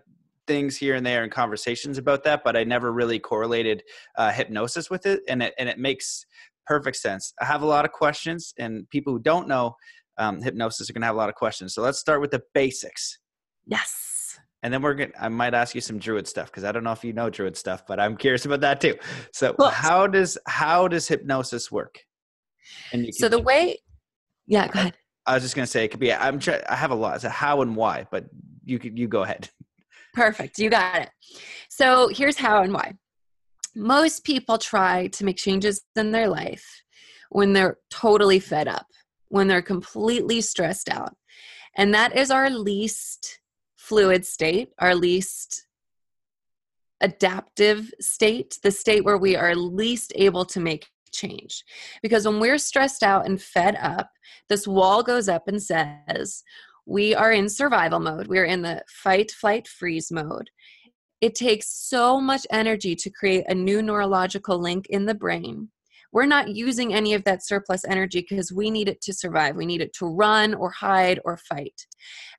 things 0.47 0.77
here 0.77 0.95
and 0.95 1.05
there 1.05 1.23
and 1.23 1.31
conversations 1.31 1.97
about 1.97 2.23
that, 2.23 2.43
but 2.43 2.55
I 2.55 2.63
never 2.63 2.91
really 2.91 3.19
correlated 3.19 3.83
uh, 4.17 4.31
hypnosis 4.31 4.89
with 4.89 5.05
it, 5.05 5.21
and 5.27 5.43
it 5.43 5.53
and 5.60 5.69
it 5.69 5.77
makes 5.77 6.25
perfect 6.65 6.97
sense. 6.97 7.33
I 7.39 7.45
have 7.45 7.62
a 7.62 7.67
lot 7.67 7.86
of 7.86 7.91
questions, 7.91 8.53
and 8.57 8.89
people 8.89 9.13
who 9.13 9.19
don't 9.19 9.47
know 9.47 9.75
um, 10.17 10.41
hypnosis 10.41 10.89
are 10.89 10.93
going 10.93 11.01
to 11.01 11.07
have 11.07 11.15
a 11.15 11.17
lot 11.19 11.29
of 11.29 11.36
questions. 11.36 11.73
So 11.73 11.81
let's 11.81 11.99
start 11.99 12.21
with 12.21 12.31
the 12.31 12.41
basics. 12.53 13.19
Yes. 13.65 14.39
And 14.63 14.73
then 14.73 14.81
we're 14.81 14.95
going 14.95 15.12
to, 15.12 15.23
I 15.23 15.29
might 15.29 15.53
ask 15.53 15.75
you 15.75 15.81
some 15.81 15.99
druid 15.99 16.27
stuff 16.27 16.47
because 16.47 16.63
I 16.63 16.71
don't 16.71 16.83
know 16.83 16.91
if 16.91 17.03
you 17.03 17.13
know 17.13 17.29
druid 17.29 17.55
stuff, 17.55 17.83
but 17.88 17.99
I'm 17.99 18.17
curious 18.17 18.45
about 18.45 18.62
that 18.62 18.81
too. 18.81 18.95
So 19.31 19.55
how 19.71 20.07
does, 20.07 20.38
how 20.47 20.88
does 20.88 21.07
hypnosis 21.07 21.71
work? 21.71 21.99
And 22.91 23.07
so 23.13 23.29
the 23.29 23.39
way, 23.39 23.77
yeah, 24.47 24.67
go 24.67 24.79
ahead. 24.79 24.97
I 25.27 25.36
was 25.36 25.43
just 25.43 25.55
going 25.55 25.65
to 25.65 25.71
say, 25.71 25.86
it 25.86 25.89
could 25.89 25.99
be, 25.99 26.12
I'm 26.12 26.39
trying, 26.39 26.63
I 26.67 26.75
have 26.75 26.91
a 26.91 26.95
lot. 26.95 27.21
So 27.21 27.29
how 27.29 27.62
and 27.62 27.75
why, 27.75 28.07
but 28.12 28.25
you 28.63 28.79
could, 28.79 28.97
you 28.97 29.07
go 29.07 29.23
ahead. 29.23 29.49
Perfect. 30.17 30.58
You 30.58 30.71
got 30.71 31.03
it. 31.03 31.12
So 31.69 32.08
here's 32.08 32.38
how 32.38 32.63
and 32.63 32.73
why. 32.73 32.95
Most 33.75 34.23
people 34.23 34.58
try 34.58 35.06
to 35.10 35.23
make 35.23 35.38
changes 35.38 35.84
in 35.95 36.12
their 36.12 36.27
life 36.27 36.82
when 37.30 37.53
they're 37.53 37.77
totally 37.91 38.39
fed 38.39 38.67
up, 38.67 38.88
when 39.27 39.47
they're 39.47 39.62
completely 39.62 40.41
stressed 40.41 40.89
out. 40.89 41.15
And 41.75 41.93
that 41.93 42.17
is 42.17 42.32
our 42.32 42.49
least 42.49 43.41
fluid 43.75 44.25
state, 44.25 44.69
our 44.80 44.95
least 44.95 45.67
adaptive 46.99 47.93
state, 48.01 48.58
the 48.63 48.71
state 48.71 49.06
where 49.06 49.19
we 49.19 49.36
are 49.36 49.56
least 49.56 50.13
able 50.15 50.45
to 50.45 50.60
make 50.60 50.88
change. 51.13 51.63
Because 52.01 52.27
when 52.27 52.39
we're 52.39 52.58
stressed 52.58 53.03
out 53.03 53.27
and 53.27 53.39
fed 53.39 53.77
up, 53.80 54.10
this 54.49 54.67
wall 54.67 55.03
goes 55.03 55.30
up 55.30 55.47
and 55.47 55.62
says, 55.62 56.43
we 56.88 57.13
are 57.13 57.34
in 57.34 57.50
survival 57.50 58.00
mode. 58.00 58.28
We're 58.28 58.45
in 58.45 58.62
the 58.62 58.82
fight, 58.88 59.30
flight, 59.32 59.67
freeze 59.67 60.10
mode. 60.10 60.50
It 61.19 61.36
takes 61.36 61.67
so 61.69 62.21
much 62.21 62.47
energy 62.50 62.95
to 62.95 63.10
create 63.10 63.43
a 63.47 63.54
new 63.54 63.82
neurological 63.82 64.58
link 64.58 64.88
in 64.89 65.06
the 65.06 65.13
brain 65.13 65.69
we're 66.17 66.25
not 66.25 66.56
using 66.56 66.95
any 66.95 67.13
of 67.13 67.23
that 67.25 67.45
surplus 67.45 67.86
energy 67.86 68.25
because 68.27 68.51
we 68.51 68.71
need 68.71 68.89
it 68.89 68.99
to 69.01 69.13
survive. 69.13 69.56
We 69.56 69.67
need 69.67 69.82
it 69.82 69.93
to 69.99 70.08
run 70.08 70.56
or 70.56 70.71
hide 70.71 71.19
or 71.23 71.38
fight. 71.38 71.86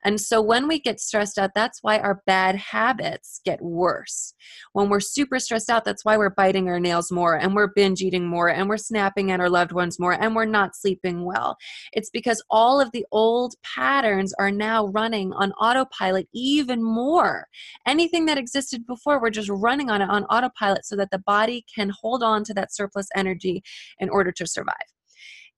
And 0.04 0.20
so 0.20 0.40
when 0.40 0.68
we 0.68 0.80
get 0.80 1.00
stressed 1.00 1.38
out, 1.38 1.50
that's 1.54 1.80
why 1.82 1.98
our 1.98 2.22
bad 2.26 2.56
habits 2.56 3.40
get 3.44 3.60
worse. 3.60 4.32
When 4.72 4.88
we're 4.88 5.00
super 5.00 5.38
stressed 5.38 5.70
out, 5.70 5.84
that's 5.84 6.04
why 6.04 6.16
we're 6.16 6.30
biting 6.30 6.68
our 6.68 6.78
nails 6.78 7.10
more 7.10 7.36
and 7.36 7.54
we're 7.54 7.72
binge 7.74 8.00
eating 8.00 8.26
more 8.26 8.48
and 8.48 8.68
we're 8.68 8.76
snapping 8.78 9.30
at 9.30 9.40
our 9.40 9.50
loved 9.50 9.72
ones 9.72 9.98
more 9.98 10.12
and 10.12 10.34
we're 10.34 10.44
not 10.44 10.76
sleeping 10.76 11.24
well. 11.24 11.56
It's 11.92 12.10
because 12.10 12.42
all 12.50 12.80
of 12.80 12.92
the 12.92 13.04
old 13.12 13.54
patterns 13.76 14.32
are 14.38 14.52
now 14.52 14.86
running 14.86 15.32
on 15.34 15.52
autopilot 15.52 16.28
even 16.32 16.82
more. 16.82 17.46
Anything 17.86 18.26
that 18.26 18.38
existed 18.38 18.86
before, 18.86 19.20
we're 19.20 19.30
just 19.30 19.50
running 19.50 19.90
on 19.90 20.02
it 20.02 20.10
on 20.10 20.24
autopilot 20.24 20.84
so 20.84 20.96
that 20.96 21.10
the 21.10 21.18
body 21.20 21.64
can 21.72 21.90
hold 22.00 22.22
on 22.22 22.44
to 22.44 22.54
that 22.54 22.74
surplus 22.74 23.08
energy 23.16 23.62
in 23.98 24.08
order 24.08 24.32
to 24.32 24.46
survive 24.46 24.76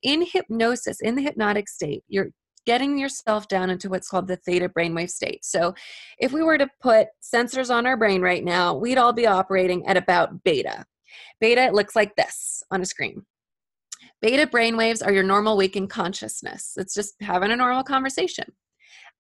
in 0.03 0.25
hypnosis, 0.25 1.01
in 1.01 1.15
the 1.15 1.23
hypnotic 1.23 1.69
state, 1.69 2.05
you're 2.09 2.31
getting 2.67 2.99
yourself 2.99 3.49
down 3.49 3.71
into 3.71 3.89
what's 3.89 4.09
called 4.09 4.29
the 4.29 4.37
theta 4.37 4.69
brainwave 4.69 5.11
state. 5.11 5.45
So, 5.45 5.75
if 6.19 6.33
we 6.33 6.43
were 6.43 6.59
to 6.59 6.69
put 6.81 7.09
sensors 7.23 7.75
on 7.75 7.87
our 7.87 7.97
brain 7.97 8.23
right 8.23 8.45
now, 8.45 8.75
we'd 8.75 8.99
all 8.99 9.13
be 9.13 9.27
operating 9.27 9.87
at 9.87 9.97
about 9.97 10.43
beta. 10.45 10.85
Beta 11.41 11.71
looks 11.73 11.97
like 11.97 12.15
this 12.17 12.63
on 12.71 12.83
a 12.83 12.87
screen. 12.87 13.25
Beta 14.23 14.47
brainwaves 14.47 15.05
are 15.05 15.13
your 15.13 15.23
normal 15.23 15.57
waking 15.57 15.89
consciousness. 15.89 16.75
It's 16.77 16.95
just 16.95 17.15
having 17.21 17.51
a 17.51 17.57
normal 17.57 17.83
conversation. 17.83 18.45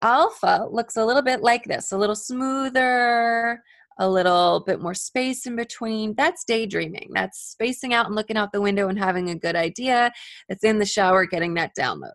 Alpha 0.02 0.66
looks 0.70 0.96
a 0.96 1.04
little 1.04 1.22
bit 1.22 1.42
like 1.42 1.64
this, 1.64 1.92
a 1.92 1.98
little 1.98 2.16
smoother, 2.16 3.62
a 4.00 4.08
little 4.08 4.64
bit 4.66 4.80
more 4.80 4.94
space 4.94 5.46
in 5.46 5.54
between. 5.54 6.14
That's 6.16 6.42
daydreaming. 6.44 7.10
That's 7.12 7.38
spacing 7.38 7.92
out 7.94 8.06
and 8.06 8.14
looking 8.16 8.38
out 8.38 8.50
the 8.50 8.60
window 8.60 8.88
and 8.88 8.98
having 8.98 9.28
a 9.28 9.34
good 9.34 9.54
idea. 9.54 10.10
That's 10.48 10.64
in 10.64 10.78
the 10.78 10.86
shower 10.86 11.26
getting 11.26 11.54
that 11.54 11.76
download. 11.78 12.10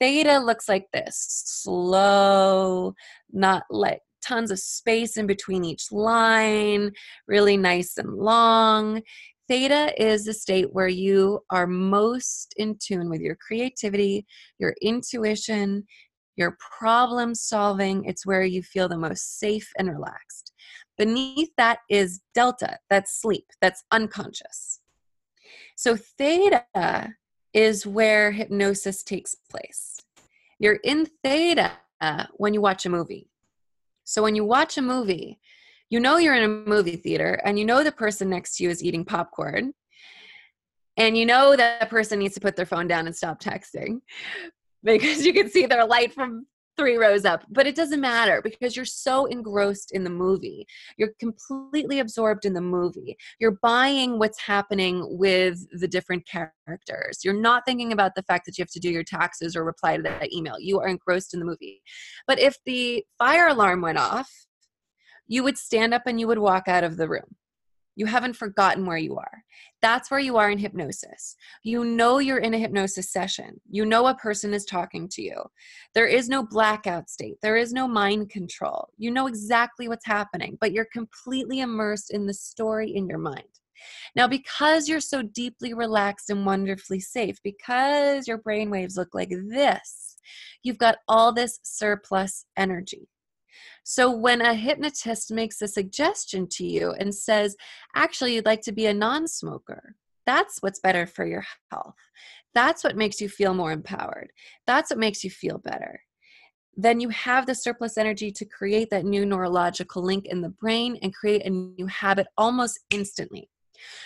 Theta 0.00 0.38
looks 0.38 0.68
like 0.68 0.86
this 0.92 1.42
slow, 1.44 2.94
not 3.32 3.64
like 3.70 4.00
tons 4.22 4.52
of 4.52 4.60
space 4.60 5.16
in 5.16 5.26
between 5.26 5.64
each 5.64 5.90
line, 5.90 6.92
really 7.26 7.56
nice 7.56 7.98
and 7.98 8.14
long. 8.14 9.02
Theta 9.48 9.92
is 10.00 10.24
the 10.24 10.32
state 10.32 10.72
where 10.72 10.88
you 10.88 11.40
are 11.50 11.66
most 11.66 12.54
in 12.56 12.78
tune 12.78 13.10
with 13.10 13.20
your 13.20 13.36
creativity, 13.36 14.24
your 14.58 14.76
intuition, 14.80 15.84
your 16.36 16.56
problem 16.78 17.34
solving. 17.34 18.04
It's 18.04 18.26
where 18.26 18.42
you 18.42 18.62
feel 18.62 18.88
the 18.88 18.98
most 18.98 19.38
safe 19.38 19.70
and 19.78 19.88
relaxed. 19.88 20.52
Beneath 20.96 21.50
that 21.56 21.78
is 21.88 22.20
delta, 22.34 22.78
that's 22.88 23.20
sleep, 23.20 23.46
that's 23.60 23.84
unconscious. 23.90 24.80
So, 25.76 25.96
theta 25.96 27.14
is 27.52 27.86
where 27.86 28.32
hypnosis 28.32 29.02
takes 29.02 29.34
place. 29.50 29.98
You're 30.58 30.80
in 30.84 31.08
theta 31.24 31.72
when 32.36 32.54
you 32.54 32.60
watch 32.60 32.86
a 32.86 32.90
movie. 32.90 33.30
So 34.04 34.22
when 34.22 34.34
you 34.34 34.44
watch 34.44 34.76
a 34.78 34.82
movie, 34.82 35.38
you 35.90 36.00
know 36.00 36.16
you're 36.16 36.34
in 36.34 36.44
a 36.44 36.68
movie 36.68 36.96
theater 36.96 37.40
and 37.44 37.58
you 37.58 37.64
know 37.64 37.82
the 37.82 37.92
person 37.92 38.30
next 38.30 38.56
to 38.56 38.64
you 38.64 38.70
is 38.70 38.82
eating 38.82 39.04
popcorn 39.04 39.72
and 40.96 41.18
you 41.18 41.26
know 41.26 41.56
that 41.56 41.90
person 41.90 42.18
needs 42.18 42.34
to 42.34 42.40
put 42.40 42.56
their 42.56 42.66
phone 42.66 42.86
down 42.86 43.06
and 43.06 43.14
stop 43.14 43.42
texting 43.42 44.00
because 44.84 45.24
you 45.24 45.32
can 45.32 45.50
see 45.50 45.66
their 45.66 45.86
light 45.86 46.12
from 46.12 46.46
three 46.76 46.96
rows 46.96 47.26
up, 47.26 47.44
but 47.50 47.66
it 47.66 47.74
doesn't 47.74 48.00
matter 48.00 48.40
because 48.42 48.74
you're 48.74 48.86
so 48.86 49.26
engrossed 49.26 49.92
in 49.92 50.02
the 50.02 50.10
movie. 50.10 50.66
You're 50.96 51.12
completely 51.20 51.98
absorbed 51.98 52.46
in 52.46 52.54
the 52.54 52.60
movie. 52.62 53.16
You're 53.38 53.58
buying 53.62 54.18
what's 54.18 54.40
happening 54.40 55.06
with 55.18 55.58
the 55.78 55.88
different 55.88 56.26
characters. 56.26 57.18
You're 57.22 57.34
not 57.34 57.64
thinking 57.66 57.92
about 57.92 58.14
the 58.14 58.22
fact 58.22 58.46
that 58.46 58.56
you 58.56 58.62
have 58.62 58.70
to 58.70 58.80
do 58.80 58.88
your 58.88 59.04
taxes 59.04 59.54
or 59.54 59.64
reply 59.64 59.98
to 59.98 60.02
that 60.04 60.32
email. 60.32 60.58
You 60.58 60.80
are 60.80 60.88
engrossed 60.88 61.34
in 61.34 61.40
the 61.40 61.46
movie. 61.46 61.82
But 62.26 62.38
if 62.38 62.56
the 62.64 63.04
fire 63.18 63.48
alarm 63.48 63.82
went 63.82 63.98
off, 63.98 64.30
you 65.26 65.44
would 65.44 65.58
stand 65.58 65.92
up 65.92 66.02
and 66.06 66.18
you 66.18 66.26
would 66.26 66.38
walk 66.38 66.66
out 66.66 66.82
of 66.82 66.96
the 66.96 67.08
room. 67.08 67.36
You 68.00 68.06
haven't 68.06 68.36
forgotten 68.36 68.86
where 68.86 68.96
you 68.96 69.18
are. 69.18 69.44
That's 69.82 70.10
where 70.10 70.20
you 70.20 70.38
are 70.38 70.50
in 70.50 70.56
hypnosis. 70.56 71.36
You 71.62 71.84
know 71.84 72.18
you're 72.18 72.38
in 72.38 72.54
a 72.54 72.58
hypnosis 72.58 73.12
session. 73.12 73.60
You 73.68 73.84
know 73.84 74.06
a 74.06 74.14
person 74.14 74.54
is 74.54 74.64
talking 74.64 75.06
to 75.10 75.20
you. 75.20 75.36
There 75.94 76.06
is 76.06 76.26
no 76.26 76.42
blackout 76.42 77.10
state, 77.10 77.36
there 77.42 77.58
is 77.58 77.74
no 77.74 77.86
mind 77.86 78.30
control. 78.30 78.88
You 78.96 79.10
know 79.10 79.26
exactly 79.26 79.86
what's 79.86 80.06
happening, 80.06 80.56
but 80.62 80.72
you're 80.72 80.88
completely 80.90 81.60
immersed 81.60 82.10
in 82.10 82.24
the 82.24 82.32
story 82.32 82.90
in 82.90 83.06
your 83.06 83.18
mind. 83.18 83.60
Now, 84.16 84.26
because 84.26 84.88
you're 84.88 85.00
so 85.00 85.20
deeply 85.20 85.74
relaxed 85.74 86.30
and 86.30 86.46
wonderfully 86.46 87.00
safe, 87.00 87.36
because 87.44 88.26
your 88.26 88.38
brain 88.38 88.70
waves 88.70 88.96
look 88.96 89.10
like 89.12 89.34
this, 89.50 90.16
you've 90.62 90.78
got 90.78 90.96
all 91.06 91.34
this 91.34 91.60
surplus 91.64 92.46
energy. 92.56 93.10
So 93.84 94.10
when 94.10 94.40
a 94.40 94.54
hypnotist 94.54 95.32
makes 95.32 95.62
a 95.62 95.68
suggestion 95.68 96.46
to 96.52 96.64
you 96.64 96.92
and 96.92 97.14
says, 97.14 97.56
actually, 97.94 98.34
you'd 98.34 98.46
like 98.46 98.62
to 98.62 98.72
be 98.72 98.86
a 98.86 98.94
non 98.94 99.26
smoker, 99.26 99.96
that's 100.26 100.58
what's 100.60 100.80
better 100.80 101.06
for 101.06 101.26
your 101.26 101.44
health. 101.70 101.96
That's 102.54 102.84
what 102.84 102.96
makes 102.96 103.20
you 103.20 103.28
feel 103.28 103.54
more 103.54 103.72
empowered. 103.72 104.30
That's 104.66 104.90
what 104.90 104.98
makes 104.98 105.24
you 105.24 105.30
feel 105.30 105.58
better. 105.58 106.02
Then 106.76 107.00
you 107.00 107.08
have 107.10 107.46
the 107.46 107.54
surplus 107.54 107.98
energy 107.98 108.30
to 108.32 108.44
create 108.44 108.90
that 108.90 109.04
new 109.04 109.26
neurological 109.26 110.02
link 110.02 110.26
in 110.26 110.40
the 110.40 110.48
brain 110.48 110.98
and 111.02 111.14
create 111.14 111.44
a 111.44 111.50
new 111.50 111.86
habit 111.86 112.26
almost 112.38 112.80
instantly. 112.90 113.50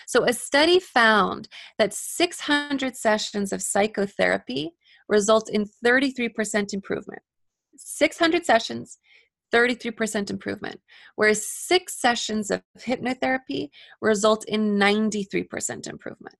So, 0.06 0.24
a 0.24 0.32
study 0.32 0.78
found 0.78 1.48
that 1.78 1.92
600 1.92 2.96
sessions 2.96 3.52
of 3.52 3.62
psychotherapy 3.62 4.72
result 5.08 5.50
in 5.50 5.66
33% 5.84 6.72
improvement. 6.72 7.22
600 7.76 8.46
sessions, 8.46 8.98
33% 9.54 10.30
improvement, 10.30 10.80
whereas 11.14 11.46
six 11.46 12.00
sessions 12.00 12.50
of 12.50 12.62
hypnotherapy 12.78 13.68
result 14.00 14.44
in 14.48 14.76
93% 14.76 15.88
improvement. 15.88 16.36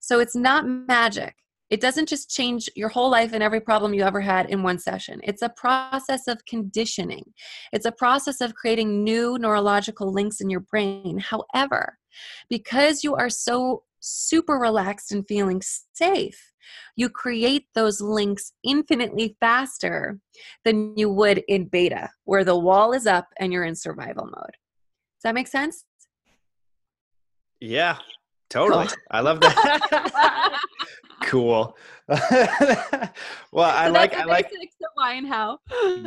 So 0.00 0.18
it's 0.18 0.34
not 0.34 0.66
magic. 0.66 1.36
It 1.68 1.80
doesn't 1.80 2.08
just 2.08 2.30
change 2.30 2.70
your 2.76 2.88
whole 2.88 3.10
life 3.10 3.32
and 3.32 3.42
every 3.42 3.60
problem 3.60 3.92
you 3.92 4.02
ever 4.02 4.20
had 4.20 4.50
in 4.50 4.62
one 4.62 4.78
session. 4.78 5.20
It's 5.24 5.42
a 5.42 5.48
process 5.48 6.28
of 6.28 6.44
conditioning. 6.44 7.24
It's 7.72 7.86
a 7.86 7.92
process 7.92 8.40
of 8.40 8.54
creating 8.54 9.02
new 9.02 9.36
neurological 9.38 10.12
links 10.12 10.40
in 10.40 10.48
your 10.48 10.60
brain. 10.60 11.18
However, 11.18 11.98
because 12.48 13.02
you 13.02 13.16
are 13.16 13.30
so 13.30 13.82
super 14.00 14.54
relaxed 14.54 15.10
and 15.10 15.26
feeling 15.26 15.60
safe, 15.94 16.52
you 16.96 17.08
create 17.08 17.66
those 17.74 18.00
links 18.00 18.52
infinitely 18.64 19.36
faster 19.40 20.18
than 20.64 20.96
you 20.96 21.10
would 21.10 21.42
in 21.48 21.66
beta, 21.66 22.10
where 22.24 22.44
the 22.44 22.58
wall 22.58 22.92
is 22.92 23.06
up 23.06 23.26
and 23.38 23.52
you're 23.52 23.64
in 23.64 23.74
survival 23.74 24.24
mode. 24.24 24.56
Does 25.16 25.22
that 25.24 25.34
make 25.34 25.48
sense? 25.48 25.84
Yeah, 27.60 27.98
totally. 28.50 28.86
Cool. 28.86 28.96
I 29.10 29.20
love 29.20 29.40
that. 29.40 30.60
cool. 31.24 31.76
well, 32.08 32.20
I 33.54 33.88
like 33.88 34.14
I 34.14 34.24
like 34.24 34.50
why 34.94 35.14
and 35.14 35.26
how. 35.26 35.58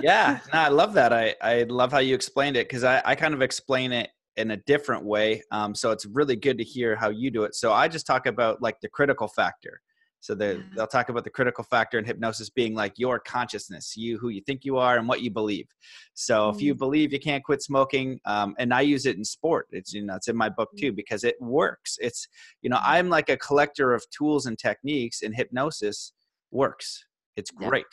yeah, 0.01 0.39
no, 0.53 0.59
I 0.59 0.67
love 0.69 0.93
that. 0.93 1.13
I 1.13 1.35
I 1.41 1.63
love 1.63 1.91
how 1.91 1.99
you 1.99 2.15
explained 2.15 2.57
it 2.57 2.67
because 2.67 2.83
I 2.83 3.01
I 3.05 3.15
kind 3.15 3.33
of 3.33 3.41
explain 3.41 3.91
it 3.91 4.09
in 4.37 4.51
a 4.51 4.57
different 4.57 5.03
way. 5.03 5.43
Um, 5.51 5.75
so 5.75 5.91
it's 5.91 6.05
really 6.05 6.35
good 6.35 6.57
to 6.57 6.63
hear 6.63 6.95
how 6.95 7.09
you 7.09 7.29
do 7.29 7.43
it. 7.43 7.55
So 7.55 7.73
I 7.73 7.87
just 7.87 8.07
talk 8.07 8.25
about 8.25 8.61
like 8.61 8.79
the 8.81 8.89
critical 8.89 9.27
factor. 9.27 9.81
So 10.21 10.35
they, 10.35 10.61
they'll 10.75 10.87
talk 10.87 11.09
about 11.09 11.23
the 11.23 11.29
critical 11.29 11.63
factor 11.63 11.97
in 11.97 12.05
hypnosis 12.05 12.49
being 12.49 12.75
like 12.75 12.93
your 12.97 13.19
consciousness, 13.19 13.95
you 13.95 14.17
who 14.17 14.29
you 14.29 14.41
think 14.41 14.65
you 14.65 14.77
are 14.77 14.97
and 14.97 15.07
what 15.07 15.21
you 15.21 15.31
believe. 15.31 15.67
So 16.13 16.41
mm-hmm. 16.41 16.57
if 16.57 16.61
you 16.61 16.75
mm. 16.75 16.77
believe 16.77 17.13
you 17.13 17.19
can't 17.19 17.43
quit 17.43 17.61
smoking, 17.61 18.19
um, 18.25 18.53
and 18.59 18.73
I 18.73 18.81
use 18.81 19.05
it 19.05 19.15
in 19.15 19.23
sport, 19.23 19.67
it's 19.71 19.93
you 19.93 20.05
know 20.05 20.15
it's 20.15 20.27
in 20.27 20.35
my 20.35 20.49
book 20.49 20.69
too 20.77 20.91
mm. 20.91 20.95
because 20.95 21.23
it 21.23 21.35
works. 21.39 21.97
It's 22.01 22.27
you 22.61 22.69
know 22.69 22.77
mm. 22.77 22.83
I'm 22.83 23.09
like 23.09 23.29
a 23.29 23.37
collector 23.37 23.93
of 23.93 24.03
tools 24.09 24.45
and 24.45 24.57
techniques, 24.57 25.21
and 25.21 25.33
hypnosis 25.33 26.13
works. 26.51 27.05
It's 27.37 27.51
great 27.51 27.85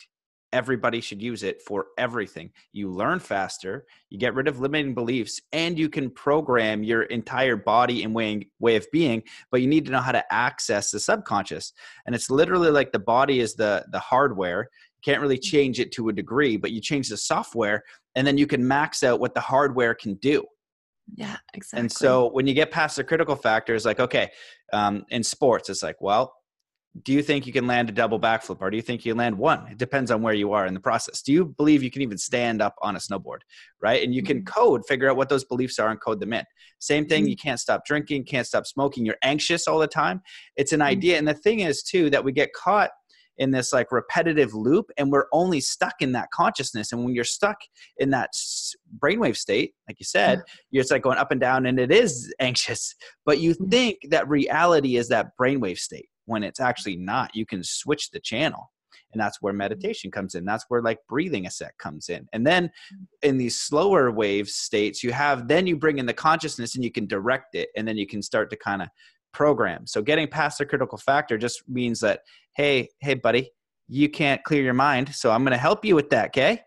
everybody 0.53 1.01
should 1.01 1.21
use 1.21 1.43
it 1.43 1.61
for 1.61 1.87
everything. 1.97 2.51
You 2.71 2.89
learn 2.89 3.19
faster, 3.19 3.85
you 4.09 4.17
get 4.17 4.33
rid 4.33 4.47
of 4.47 4.59
limiting 4.59 4.93
beliefs, 4.93 5.41
and 5.51 5.77
you 5.77 5.89
can 5.89 6.09
program 6.09 6.83
your 6.83 7.03
entire 7.03 7.55
body 7.55 8.03
and 8.03 8.13
way, 8.13 8.47
way 8.59 8.75
of 8.75 8.87
being, 8.91 9.23
but 9.51 9.61
you 9.61 9.67
need 9.67 9.85
to 9.85 9.91
know 9.91 9.99
how 9.99 10.11
to 10.11 10.23
access 10.33 10.91
the 10.91 10.99
subconscious. 10.99 11.73
And 12.05 12.15
it's 12.15 12.29
literally 12.29 12.71
like 12.71 12.91
the 12.91 12.99
body 12.99 13.39
is 13.39 13.55
the, 13.55 13.85
the 13.91 13.99
hardware. 13.99 14.69
You 14.95 15.11
can't 15.11 15.21
really 15.21 15.37
mm-hmm. 15.37 15.55
change 15.55 15.79
it 15.79 15.91
to 15.93 16.09
a 16.09 16.13
degree, 16.13 16.57
but 16.57 16.71
you 16.71 16.81
change 16.81 17.09
the 17.09 17.17
software, 17.17 17.83
and 18.15 18.25
then 18.25 18.37
you 18.37 18.47
can 18.47 18.67
max 18.67 19.03
out 19.03 19.19
what 19.19 19.33
the 19.33 19.41
hardware 19.41 19.93
can 19.93 20.15
do. 20.15 20.43
Yeah, 21.15 21.37
exactly. 21.53 21.81
And 21.81 21.91
so 21.91 22.29
when 22.31 22.47
you 22.47 22.53
get 22.53 22.71
past 22.71 22.97
the 22.97 23.03
critical 23.03 23.35
factors, 23.35 23.85
like, 23.85 23.99
okay, 23.99 24.29
um, 24.73 25.05
in 25.09 25.23
sports, 25.23 25.69
it's 25.69 25.83
like, 25.83 26.01
well, 26.01 26.33
do 27.03 27.13
you 27.13 27.21
think 27.21 27.45
you 27.45 27.53
can 27.53 27.67
land 27.67 27.89
a 27.89 27.91
double 27.91 28.19
backflip 28.19 28.57
or 28.59 28.69
do 28.69 28.77
you 28.77 28.81
think 28.81 29.05
you 29.05 29.13
land 29.13 29.37
one? 29.37 29.67
It 29.69 29.77
depends 29.77 30.09
on 30.09 30.21
where 30.21 30.33
you 30.33 30.53
are 30.53 30.65
in 30.65 30.73
the 30.73 30.79
process. 30.79 31.21
Do 31.21 31.31
you 31.31 31.45
believe 31.45 31.83
you 31.83 31.91
can 31.91 32.01
even 32.01 32.17
stand 32.17 32.61
up 32.61 32.75
on 32.81 32.95
a 32.95 32.99
snowboard 32.99 33.39
right? 33.81 34.03
And 34.03 34.13
you 34.13 34.23
can 34.23 34.39
mm-hmm. 34.39 34.61
code 34.61 34.85
figure 34.87 35.09
out 35.09 35.17
what 35.17 35.29
those 35.29 35.43
beliefs 35.43 35.79
are 35.79 35.89
and 35.89 36.01
code 36.01 36.19
them 36.19 36.33
in. 36.33 36.43
Same 36.79 37.05
thing 37.05 37.23
mm-hmm. 37.23 37.29
you 37.29 37.35
can't 37.35 37.59
stop 37.59 37.85
drinking 37.85 38.25
can't 38.25 38.47
stop 38.47 38.65
smoking 38.65 39.05
you're 39.05 39.17
anxious 39.23 39.67
all 39.67 39.79
the 39.79 39.87
time. 39.87 40.21
It's 40.55 40.73
an 40.73 40.79
mm-hmm. 40.79 40.89
idea 40.89 41.17
and 41.17 41.27
the 41.27 41.33
thing 41.33 41.59
is 41.59 41.83
too 41.83 42.09
that 42.09 42.23
we 42.23 42.31
get 42.31 42.53
caught 42.53 42.91
in 43.37 43.51
this 43.51 43.71
like 43.71 43.91
repetitive 43.91 44.55
loop 44.55 44.89
and 44.97 45.11
we're 45.11 45.27
only 45.31 45.59
stuck 45.59 45.93
in 45.99 46.11
that 46.13 46.31
consciousness. 46.31 46.91
And 46.91 47.05
when 47.05 47.13
you're 47.13 47.23
stuck 47.23 47.57
in 47.97 48.09
that 48.09 48.31
brainwave 48.97 49.37
state 49.37 49.75
like 49.87 49.99
you 49.99 50.05
said 50.05 50.41
you're 50.71 50.81
just 50.81 50.91
like 50.91 51.03
going 51.03 51.19
up 51.19 51.31
and 51.31 51.39
down 51.39 51.67
and 51.67 51.79
it 51.79 51.91
is 51.91 52.33
anxious. 52.39 52.95
But 53.25 53.39
you 53.39 53.53
think 53.53 53.99
that 54.09 54.27
reality 54.27 54.97
is 54.97 55.09
that 55.09 55.37
brainwave 55.39 55.77
state 55.77 56.09
when 56.27 56.43
it's 56.43 56.59
actually 56.59 56.95
not 56.95 57.35
you 57.35 57.45
can 57.45 57.63
switch 57.63 58.11
the 58.11 58.19
channel 58.19 58.71
and 59.13 59.21
that's 59.21 59.41
where 59.41 59.51
mm-hmm. 59.53 59.59
meditation 59.59 60.11
comes 60.11 60.35
in 60.35 60.45
that's 60.45 60.65
where 60.67 60.81
like 60.81 60.99
breathing 61.09 61.47
a 61.47 61.51
sec 61.51 61.77
comes 61.77 62.09
in 62.09 62.27
and 62.33 62.45
then 62.45 62.65
mm-hmm. 62.65 63.03
in 63.23 63.37
these 63.37 63.59
slower 63.59 64.11
wave 64.11 64.47
states 64.47 65.03
you 65.03 65.11
have 65.11 65.47
then 65.47 65.65
you 65.65 65.75
bring 65.75 65.97
in 65.97 66.05
the 66.05 66.13
consciousness 66.13 66.75
and 66.75 66.83
you 66.83 66.91
can 66.91 67.07
direct 67.07 67.55
it 67.55 67.69
and 67.75 67.87
then 67.87 67.97
you 67.97 68.07
can 68.07 68.21
start 68.21 68.49
to 68.49 68.55
kind 68.57 68.81
of 68.81 68.89
program 69.33 69.85
so 69.85 70.01
getting 70.01 70.27
past 70.27 70.57
the 70.57 70.65
critical 70.65 70.97
factor 70.97 71.37
just 71.37 71.67
means 71.67 71.99
that 71.99 72.21
hey 72.55 72.87
hey 73.01 73.13
buddy 73.13 73.51
you 73.87 74.09
can't 74.09 74.43
clear 74.43 74.63
your 74.63 74.73
mind 74.73 75.13
so 75.13 75.31
i'm 75.31 75.43
going 75.43 75.51
to 75.51 75.57
help 75.57 75.85
you 75.85 75.95
with 75.95 76.09
that 76.09 76.27
okay 76.27 76.61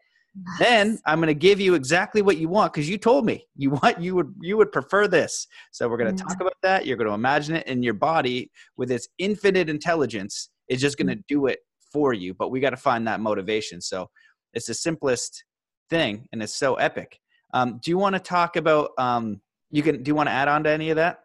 then 0.58 0.98
i'm 1.06 1.18
going 1.18 1.26
to 1.26 1.34
give 1.34 1.60
you 1.60 1.74
exactly 1.74 2.22
what 2.22 2.36
you 2.36 2.48
want 2.48 2.72
because 2.72 2.88
you 2.88 2.96
told 2.96 3.24
me 3.24 3.44
you 3.56 3.70
want 3.82 4.00
you 4.00 4.14
would 4.14 4.34
you 4.40 4.56
would 4.56 4.72
prefer 4.72 5.08
this. 5.08 5.46
So 5.72 5.88
we're 5.88 5.96
going 5.96 6.14
to 6.14 6.22
talk 6.22 6.40
about 6.40 6.56
that. 6.62 6.86
You're 6.86 6.96
going 6.96 7.08
to 7.08 7.14
imagine 7.14 7.56
it 7.56 7.66
in 7.66 7.82
your 7.82 7.94
body 7.94 8.50
with 8.76 8.90
its 8.90 9.08
infinite 9.18 9.68
intelligence. 9.68 10.50
Is 10.68 10.80
just 10.80 10.98
going 10.98 11.08
to 11.08 11.22
do 11.28 11.46
it 11.46 11.58
for 11.92 12.12
you 12.12 12.32
but 12.34 12.50
we 12.50 12.60
got 12.60 12.70
to 12.70 12.76
find 12.76 13.06
that 13.08 13.20
motivation. 13.20 13.80
So 13.80 14.08
it's 14.54 14.66
the 14.66 14.74
simplest 14.74 15.44
thing 15.88 16.28
and 16.32 16.42
it's 16.42 16.54
so 16.54 16.76
epic. 16.76 17.18
Um, 17.52 17.80
do 17.82 17.90
you 17.90 17.98
want 17.98 18.14
to 18.14 18.20
talk 18.20 18.54
about 18.54 18.90
um, 18.98 19.40
you 19.70 19.82
can 19.82 20.02
do 20.02 20.10
you 20.10 20.14
want 20.14 20.28
to 20.28 20.32
add 20.32 20.48
on 20.48 20.62
to 20.64 20.70
any 20.70 20.90
of 20.90 20.96
that 20.96 21.20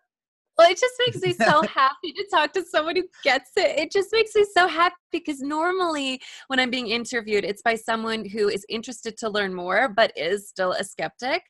well, 0.57 0.69
it 0.69 0.79
just 0.79 0.93
makes 1.05 1.21
me 1.21 1.33
so 1.33 1.61
happy 1.67 2.13
to 2.13 2.25
talk 2.31 2.53
to 2.53 2.63
someone 2.63 2.95
who 2.95 3.03
gets 3.23 3.51
it. 3.57 3.77
It 3.77 3.91
just 3.91 4.09
makes 4.13 4.33
me 4.35 4.45
so 4.55 4.67
happy 4.67 4.95
because 5.11 5.41
normally 5.41 6.21
when 6.47 6.59
I'm 6.59 6.69
being 6.69 6.87
interviewed, 6.87 7.43
it's 7.43 7.61
by 7.61 7.75
someone 7.75 8.25
who 8.25 8.47
is 8.47 8.65
interested 8.69 9.17
to 9.17 9.29
learn 9.29 9.53
more 9.53 9.89
but 9.89 10.11
is 10.15 10.47
still 10.47 10.71
a 10.73 10.83
skeptic. 10.83 11.41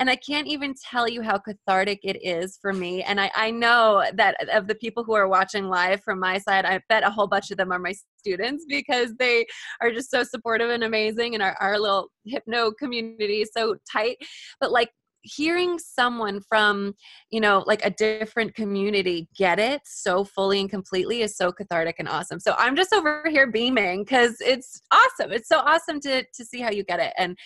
And 0.00 0.08
I 0.10 0.16
can't 0.16 0.46
even 0.46 0.74
tell 0.90 1.08
you 1.08 1.22
how 1.22 1.38
cathartic 1.38 2.00
it 2.02 2.18
is 2.22 2.58
for 2.60 2.72
me. 2.72 3.02
And 3.02 3.20
I, 3.20 3.30
I 3.34 3.50
know 3.50 4.04
that 4.14 4.36
of 4.48 4.66
the 4.66 4.76
people 4.76 5.04
who 5.04 5.14
are 5.14 5.28
watching 5.28 5.68
live 5.68 6.02
from 6.02 6.20
my 6.20 6.38
side, 6.38 6.64
I 6.64 6.80
bet 6.88 7.04
a 7.04 7.10
whole 7.10 7.26
bunch 7.26 7.50
of 7.50 7.58
them 7.58 7.72
are 7.72 7.78
my 7.78 7.94
students 8.18 8.64
because 8.68 9.14
they 9.18 9.46
are 9.80 9.90
just 9.90 10.10
so 10.10 10.22
supportive 10.24 10.70
and 10.70 10.84
amazing 10.84 11.34
and 11.34 11.42
our, 11.42 11.56
our 11.60 11.78
little 11.78 12.08
hypno 12.24 12.72
community 12.72 13.42
is 13.42 13.50
so 13.56 13.76
tight. 13.92 14.16
But 14.60 14.72
like 14.72 14.90
hearing 15.28 15.78
someone 15.78 16.40
from 16.40 16.94
you 17.30 17.40
know 17.40 17.62
like 17.66 17.84
a 17.84 17.90
different 17.90 18.54
community 18.54 19.28
get 19.36 19.58
it 19.58 19.80
so 19.84 20.24
fully 20.24 20.60
and 20.60 20.70
completely 20.70 21.22
is 21.22 21.36
so 21.36 21.52
cathartic 21.52 21.96
and 21.98 22.08
awesome 22.08 22.40
so 22.40 22.54
i'm 22.58 22.76
just 22.76 22.92
over 22.92 23.24
here 23.28 23.50
beaming 23.50 24.04
because 24.04 24.36
it's 24.40 24.80
awesome 24.90 25.32
it's 25.32 25.48
so 25.48 25.58
awesome 25.58 26.00
to 26.00 26.24
to 26.34 26.44
see 26.44 26.60
how 26.60 26.70
you 26.70 26.82
get 26.84 27.00
it 27.00 27.12
and 27.18 27.36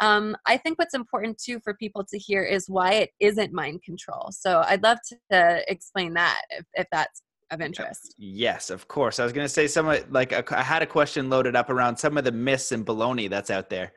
um, 0.00 0.36
i 0.46 0.56
think 0.56 0.78
what's 0.78 0.94
important 0.94 1.38
too 1.38 1.60
for 1.62 1.74
people 1.74 2.04
to 2.04 2.18
hear 2.18 2.42
is 2.42 2.68
why 2.68 2.92
it 2.92 3.10
isn't 3.20 3.52
mind 3.52 3.82
control 3.82 4.28
so 4.30 4.62
i'd 4.66 4.82
love 4.82 4.98
to 5.06 5.16
uh, 5.36 5.60
explain 5.68 6.14
that 6.14 6.40
if, 6.50 6.64
if 6.74 6.86
that's 6.90 7.22
of 7.50 7.60
interest. 7.60 8.14
Yes, 8.16 8.70
of 8.70 8.88
course. 8.88 9.18
I 9.18 9.24
was 9.24 9.32
going 9.32 9.44
to 9.44 9.48
say 9.48 9.66
some 9.66 9.86
like 10.10 10.32
a, 10.32 10.44
I 10.56 10.62
had 10.62 10.82
a 10.82 10.86
question 10.86 11.28
loaded 11.28 11.56
up 11.56 11.68
around 11.68 11.96
some 11.96 12.16
of 12.16 12.24
the 12.24 12.32
myths 12.32 12.72
and 12.72 12.86
baloney 12.86 13.28
that's 13.28 13.50
out 13.50 13.70
there. 13.70 13.92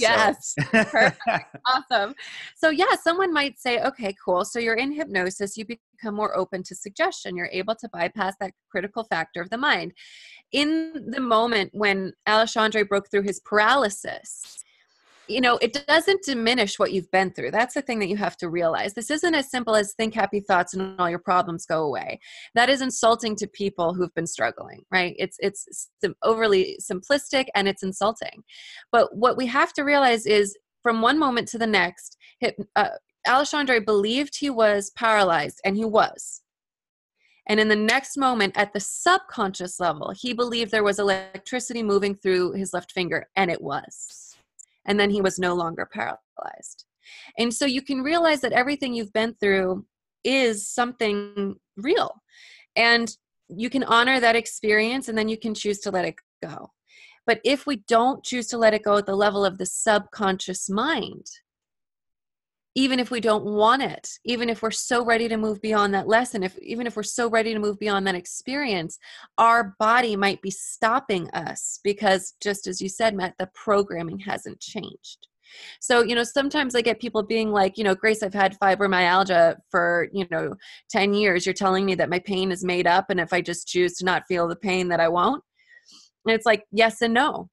Yes. 0.00 0.54
So. 0.58 0.84
Perfect. 0.84 1.56
awesome. 1.66 2.14
So, 2.56 2.70
yeah, 2.70 2.94
someone 3.02 3.32
might 3.32 3.58
say, 3.58 3.80
okay, 3.80 4.14
cool. 4.24 4.44
So, 4.44 4.58
you're 4.58 4.74
in 4.74 4.92
hypnosis, 4.92 5.56
you 5.56 5.64
become 5.64 6.14
more 6.14 6.36
open 6.36 6.62
to 6.64 6.74
suggestion. 6.74 7.36
You're 7.36 7.50
able 7.52 7.74
to 7.76 7.88
bypass 7.92 8.34
that 8.40 8.52
critical 8.70 9.04
factor 9.04 9.40
of 9.40 9.50
the 9.50 9.58
mind. 9.58 9.92
In 10.52 11.06
the 11.08 11.20
moment 11.20 11.70
when 11.72 12.12
Alexandre 12.26 12.84
broke 12.84 13.10
through 13.10 13.22
his 13.22 13.40
paralysis, 13.40 14.64
you 15.28 15.40
know, 15.40 15.58
it 15.60 15.86
doesn't 15.86 16.24
diminish 16.24 16.78
what 16.78 16.92
you've 16.92 17.10
been 17.10 17.32
through. 17.32 17.50
That's 17.50 17.74
the 17.74 17.82
thing 17.82 17.98
that 17.98 18.08
you 18.08 18.16
have 18.16 18.36
to 18.38 18.48
realize. 18.48 18.94
This 18.94 19.10
isn't 19.10 19.34
as 19.34 19.50
simple 19.50 19.74
as 19.74 19.92
think 19.94 20.14
happy 20.14 20.40
thoughts 20.40 20.74
and 20.74 20.98
all 21.00 21.10
your 21.10 21.18
problems 21.18 21.66
go 21.66 21.82
away. 21.82 22.20
That 22.54 22.68
is 22.68 22.80
insulting 22.80 23.36
to 23.36 23.46
people 23.46 23.94
who've 23.94 24.14
been 24.14 24.26
struggling, 24.26 24.84
right? 24.90 25.14
It's 25.18 25.36
it's 25.40 25.90
overly 26.22 26.78
simplistic 26.80 27.46
and 27.54 27.68
it's 27.68 27.82
insulting. 27.82 28.44
But 28.92 29.16
what 29.16 29.36
we 29.36 29.46
have 29.46 29.72
to 29.74 29.82
realize 29.82 30.26
is 30.26 30.56
from 30.82 31.02
one 31.02 31.18
moment 31.18 31.48
to 31.48 31.58
the 31.58 31.66
next, 31.66 32.16
uh, 32.76 32.88
Alexandre 33.26 33.80
believed 33.80 34.36
he 34.38 34.50
was 34.50 34.92
paralyzed, 34.96 35.60
and 35.64 35.76
he 35.76 35.84
was. 35.84 36.42
And 37.48 37.58
in 37.58 37.68
the 37.68 37.76
next 37.76 38.16
moment, 38.16 38.56
at 38.56 38.72
the 38.72 38.80
subconscious 38.80 39.80
level, 39.80 40.12
he 40.16 40.32
believed 40.32 40.70
there 40.70 40.84
was 40.84 40.98
electricity 40.98 41.82
moving 41.82 42.14
through 42.14 42.52
his 42.52 42.72
left 42.72 42.92
finger, 42.92 43.26
and 43.34 43.50
it 43.50 43.60
was 43.60 44.25
and 44.86 44.98
then 44.98 45.10
he 45.10 45.20
was 45.20 45.38
no 45.38 45.54
longer 45.54 45.88
paralyzed. 45.92 46.84
And 47.38 47.52
so 47.52 47.66
you 47.66 47.82
can 47.82 48.02
realize 48.02 48.40
that 48.40 48.52
everything 48.52 48.94
you've 48.94 49.12
been 49.12 49.34
through 49.40 49.86
is 50.24 50.68
something 50.68 51.54
real. 51.76 52.22
And 52.74 53.14
you 53.48 53.70
can 53.70 53.84
honor 53.84 54.18
that 54.20 54.36
experience 54.36 55.08
and 55.08 55.16
then 55.16 55.28
you 55.28 55.38
can 55.38 55.54
choose 55.54 55.78
to 55.80 55.90
let 55.90 56.04
it 56.04 56.16
go. 56.42 56.70
But 57.26 57.40
if 57.44 57.66
we 57.66 57.76
don't 57.88 58.24
choose 58.24 58.46
to 58.48 58.58
let 58.58 58.74
it 58.74 58.84
go 58.84 58.96
at 58.96 59.06
the 59.06 59.16
level 59.16 59.44
of 59.44 59.58
the 59.58 59.66
subconscious 59.66 60.68
mind, 60.68 61.26
even 62.76 63.00
if 63.00 63.10
we 63.10 63.20
don't 63.20 63.44
want 63.44 63.82
it 63.82 64.08
even 64.24 64.48
if 64.48 64.62
we're 64.62 64.70
so 64.70 65.04
ready 65.04 65.26
to 65.28 65.36
move 65.36 65.60
beyond 65.60 65.92
that 65.92 66.06
lesson 66.06 66.44
if 66.44 66.56
even 66.58 66.86
if 66.86 66.94
we're 66.94 67.02
so 67.02 67.28
ready 67.28 67.52
to 67.52 67.58
move 67.58 67.78
beyond 67.78 68.06
that 68.06 68.14
experience 68.14 68.98
our 69.38 69.74
body 69.78 70.14
might 70.14 70.40
be 70.42 70.50
stopping 70.50 71.28
us 71.30 71.80
because 71.82 72.34
just 72.40 72.66
as 72.66 72.80
you 72.80 72.88
said 72.88 73.16
matt 73.16 73.34
the 73.38 73.48
programming 73.54 74.18
hasn't 74.18 74.60
changed 74.60 75.26
so, 75.80 76.02
you 76.02 76.14
know, 76.14 76.24
sometimes 76.24 76.74
I 76.74 76.80
get 76.80 77.00
people 77.00 77.22
being 77.22 77.50
like, 77.50 77.78
you 77.78 77.84
know, 77.84 77.94
Grace, 77.94 78.22
I've 78.22 78.34
had 78.34 78.58
fibromyalgia 78.58 79.56
for, 79.70 80.08
you 80.12 80.26
know, 80.30 80.54
10 80.90 81.14
years. 81.14 81.46
You're 81.46 81.54
telling 81.54 81.84
me 81.84 81.94
that 81.94 82.10
my 82.10 82.18
pain 82.18 82.50
is 82.50 82.64
made 82.64 82.86
up. 82.86 83.10
And 83.10 83.20
if 83.20 83.32
I 83.32 83.40
just 83.40 83.68
choose 83.68 83.94
to 83.94 84.04
not 84.04 84.24
feel 84.28 84.48
the 84.48 84.56
pain, 84.56 84.88
that 84.88 85.00
I 85.00 85.08
won't. 85.08 85.42
And 86.26 86.34
it's 86.34 86.46
like, 86.46 86.64
yes 86.72 87.00
and 87.02 87.14
no. 87.14 87.48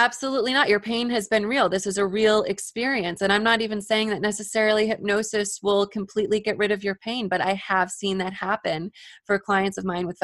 Absolutely 0.00 0.54
not. 0.54 0.70
Your 0.70 0.80
pain 0.80 1.10
has 1.10 1.28
been 1.28 1.44
real. 1.44 1.68
This 1.68 1.86
is 1.86 1.98
a 1.98 2.06
real 2.06 2.42
experience. 2.44 3.20
And 3.20 3.30
I'm 3.30 3.42
not 3.42 3.60
even 3.60 3.82
saying 3.82 4.08
that 4.08 4.22
necessarily 4.22 4.86
hypnosis 4.86 5.60
will 5.62 5.86
completely 5.86 6.40
get 6.40 6.56
rid 6.56 6.72
of 6.72 6.82
your 6.82 6.94
pain, 6.94 7.28
but 7.28 7.42
I 7.42 7.52
have 7.52 7.90
seen 7.90 8.16
that 8.16 8.32
happen 8.32 8.92
for 9.26 9.38
clients 9.38 9.76
of 9.76 9.84
mine 9.84 10.06
with 10.06 10.16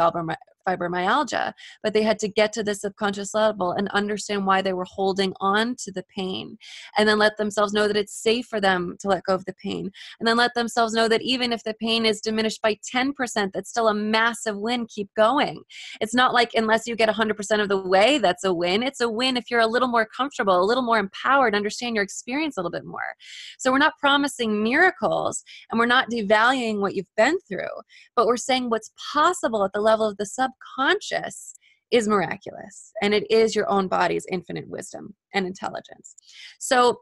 fibromyalgia, 0.66 1.52
but 1.82 1.92
they 1.92 2.02
had 2.02 2.18
to 2.18 2.28
get 2.28 2.52
to 2.54 2.62
the 2.62 2.74
subconscious 2.74 3.34
level 3.34 3.72
and 3.72 3.88
understand 3.88 4.46
why 4.46 4.62
they 4.62 4.72
were 4.72 4.86
holding 4.88 5.32
on 5.40 5.76
to 5.76 5.92
the 5.92 6.04
pain, 6.14 6.58
and 6.96 7.08
then 7.08 7.18
let 7.18 7.36
themselves 7.36 7.72
know 7.72 7.86
that 7.86 7.96
it's 7.96 8.14
safe 8.14 8.46
for 8.46 8.60
them 8.60 8.96
to 9.00 9.08
let 9.08 9.24
go 9.24 9.34
of 9.34 9.44
the 9.44 9.54
pain, 9.62 9.90
and 10.18 10.26
then 10.26 10.36
let 10.36 10.54
themselves 10.54 10.92
know 10.92 11.08
that 11.08 11.22
even 11.22 11.52
if 11.52 11.62
the 11.64 11.74
pain 11.74 12.06
is 12.06 12.20
diminished 12.20 12.62
by 12.62 12.76
10%, 12.94 13.12
that's 13.52 13.70
still 13.70 13.88
a 13.88 13.94
massive 13.94 14.56
win. 14.56 14.86
Keep 14.86 15.10
going. 15.16 15.62
It's 16.00 16.14
not 16.14 16.34
like 16.34 16.50
unless 16.54 16.86
you 16.86 16.96
get 16.96 17.08
100% 17.08 17.60
of 17.60 17.68
the 17.68 17.78
way, 17.78 18.18
that's 18.18 18.44
a 18.44 18.52
win. 18.52 18.82
It's 18.82 19.00
a 19.00 19.08
win 19.08 19.36
if 19.36 19.50
you're 19.50 19.60
a 19.60 19.66
little 19.66 19.88
more 19.88 20.06
comfortable, 20.06 20.60
a 20.60 20.64
little 20.64 20.82
more 20.82 20.98
empowered, 20.98 21.54
understand 21.54 21.94
your 21.94 22.04
experience 22.04 22.56
a 22.56 22.60
little 22.60 22.70
bit 22.70 22.84
more. 22.84 23.14
So 23.58 23.70
we're 23.70 23.78
not 23.78 23.98
promising 23.98 24.62
miracles 24.62 25.44
and 25.70 25.78
we're 25.78 25.86
not 25.86 26.10
devaluing 26.10 26.80
what 26.80 26.94
you've 26.94 27.06
been 27.16 27.38
through, 27.48 27.66
but 28.14 28.26
we're 28.26 28.36
saying 28.36 28.70
what's 28.70 28.92
possible 29.12 29.64
at 29.64 29.72
the 29.72 29.80
level 29.80 30.06
of 30.06 30.16
the 30.16 30.26
sub 30.26 30.50
subconscious 30.76 31.54
is 31.90 32.08
miraculous 32.08 32.92
and 33.02 33.14
it 33.14 33.30
is 33.30 33.54
your 33.54 33.68
own 33.70 33.88
body's 33.88 34.26
infinite 34.30 34.68
wisdom 34.68 35.14
and 35.34 35.46
intelligence. 35.46 36.16
So, 36.58 37.00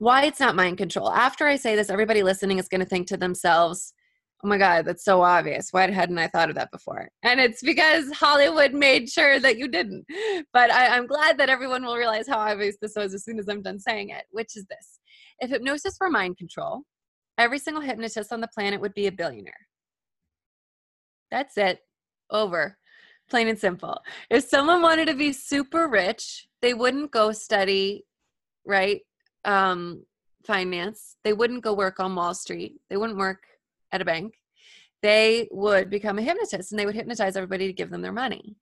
why 0.00 0.26
it's 0.26 0.38
not 0.38 0.54
mind 0.54 0.78
control. 0.78 1.10
After 1.10 1.44
I 1.44 1.56
say 1.56 1.74
this, 1.74 1.90
everybody 1.90 2.22
listening 2.22 2.58
is 2.58 2.68
going 2.68 2.80
to 2.80 2.86
think 2.86 3.08
to 3.08 3.16
themselves, 3.16 3.92
oh 4.44 4.48
my 4.48 4.56
God, 4.56 4.84
that's 4.84 5.04
so 5.04 5.22
obvious. 5.22 5.72
Why 5.72 5.90
hadn't 5.90 6.18
I 6.18 6.28
thought 6.28 6.50
of 6.50 6.54
that 6.54 6.70
before? 6.70 7.08
And 7.24 7.40
it's 7.40 7.60
because 7.62 8.08
Hollywood 8.12 8.74
made 8.74 9.08
sure 9.08 9.40
that 9.40 9.58
you 9.58 9.66
didn't. 9.66 10.04
But 10.52 10.70
I, 10.70 10.96
am 10.96 11.08
glad 11.08 11.36
that 11.38 11.48
everyone 11.48 11.84
will 11.84 11.96
realize 11.96 12.28
how 12.28 12.38
obvious 12.38 12.76
this 12.80 12.92
was 12.94 13.12
as 13.12 13.24
soon 13.24 13.40
as 13.40 13.48
I'm 13.48 13.60
done 13.60 13.80
saying 13.80 14.10
it, 14.10 14.26
which 14.30 14.56
is 14.56 14.66
this 14.66 15.00
if 15.40 15.50
hypnosis 15.50 15.96
were 16.00 16.10
mind 16.10 16.36
control, 16.36 16.82
every 17.36 17.58
single 17.58 17.82
hypnotist 17.82 18.32
on 18.32 18.40
the 18.40 18.48
planet 18.54 18.80
would 18.80 18.94
be 18.94 19.08
a 19.08 19.12
billionaire. 19.12 19.66
That's 21.32 21.58
it. 21.58 21.80
Over 22.30 22.78
plain 23.28 23.48
and 23.48 23.58
simple. 23.58 24.00
If 24.30 24.44
someone 24.44 24.82
wanted 24.82 25.06
to 25.08 25.14
be 25.14 25.32
super 25.32 25.88
rich, 25.88 26.48
they 26.62 26.74
wouldn't 26.74 27.10
go 27.10 27.32
study, 27.32 28.04
right? 28.64 29.02
Um, 29.44 30.04
finance. 30.44 31.16
They 31.24 31.32
wouldn't 31.32 31.62
go 31.62 31.74
work 31.74 32.00
on 32.00 32.14
Wall 32.14 32.34
Street. 32.34 32.80
They 32.88 32.96
wouldn't 32.96 33.18
work 33.18 33.42
at 33.92 34.02
a 34.02 34.04
bank. 34.04 34.34
they 35.02 35.48
would 35.52 35.90
become 35.90 36.18
a 36.18 36.22
hypnotist 36.22 36.72
and 36.72 36.78
they 36.78 36.86
would 36.86 36.94
hypnotize 36.94 37.36
everybody 37.36 37.66
to 37.66 37.72
give 37.72 37.90
them 37.90 38.02
their 38.02 38.12
money. 38.12 38.56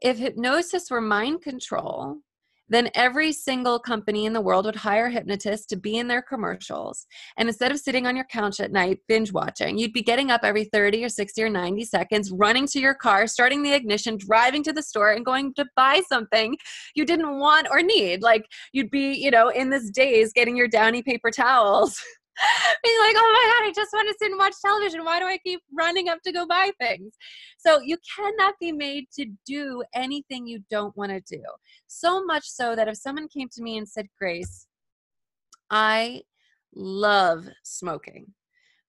If 0.00 0.18
hypnosis 0.18 0.90
were 0.90 1.00
mind 1.00 1.42
control, 1.42 2.18
then 2.68 2.90
every 2.94 3.32
single 3.32 3.78
company 3.78 4.24
in 4.24 4.32
the 4.32 4.40
world 4.40 4.64
would 4.64 4.76
hire 4.76 5.08
hypnotists 5.08 5.66
to 5.66 5.76
be 5.76 5.98
in 5.98 6.08
their 6.08 6.22
commercials. 6.22 7.06
And 7.36 7.48
instead 7.48 7.70
of 7.70 7.78
sitting 7.78 8.06
on 8.06 8.16
your 8.16 8.24
couch 8.24 8.60
at 8.60 8.72
night 8.72 9.00
binge 9.08 9.32
watching, 9.32 9.78
you'd 9.78 9.92
be 9.92 10.02
getting 10.02 10.30
up 10.30 10.42
every 10.42 10.64
30 10.64 11.04
or 11.04 11.08
60 11.08 11.42
or 11.42 11.50
90 11.50 11.84
seconds, 11.84 12.30
running 12.30 12.66
to 12.68 12.80
your 12.80 12.94
car, 12.94 13.26
starting 13.26 13.62
the 13.62 13.74
ignition, 13.74 14.16
driving 14.16 14.62
to 14.64 14.72
the 14.72 14.82
store, 14.82 15.10
and 15.12 15.24
going 15.24 15.52
to 15.54 15.66
buy 15.76 16.02
something 16.08 16.56
you 16.94 17.04
didn't 17.04 17.38
want 17.38 17.68
or 17.70 17.82
need. 17.82 18.22
Like 18.22 18.46
you'd 18.72 18.90
be, 18.90 19.12
you 19.14 19.30
know, 19.30 19.48
in 19.48 19.70
this 19.70 19.90
daze 19.90 20.32
getting 20.32 20.56
your 20.56 20.68
downy 20.68 21.02
paper 21.02 21.30
towels. 21.30 22.00
being 22.84 22.98
like, 23.00 23.16
oh 23.16 23.32
my 23.32 23.52
God, 23.52 23.68
I 23.68 23.72
just 23.74 23.92
want 23.92 24.08
to 24.08 24.14
sit 24.18 24.30
and 24.30 24.38
watch 24.38 24.54
television. 24.64 25.04
Why 25.04 25.18
do 25.18 25.26
I 25.26 25.38
keep 25.38 25.60
running 25.76 26.08
up 26.08 26.18
to 26.24 26.32
go 26.32 26.46
buy 26.46 26.70
things? 26.80 27.14
So 27.58 27.80
you 27.80 27.96
cannot 28.16 28.54
be 28.60 28.72
made 28.72 29.06
to 29.14 29.26
do 29.46 29.82
anything 29.94 30.46
you 30.46 30.60
don't 30.70 30.96
want 30.96 31.12
to 31.12 31.20
do. 31.20 31.42
So 31.86 32.24
much 32.24 32.44
so 32.44 32.74
that 32.76 32.88
if 32.88 32.96
someone 32.96 33.28
came 33.28 33.48
to 33.52 33.62
me 33.62 33.78
and 33.78 33.88
said, 33.88 34.06
Grace, 34.18 34.66
I 35.70 36.22
love 36.74 37.48
smoking, 37.62 38.32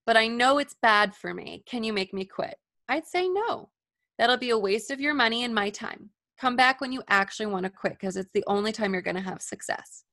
but 0.06 0.18
I 0.18 0.28
know 0.28 0.58
it's 0.58 0.76
bad 0.82 1.16
for 1.16 1.34
me. 1.34 1.64
Can 1.66 1.84
you 1.84 1.94
make 1.94 2.14
me 2.14 2.26
quit? 2.26 2.56
I'd 2.90 3.08
say 3.08 3.28
no. 3.30 3.70
That'll 4.18 4.38
be 4.38 4.52
a 4.52 4.58
waste 4.58 4.92
of 4.92 5.02
your 5.02 5.14
money 5.14 5.44
and 5.44 5.56
my 5.56 5.70
time. 5.70 6.10
Come 6.40 6.56
back 6.56 6.82
when 6.82 6.92
you 6.92 7.04
actually 7.10 7.46
want 7.48 7.64
to 7.64 7.70
quit 7.70 7.94
because 7.94 8.18
it's 8.18 8.30
the 8.34 8.44
only 8.48 8.72
time 8.72 8.94
you're 8.94 9.02
going 9.02 9.16
to 9.16 9.22
have 9.22 9.42
success. 9.42 10.04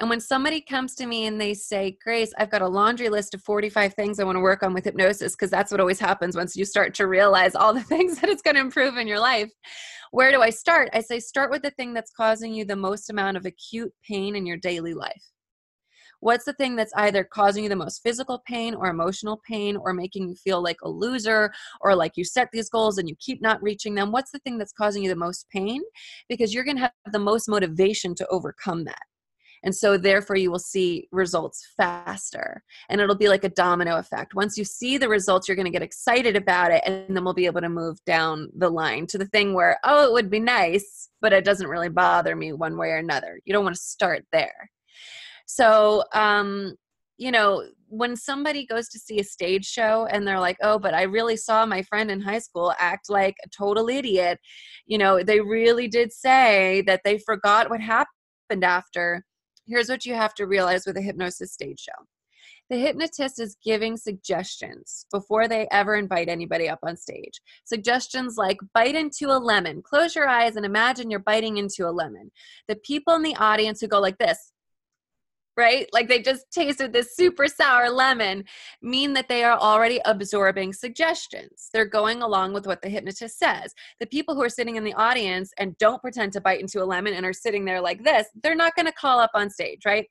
And 0.00 0.10
when 0.10 0.20
somebody 0.20 0.60
comes 0.60 0.94
to 0.96 1.06
me 1.06 1.26
and 1.26 1.40
they 1.40 1.54
say, 1.54 1.96
Grace, 2.02 2.32
I've 2.38 2.50
got 2.50 2.62
a 2.62 2.68
laundry 2.68 3.08
list 3.08 3.34
of 3.34 3.42
45 3.42 3.94
things 3.94 4.18
I 4.18 4.24
want 4.24 4.36
to 4.36 4.40
work 4.40 4.62
on 4.62 4.74
with 4.74 4.84
hypnosis, 4.84 5.32
because 5.32 5.50
that's 5.50 5.70
what 5.70 5.80
always 5.80 6.00
happens 6.00 6.36
once 6.36 6.56
you 6.56 6.64
start 6.64 6.94
to 6.94 7.06
realize 7.06 7.54
all 7.54 7.74
the 7.74 7.80
things 7.94 8.20
that 8.20 8.30
it's 8.30 8.42
going 8.42 8.56
to 8.56 8.60
improve 8.60 8.96
in 8.96 9.08
your 9.08 9.20
life. 9.20 9.50
Where 10.10 10.30
do 10.30 10.42
I 10.42 10.50
start? 10.50 10.90
I 10.92 11.00
say, 11.00 11.20
start 11.20 11.50
with 11.50 11.62
the 11.62 11.70
thing 11.72 11.92
that's 11.92 12.12
causing 12.12 12.54
you 12.54 12.64
the 12.64 12.76
most 12.76 13.10
amount 13.10 13.36
of 13.36 13.46
acute 13.46 13.92
pain 14.08 14.36
in 14.36 14.46
your 14.46 14.56
daily 14.56 14.94
life. 14.94 15.22
What's 16.20 16.46
the 16.46 16.54
thing 16.54 16.74
that's 16.74 16.92
either 16.96 17.22
causing 17.22 17.64
you 17.64 17.68
the 17.68 17.76
most 17.76 18.02
physical 18.02 18.42
pain 18.46 18.74
or 18.74 18.86
emotional 18.86 19.42
pain 19.46 19.76
or 19.76 19.92
making 19.92 20.28
you 20.28 20.34
feel 20.36 20.62
like 20.62 20.78
a 20.82 20.88
loser 20.88 21.52
or 21.82 21.94
like 21.94 22.12
you 22.16 22.24
set 22.24 22.48
these 22.50 22.70
goals 22.70 22.96
and 22.96 23.08
you 23.08 23.14
keep 23.20 23.42
not 23.42 23.62
reaching 23.62 23.94
them? 23.94 24.10
What's 24.10 24.30
the 24.30 24.38
thing 24.38 24.56
that's 24.56 24.72
causing 24.72 25.02
you 25.02 25.10
the 25.10 25.16
most 25.16 25.46
pain? 25.50 25.82
Because 26.30 26.54
you're 26.54 26.64
going 26.64 26.78
to 26.78 26.82
have 26.82 26.92
the 27.12 27.18
most 27.18 27.46
motivation 27.46 28.14
to 28.14 28.26
overcome 28.28 28.84
that. 28.84 29.02
And 29.64 29.74
so, 29.74 29.96
therefore, 29.96 30.36
you 30.36 30.50
will 30.50 30.58
see 30.58 31.08
results 31.10 31.72
faster. 31.76 32.62
And 32.88 33.00
it'll 33.00 33.16
be 33.16 33.28
like 33.28 33.44
a 33.44 33.48
domino 33.48 33.96
effect. 33.96 34.34
Once 34.34 34.56
you 34.56 34.64
see 34.64 34.98
the 34.98 35.08
results, 35.08 35.48
you're 35.48 35.56
going 35.56 35.64
to 35.64 35.70
get 35.70 35.82
excited 35.82 36.36
about 36.36 36.70
it. 36.70 36.82
And 36.86 37.16
then 37.16 37.24
we'll 37.24 37.34
be 37.34 37.46
able 37.46 37.62
to 37.62 37.68
move 37.68 37.98
down 38.04 38.50
the 38.56 38.68
line 38.68 39.06
to 39.08 39.18
the 39.18 39.26
thing 39.26 39.54
where, 39.54 39.78
oh, 39.82 40.06
it 40.06 40.12
would 40.12 40.30
be 40.30 40.38
nice, 40.38 41.08
but 41.20 41.32
it 41.32 41.44
doesn't 41.44 41.66
really 41.66 41.88
bother 41.88 42.36
me 42.36 42.52
one 42.52 42.76
way 42.76 42.90
or 42.90 42.98
another. 42.98 43.40
You 43.44 43.52
don't 43.52 43.64
want 43.64 43.74
to 43.74 43.82
start 43.82 44.24
there. 44.32 44.70
So, 45.46 46.04
um, 46.12 46.76
you 47.16 47.30
know, 47.30 47.64
when 47.88 48.16
somebody 48.16 48.66
goes 48.66 48.88
to 48.88 48.98
see 48.98 49.20
a 49.20 49.24
stage 49.24 49.64
show 49.64 50.06
and 50.10 50.26
they're 50.26 50.40
like, 50.40 50.56
oh, 50.62 50.78
but 50.78 50.94
I 50.94 51.02
really 51.02 51.36
saw 51.36 51.64
my 51.64 51.82
friend 51.82 52.10
in 52.10 52.20
high 52.20 52.40
school 52.40 52.74
act 52.78 53.08
like 53.08 53.36
a 53.44 53.48
total 53.48 53.88
idiot, 53.88 54.40
you 54.86 54.98
know, 54.98 55.22
they 55.22 55.40
really 55.40 55.86
did 55.86 56.12
say 56.12 56.82
that 56.86 57.02
they 57.04 57.18
forgot 57.18 57.70
what 57.70 57.80
happened 57.80 58.64
after 58.64 59.24
here's 59.66 59.88
what 59.88 60.04
you 60.04 60.14
have 60.14 60.34
to 60.34 60.46
realize 60.46 60.86
with 60.86 60.96
a 60.96 61.02
hypnosis 61.02 61.52
stage 61.52 61.80
show 61.80 62.06
the 62.70 62.78
hypnotist 62.78 63.40
is 63.40 63.56
giving 63.62 63.96
suggestions 63.96 65.06
before 65.12 65.48
they 65.48 65.68
ever 65.70 65.96
invite 65.96 66.28
anybody 66.28 66.68
up 66.68 66.78
on 66.82 66.96
stage. 66.96 67.40
Suggestions 67.64 68.36
like 68.38 68.56
bite 68.72 68.94
into 68.94 69.26
a 69.26 69.38
lemon, 69.38 69.82
close 69.82 70.14
your 70.14 70.28
eyes 70.28 70.56
and 70.56 70.64
imagine 70.64 71.10
you're 71.10 71.20
biting 71.20 71.58
into 71.58 71.86
a 71.86 71.92
lemon. 71.92 72.30
The 72.68 72.76
people 72.76 73.14
in 73.14 73.22
the 73.22 73.36
audience 73.36 73.80
who 73.80 73.88
go 73.88 74.00
like 74.00 74.16
this, 74.16 74.52
right? 75.56 75.88
Like 75.92 76.08
they 76.08 76.20
just 76.20 76.50
tasted 76.50 76.92
this 76.92 77.14
super 77.14 77.46
sour 77.46 77.88
lemon, 77.88 78.44
mean 78.82 79.12
that 79.14 79.28
they 79.28 79.44
are 79.44 79.58
already 79.58 80.00
absorbing 80.04 80.72
suggestions. 80.72 81.68
They're 81.72 81.84
going 81.84 82.22
along 82.22 82.52
with 82.54 82.66
what 82.66 82.82
the 82.82 82.88
hypnotist 82.88 83.38
says. 83.38 83.74
The 84.00 84.06
people 84.06 84.34
who 84.34 84.42
are 84.42 84.48
sitting 84.48 84.76
in 84.76 84.84
the 84.84 84.94
audience 84.94 85.52
and 85.58 85.78
don't 85.78 86.02
pretend 86.02 86.32
to 86.32 86.40
bite 86.40 86.60
into 86.60 86.82
a 86.82 86.84
lemon 86.84 87.14
and 87.14 87.24
are 87.24 87.32
sitting 87.32 87.64
there 87.64 87.80
like 87.80 88.02
this, 88.04 88.26
they're 88.42 88.54
not 88.54 88.74
going 88.74 88.86
to 88.86 88.92
call 88.92 89.20
up 89.20 89.30
on 89.34 89.50
stage, 89.50 89.82
right? 89.86 90.06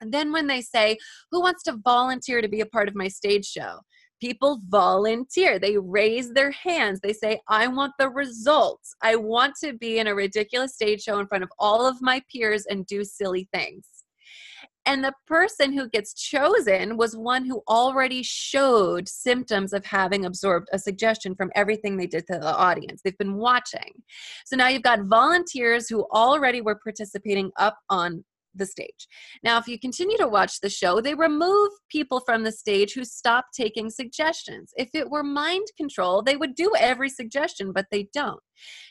And 0.00 0.12
then 0.12 0.32
when 0.32 0.46
they 0.46 0.60
say, 0.60 0.98
Who 1.30 1.40
wants 1.40 1.62
to 1.64 1.78
volunteer 1.84 2.40
to 2.40 2.48
be 2.48 2.60
a 2.60 2.66
part 2.66 2.88
of 2.88 2.94
my 2.94 3.08
stage 3.08 3.46
show? 3.46 3.80
People 4.20 4.60
volunteer. 4.68 5.60
They 5.60 5.78
raise 5.78 6.32
their 6.32 6.50
hands. 6.50 6.98
They 7.00 7.12
say, 7.12 7.40
I 7.48 7.68
want 7.68 7.92
the 8.00 8.08
results. 8.08 8.96
I 9.00 9.14
want 9.14 9.54
to 9.62 9.74
be 9.74 10.00
in 10.00 10.08
a 10.08 10.14
ridiculous 10.14 10.74
stage 10.74 11.02
show 11.02 11.20
in 11.20 11.28
front 11.28 11.44
of 11.44 11.50
all 11.56 11.86
of 11.86 12.02
my 12.02 12.20
peers 12.32 12.66
and 12.66 12.84
do 12.86 13.04
silly 13.04 13.48
things 13.52 13.97
and 14.88 15.04
the 15.04 15.12
person 15.26 15.74
who 15.74 15.86
gets 15.86 16.14
chosen 16.14 16.96
was 16.96 17.14
one 17.14 17.44
who 17.44 17.62
already 17.68 18.22
showed 18.22 19.06
symptoms 19.06 19.74
of 19.74 19.84
having 19.84 20.24
absorbed 20.24 20.68
a 20.72 20.78
suggestion 20.78 21.34
from 21.34 21.50
everything 21.54 21.98
they 21.98 22.06
did 22.06 22.26
to 22.28 22.38
the 22.38 22.56
audience. 22.56 23.02
They've 23.04 23.18
been 23.18 23.34
watching. 23.34 23.92
So 24.46 24.56
now 24.56 24.68
you've 24.68 24.82
got 24.82 25.04
volunteers 25.04 25.90
who 25.90 26.06
already 26.10 26.62
were 26.62 26.80
participating 26.82 27.50
up 27.58 27.76
on 27.90 28.24
the 28.58 28.66
stage. 28.66 29.08
Now, 29.42 29.58
if 29.58 29.68
you 29.68 29.78
continue 29.78 30.18
to 30.18 30.28
watch 30.28 30.60
the 30.60 30.68
show, 30.68 31.00
they 31.00 31.14
remove 31.14 31.70
people 31.90 32.20
from 32.20 32.42
the 32.42 32.52
stage 32.52 32.92
who 32.94 33.04
stop 33.04 33.46
taking 33.54 33.90
suggestions. 33.90 34.72
If 34.76 34.90
it 34.94 35.10
were 35.10 35.22
mind 35.22 35.66
control, 35.76 36.22
they 36.22 36.36
would 36.36 36.54
do 36.54 36.72
every 36.78 37.08
suggestion, 37.08 37.72
but 37.72 37.86
they 37.90 38.08
don't. 38.12 38.40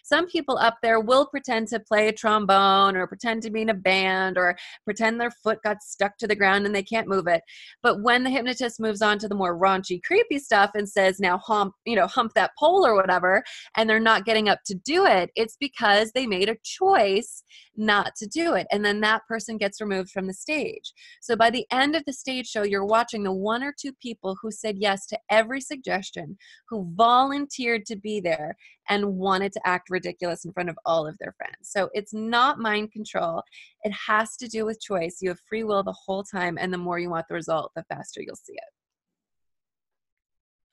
Some 0.03 0.27
people 0.27 0.57
up 0.57 0.77
there 0.81 0.99
will 0.99 1.25
pretend 1.27 1.67
to 1.69 1.79
play 1.79 2.07
a 2.07 2.13
trombone 2.13 2.95
or 2.95 3.07
pretend 3.07 3.43
to 3.43 3.49
be 3.49 3.61
in 3.61 3.69
a 3.69 3.73
band 3.73 4.37
or 4.37 4.55
pretend 4.85 5.19
their 5.19 5.31
foot 5.31 5.59
got 5.63 5.83
stuck 5.83 6.17
to 6.17 6.27
the 6.27 6.35
ground 6.35 6.65
and 6.65 6.73
they 6.73 6.83
can't 6.83 7.07
move 7.07 7.27
it. 7.27 7.41
But 7.83 8.01
when 8.01 8.23
the 8.23 8.29
hypnotist 8.29 8.79
moves 8.79 9.01
on 9.01 9.19
to 9.19 9.27
the 9.27 9.35
more 9.35 9.59
raunchy, 9.59 10.01
creepy 10.01 10.39
stuff 10.39 10.71
and 10.73 10.87
says, 10.87 11.19
now 11.19 11.37
hump, 11.39 11.73
you 11.85 11.95
know, 11.95 12.07
hump 12.07 12.33
that 12.35 12.51
pole 12.57 12.85
or 12.85 12.95
whatever, 12.95 13.43
and 13.75 13.89
they're 13.89 13.99
not 13.99 14.25
getting 14.25 14.47
up 14.49 14.59
to 14.67 14.75
do 14.75 15.05
it, 15.05 15.31
it's 15.35 15.57
because 15.59 16.11
they 16.11 16.25
made 16.25 16.49
a 16.49 16.57
choice 16.63 17.43
not 17.77 18.15
to 18.15 18.27
do 18.27 18.55
it. 18.55 18.67
And 18.71 18.83
then 18.83 18.99
that 19.01 19.25
person 19.27 19.57
gets 19.57 19.79
removed 19.79 20.09
from 20.09 20.27
the 20.27 20.33
stage. 20.33 20.93
So 21.21 21.35
by 21.35 21.49
the 21.49 21.65
end 21.71 21.95
of 21.95 22.03
the 22.05 22.13
stage 22.13 22.47
show, 22.47 22.63
you're 22.63 22.85
watching 22.85 23.23
the 23.23 23.31
one 23.31 23.63
or 23.63 23.73
two 23.79 23.93
people 24.01 24.37
who 24.41 24.51
said 24.51 24.77
yes 24.77 25.05
to 25.07 25.19
every 25.29 25.61
suggestion, 25.61 26.37
who 26.69 26.91
volunteered 26.95 27.85
to 27.85 27.95
be 27.95 28.19
there 28.19 28.55
and 28.89 29.15
wanted 29.15 29.51
to 29.53 29.61
act 29.65 29.89
ridiculous 29.89 30.45
in 30.45 30.53
front 30.53 30.69
of 30.69 30.77
all 30.85 31.05
of 31.07 31.17
their 31.19 31.33
friends. 31.37 31.69
So 31.69 31.89
it's 31.93 32.13
not 32.13 32.59
mind 32.59 32.91
control. 32.91 33.43
It 33.83 33.93
has 34.07 34.35
to 34.37 34.47
do 34.47 34.65
with 34.65 34.81
choice. 34.81 35.17
You 35.21 35.29
have 35.29 35.39
free 35.47 35.63
will 35.63 35.83
the 35.83 35.93
whole 35.93 36.23
time, 36.23 36.57
and 36.59 36.73
the 36.73 36.77
more 36.77 36.99
you 36.99 37.09
want 37.09 37.27
the 37.27 37.35
result, 37.35 37.71
the 37.75 37.83
faster 37.89 38.21
you'll 38.21 38.35
see 38.35 38.53
it. 38.53 38.73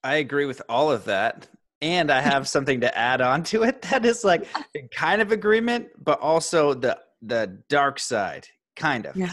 I 0.03 0.17
agree 0.17 0.45
with 0.45 0.63
all 0.69 0.91
of 0.91 1.05
that. 1.07 1.49
And 1.85 2.11
I 2.11 2.23
have 2.23 2.49
something 2.49 2.81
to 2.81 2.97
add 2.97 3.21
on 3.21 3.43
to 3.45 3.63
it 3.63 3.83
that 3.83 4.07
is 4.07 4.25
like 4.25 4.49
kind 4.91 5.21
of 5.21 5.33
agreement, 5.33 5.89
but 6.03 6.19
also 6.19 6.73
the 6.73 6.99
the 7.21 7.59
dark 7.69 8.01
side, 8.01 8.49
kind 8.75 9.05
of. 9.05 9.15
Yeah. 9.15 9.33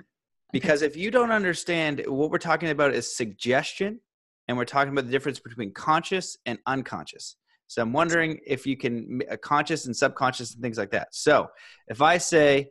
Because 0.51 0.81
if 0.81 0.97
you 0.97 1.11
don't 1.11 1.31
understand 1.31 2.03
what 2.07 2.29
we're 2.29 2.37
talking 2.39 2.69
about 2.69 2.93
is 2.93 3.15
suggestion, 3.15 4.01
and 4.49 4.57
we're 4.57 4.65
talking 4.65 4.91
about 4.91 5.05
the 5.05 5.11
difference 5.11 5.39
between 5.39 5.71
conscious 5.71 6.37
and 6.45 6.59
unconscious. 6.65 7.37
So 7.67 7.81
I'm 7.81 7.93
wondering 7.93 8.41
if 8.45 8.65
you 8.65 8.75
can 8.75 9.21
a 9.29 9.35
uh, 9.35 9.37
conscious 9.37 9.85
and 9.85 9.95
subconscious 9.95 10.53
and 10.53 10.61
things 10.61 10.77
like 10.77 10.91
that. 10.91 11.07
So 11.15 11.47
if 11.87 12.01
I 12.01 12.17
say, 12.17 12.69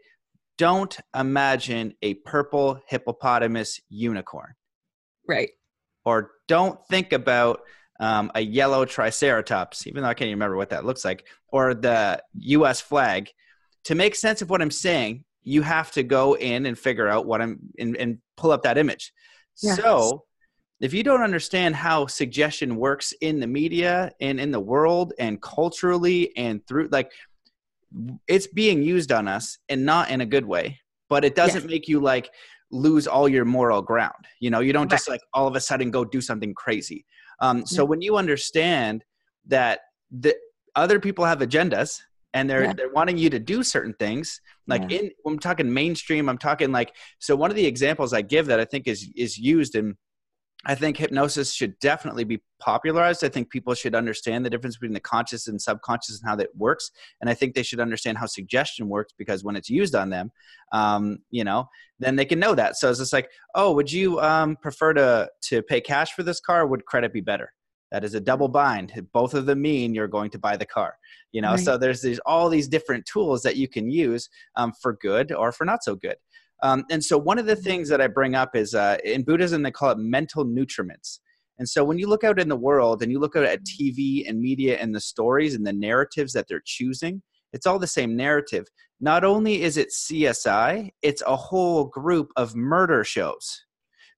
don't 0.58 0.94
imagine 1.16 1.94
a 2.02 2.14
purple 2.14 2.82
hippopotamus 2.86 3.80
unicorn. 3.88 4.52
Right. 5.26 5.52
Or 6.04 6.32
don't 6.48 6.78
think 6.88 7.14
about 7.14 7.60
um, 8.00 8.32
a 8.34 8.40
yellow 8.40 8.84
triceratops, 8.84 9.86
even 9.86 10.02
though 10.02 10.08
I 10.08 10.14
can't 10.14 10.28
even 10.28 10.38
remember 10.38 10.56
what 10.56 10.70
that 10.70 10.84
looks 10.84 11.04
like, 11.04 11.26
or 11.48 11.74
the 11.74 12.20
US 12.34 12.80
flag. 12.80 13.30
To 13.84 13.94
make 13.94 14.14
sense 14.14 14.42
of 14.42 14.50
what 14.50 14.60
I'm 14.60 14.70
saying, 14.70 15.24
you 15.42 15.62
have 15.62 15.92
to 15.92 16.02
go 16.02 16.34
in 16.34 16.66
and 16.66 16.78
figure 16.78 17.08
out 17.08 17.26
what 17.26 17.40
I'm 17.40 17.60
and, 17.78 17.96
and 17.96 18.18
pull 18.36 18.50
up 18.50 18.62
that 18.62 18.78
image. 18.78 19.12
Yes. 19.62 19.76
So 19.76 20.24
if 20.80 20.94
you 20.94 21.02
don't 21.02 21.22
understand 21.22 21.76
how 21.76 22.06
suggestion 22.06 22.76
works 22.76 23.12
in 23.20 23.38
the 23.38 23.46
media 23.46 24.10
and 24.20 24.40
in 24.40 24.50
the 24.50 24.60
world 24.60 25.12
and 25.18 25.40
culturally 25.40 26.34
and 26.36 26.66
through 26.66 26.88
like 26.90 27.12
it's 28.26 28.46
being 28.46 28.82
used 28.82 29.12
on 29.12 29.28
us 29.28 29.58
and 29.68 29.84
not 29.84 30.10
in 30.10 30.20
a 30.20 30.26
good 30.26 30.46
way 30.46 30.80
but 31.08 31.24
it 31.24 31.34
doesn't 31.34 31.62
yes. 31.62 31.70
make 31.70 31.88
you 31.88 32.00
like 32.00 32.30
lose 32.70 33.06
all 33.06 33.28
your 33.28 33.44
moral 33.44 33.82
ground 33.82 34.24
you 34.38 34.48
know 34.48 34.60
you 34.60 34.72
don't 34.72 34.90
just 34.90 35.08
like 35.08 35.20
all 35.34 35.46
of 35.46 35.56
a 35.56 35.60
sudden 35.60 35.90
go 35.90 36.04
do 36.04 36.20
something 36.20 36.54
crazy 36.54 37.04
um, 37.40 37.64
so 37.66 37.82
yeah. 37.82 37.88
when 37.88 38.02
you 38.02 38.16
understand 38.16 39.04
that 39.46 39.80
the 40.10 40.34
other 40.76 41.00
people 41.00 41.24
have 41.24 41.40
agendas 41.40 42.00
and 42.34 42.48
they're 42.48 42.64
yeah. 42.64 42.72
they're 42.72 42.92
wanting 42.92 43.18
you 43.18 43.30
to 43.30 43.38
do 43.38 43.62
certain 43.62 43.94
things 43.94 44.40
like 44.66 44.82
yeah. 44.88 44.98
in 44.98 45.10
i'm 45.26 45.38
talking 45.38 45.72
mainstream 45.72 46.28
i'm 46.28 46.38
talking 46.38 46.70
like 46.70 46.94
so 47.18 47.34
one 47.34 47.50
of 47.50 47.56
the 47.56 47.66
examples 47.66 48.12
i 48.12 48.22
give 48.22 48.46
that 48.46 48.60
i 48.60 48.64
think 48.64 48.86
is 48.86 49.08
is 49.16 49.36
used 49.36 49.74
in 49.74 49.96
I 50.66 50.74
think 50.74 50.98
hypnosis 50.98 51.54
should 51.54 51.78
definitely 51.78 52.24
be 52.24 52.42
popularized. 52.58 53.24
I 53.24 53.30
think 53.30 53.48
people 53.48 53.72
should 53.74 53.94
understand 53.94 54.44
the 54.44 54.50
difference 54.50 54.76
between 54.76 54.92
the 54.92 55.00
conscious 55.00 55.48
and 55.48 55.60
subconscious 55.60 56.20
and 56.20 56.28
how 56.28 56.36
that 56.36 56.54
works. 56.54 56.90
And 57.20 57.30
I 57.30 57.34
think 57.34 57.54
they 57.54 57.62
should 57.62 57.80
understand 57.80 58.18
how 58.18 58.26
suggestion 58.26 58.88
works 58.88 59.14
because 59.16 59.42
when 59.42 59.56
it's 59.56 59.70
used 59.70 59.94
on 59.94 60.10
them, 60.10 60.30
um, 60.72 61.18
you 61.30 61.44
know, 61.44 61.68
then 61.98 62.16
they 62.16 62.26
can 62.26 62.38
know 62.38 62.54
that. 62.54 62.76
So 62.76 62.90
it's 62.90 62.98
just 62.98 63.12
like, 63.12 63.30
oh, 63.54 63.72
would 63.72 63.90
you 63.90 64.20
um, 64.20 64.56
prefer 64.56 64.92
to 64.94 65.30
to 65.44 65.62
pay 65.62 65.80
cash 65.80 66.12
for 66.12 66.22
this 66.22 66.40
car? 66.40 66.66
would 66.66 66.84
credit 66.84 67.12
be 67.12 67.22
better? 67.22 67.52
That 67.90 68.04
is 68.04 68.14
a 68.14 68.20
double 68.20 68.48
bind. 68.48 68.92
Both 69.12 69.34
of 69.34 69.46
them 69.46 69.62
mean 69.62 69.94
you're 69.94 70.08
going 70.08 70.30
to 70.30 70.38
buy 70.38 70.56
the 70.56 70.66
car. 70.66 70.96
You 71.32 71.42
know, 71.42 71.52
right. 71.52 71.60
so 71.60 71.76
there's 71.76 72.02
these 72.02 72.20
all 72.20 72.48
these 72.48 72.68
different 72.68 73.06
tools 73.06 73.42
that 73.42 73.56
you 73.56 73.66
can 73.66 73.90
use 73.90 74.28
um, 74.56 74.72
for 74.80 74.92
good 75.00 75.32
or 75.32 75.52
for 75.52 75.64
not 75.64 75.82
so 75.82 75.96
good. 75.96 76.16
Um, 76.62 76.84
and 76.90 77.02
so 77.02 77.16
one 77.16 77.38
of 77.38 77.46
the 77.46 77.56
things 77.56 77.88
that 77.88 78.00
I 78.00 78.06
bring 78.06 78.34
up 78.34 78.54
is 78.54 78.74
uh, 78.74 78.98
in 79.04 79.22
Buddhism, 79.22 79.62
they 79.62 79.70
call 79.70 79.90
it 79.90 79.98
mental 79.98 80.44
nutriments. 80.44 81.20
And 81.58 81.68
so 81.68 81.84
when 81.84 81.98
you 81.98 82.08
look 82.08 82.24
out 82.24 82.40
in 82.40 82.48
the 82.48 82.56
world 82.56 83.02
and 83.02 83.12
you 83.12 83.18
look 83.18 83.36
out 83.36 83.44
at 83.44 83.64
TV 83.64 84.28
and 84.28 84.40
media 84.40 84.78
and 84.78 84.94
the 84.94 85.00
stories 85.00 85.54
and 85.54 85.66
the 85.66 85.72
narratives 85.72 86.32
that 86.32 86.46
they're 86.48 86.62
choosing, 86.64 87.22
it's 87.52 87.66
all 87.66 87.78
the 87.78 87.86
same 87.86 88.16
narrative. 88.16 88.66
Not 89.00 89.24
only 89.24 89.62
is 89.62 89.76
it 89.76 89.90
CSI, 89.90 90.90
it's 91.02 91.22
a 91.26 91.36
whole 91.36 91.84
group 91.84 92.30
of 92.36 92.54
murder 92.54 93.04
shows. 93.04 93.64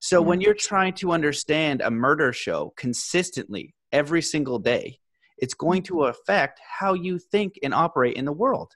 So 0.01 0.21
when 0.21 0.41
you're 0.41 0.55
trying 0.55 0.95
to 0.95 1.13
understand 1.13 1.81
a 1.81 1.91
murder 1.91 2.33
show 2.33 2.73
consistently 2.77 3.75
every 3.93 4.23
single 4.23 4.59
day, 4.59 4.99
it's 5.39 5.55
going 5.55 5.83
to 5.85 6.05
affect 6.05 6.61
how 6.79 6.95
you 6.95 7.19
think 7.19 7.55
and 7.63 7.73
operate 7.73 8.17
in 8.17 8.25
the 8.25 8.33
world. 8.33 8.73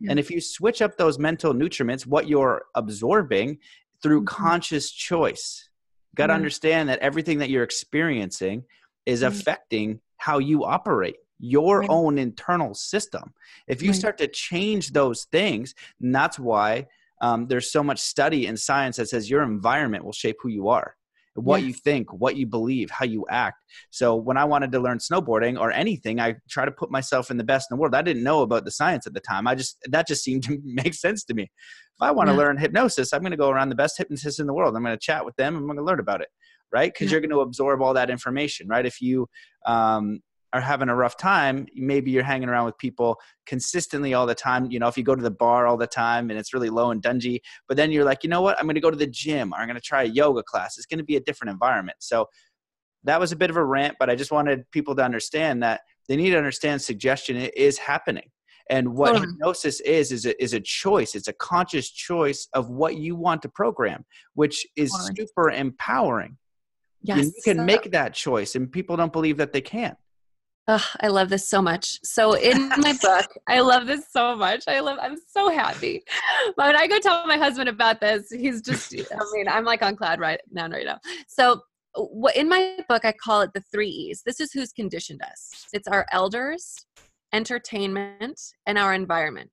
Yeah. 0.00 0.10
And 0.10 0.18
if 0.18 0.30
you 0.30 0.40
switch 0.40 0.82
up 0.82 0.96
those 0.96 1.18
mental 1.18 1.54
nutriments, 1.54 2.06
what 2.06 2.28
you're 2.28 2.64
absorbing 2.74 3.58
through 4.02 4.20
mm-hmm. 4.20 4.44
conscious 4.44 4.90
choice, 4.90 5.68
got 6.14 6.26
to 6.26 6.32
mm-hmm. 6.32 6.36
understand 6.36 6.88
that 6.88 7.00
everything 7.00 7.38
that 7.38 7.50
you're 7.50 7.64
experiencing 7.64 8.64
is 9.06 9.22
mm-hmm. 9.22 9.28
affecting 9.28 10.00
how 10.16 10.38
you 10.38 10.64
operate 10.64 11.16
your 11.40 11.80
right. 11.80 11.90
own 11.90 12.18
internal 12.18 12.74
system. 12.74 13.32
If 13.68 13.82
you 13.82 13.90
right. 13.90 13.98
start 13.98 14.18
to 14.18 14.28
change 14.28 14.92
those 14.92 15.24
things, 15.30 15.74
that's 16.00 16.38
why 16.38 16.88
um, 17.20 17.46
there's 17.46 17.70
so 17.70 17.82
much 17.82 18.00
study 18.00 18.46
in 18.46 18.56
science 18.56 18.96
that 18.96 19.08
says 19.08 19.30
your 19.30 19.42
environment 19.42 20.04
will 20.04 20.12
shape 20.12 20.36
who 20.42 20.48
you 20.48 20.68
are 20.68 20.96
what 21.38 21.60
yes. 21.60 21.68
you 21.68 21.74
think, 21.74 22.12
what 22.12 22.36
you 22.36 22.46
believe, 22.46 22.90
how 22.90 23.04
you 23.04 23.24
act. 23.30 23.62
So 23.90 24.16
when 24.16 24.36
I 24.36 24.44
wanted 24.44 24.72
to 24.72 24.80
learn 24.80 24.98
snowboarding 24.98 25.58
or 25.58 25.70
anything, 25.72 26.20
I 26.20 26.36
try 26.48 26.64
to 26.64 26.70
put 26.70 26.90
myself 26.90 27.30
in 27.30 27.36
the 27.36 27.44
best 27.44 27.70
in 27.70 27.76
the 27.76 27.80
world. 27.80 27.94
I 27.94 28.02
didn't 28.02 28.22
know 28.22 28.42
about 28.42 28.64
the 28.64 28.70
science 28.70 29.06
at 29.06 29.14
the 29.14 29.20
time. 29.20 29.46
I 29.46 29.54
just 29.54 29.78
that 29.88 30.06
just 30.06 30.24
seemed 30.24 30.44
to 30.44 30.60
make 30.64 30.94
sense 30.94 31.24
to 31.24 31.34
me. 31.34 31.44
If 31.44 32.02
I 32.02 32.10
want 32.10 32.28
to 32.28 32.32
yeah. 32.32 32.38
learn 32.38 32.56
hypnosis, 32.56 33.12
I'm 33.12 33.20
going 33.20 33.32
to 33.32 33.36
go 33.36 33.50
around 33.50 33.70
the 33.70 33.74
best 33.74 33.98
hypnotists 33.98 34.38
in 34.38 34.46
the 34.46 34.54
world. 34.54 34.76
I'm 34.76 34.84
going 34.84 34.96
to 34.96 35.00
chat 35.00 35.24
with 35.24 35.36
them. 35.36 35.56
I'm 35.56 35.66
going 35.66 35.78
to 35.78 35.84
learn 35.84 36.00
about 36.00 36.20
it, 36.20 36.28
right? 36.72 36.92
Because 36.92 37.06
yeah. 37.06 37.12
you're 37.12 37.20
going 37.20 37.30
to 37.30 37.40
absorb 37.40 37.82
all 37.82 37.94
that 37.94 38.10
information, 38.10 38.68
right? 38.68 38.86
If 38.86 39.00
you 39.00 39.28
um, 39.66 40.20
are 40.52 40.60
having 40.60 40.88
a 40.88 40.94
rough 40.94 41.16
time, 41.16 41.66
maybe 41.74 42.10
you're 42.10 42.22
hanging 42.22 42.48
around 42.48 42.64
with 42.64 42.78
people 42.78 43.18
consistently 43.46 44.14
all 44.14 44.26
the 44.26 44.34
time. 44.34 44.70
You 44.70 44.78
know, 44.78 44.88
if 44.88 44.96
you 44.96 45.02
go 45.02 45.14
to 45.14 45.22
the 45.22 45.30
bar 45.30 45.66
all 45.66 45.76
the 45.76 45.86
time 45.86 46.30
and 46.30 46.38
it's 46.38 46.54
really 46.54 46.70
low 46.70 46.90
and 46.90 47.02
dungy, 47.02 47.40
but 47.66 47.76
then 47.76 47.92
you're 47.92 48.04
like, 48.04 48.24
you 48.24 48.30
know 48.30 48.40
what? 48.40 48.58
I'm 48.58 48.64
going 48.64 48.74
to 48.74 48.80
go 48.80 48.90
to 48.90 48.96
the 48.96 49.06
gym 49.06 49.52
or 49.52 49.58
I'm 49.58 49.66
going 49.66 49.76
to 49.76 49.80
try 49.80 50.04
a 50.04 50.06
yoga 50.06 50.42
class. 50.42 50.78
It's 50.78 50.86
going 50.86 50.98
to 50.98 51.04
be 51.04 51.16
a 51.16 51.20
different 51.20 51.50
environment. 51.50 51.98
So 52.00 52.28
that 53.04 53.20
was 53.20 53.32
a 53.32 53.36
bit 53.36 53.50
of 53.50 53.56
a 53.56 53.64
rant, 53.64 53.96
but 53.98 54.08
I 54.10 54.14
just 54.14 54.32
wanted 54.32 54.70
people 54.70 54.96
to 54.96 55.04
understand 55.04 55.62
that 55.62 55.82
they 56.08 56.16
need 56.16 56.30
to 56.30 56.38
understand 56.38 56.80
suggestion 56.80 57.36
is 57.36 57.78
happening. 57.78 58.30
And 58.70 58.94
what 58.94 59.18
hypnosis 59.18 59.80
is 59.80 60.12
is 60.12 60.26
a, 60.26 60.42
is 60.42 60.52
a 60.52 60.60
choice. 60.60 61.14
It's 61.14 61.28
a 61.28 61.32
conscious 61.32 61.90
choice 61.90 62.48
of 62.52 62.68
what 62.68 62.98
you 62.98 63.16
want 63.16 63.40
to 63.42 63.48
program, 63.48 64.04
which 64.34 64.66
is 64.76 64.92
super 65.16 65.50
empowering. 65.50 66.36
Yes, 67.02 67.26
you 67.26 67.32
can 67.44 67.64
make 67.64 67.92
that 67.92 68.12
choice, 68.12 68.56
and 68.56 68.70
people 68.70 68.96
don't 68.96 69.12
believe 69.12 69.38
that 69.38 69.52
they 69.52 69.62
can. 69.62 69.96
Oh, 70.70 70.84
I 71.00 71.08
love 71.08 71.30
this 71.30 71.48
so 71.48 71.62
much. 71.62 71.98
So 72.04 72.34
in 72.34 72.68
my 72.76 72.92
book, 73.00 73.26
I 73.46 73.60
love 73.60 73.86
this 73.86 74.04
so 74.10 74.36
much. 74.36 74.64
I 74.68 74.80
love. 74.80 74.98
I'm 75.00 75.16
so 75.16 75.48
happy. 75.48 76.02
But 76.56 76.66
when 76.66 76.76
I 76.76 76.86
go 76.86 76.98
tell 76.98 77.26
my 77.26 77.38
husband 77.38 77.70
about 77.70 78.00
this, 78.00 78.28
he's 78.30 78.60
just. 78.60 78.94
I 79.12 79.24
mean, 79.32 79.48
I'm 79.48 79.64
like 79.64 79.82
on 79.82 79.96
cloud 79.96 80.20
right 80.20 80.40
now, 80.52 80.68
right 80.68 80.84
now. 80.84 80.98
So 81.26 81.62
what 81.94 82.36
in 82.36 82.50
my 82.50 82.78
book, 82.86 83.06
I 83.06 83.12
call 83.12 83.40
it 83.40 83.52
the 83.54 83.62
three 83.72 83.88
E's. 83.88 84.22
This 84.26 84.40
is 84.40 84.52
who's 84.52 84.72
conditioned 84.72 85.22
us. 85.22 85.66
It's 85.72 85.88
our 85.88 86.06
elders, 86.12 86.76
entertainment, 87.32 88.38
and 88.66 88.76
our 88.76 88.92
environment. 88.92 89.50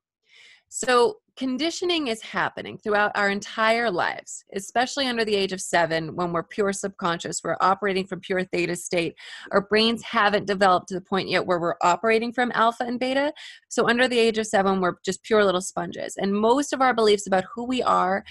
So 0.68 1.16
conditioning 1.38 2.08
is 2.08 2.22
happening 2.22 2.78
throughout 2.78 3.12
our 3.16 3.30
entire 3.30 3.92
lives, 3.92 4.46
especially 4.54 5.08
under 5.08 5.26
the 5.26 5.36
age 5.36 5.52
of 5.52 5.60
seven 5.60 6.16
when 6.16 6.32
we're 6.32 6.44
pure 6.44 6.72
subconscious. 6.72 7.42
We're 7.44 7.58
operating 7.60 8.06
from 8.06 8.22
pure 8.22 8.44
theta 8.44 8.76
state. 8.76 9.16
Our 9.52 9.62
brains 9.62 10.02
haven't 10.04 10.48
developed 10.48 10.88
to 10.90 10.94
the 10.94 11.02
point 11.02 11.30
yet 11.30 11.46
where 11.46 11.60
we're 11.60 11.76
operating 11.82 12.32
from 12.32 12.52
alpha 12.54 12.84
and 12.84 13.00
beta. 13.00 13.34
So, 13.68 13.90
under 13.90 14.08
the 14.08 14.18
age 14.18 14.38
of 14.38 14.48
seven, 14.48 14.80
we're 14.80 14.96
just 15.04 15.24
pure 15.24 15.44
little 15.44 15.62
sponges. 15.62 16.16
And 16.18 16.34
most 16.34 16.74
of 16.74 16.82
our 16.82 16.94
beliefs 16.94 17.28
about 17.28 17.46
who 17.54 17.66
we 17.66 17.84
are 17.84 18.24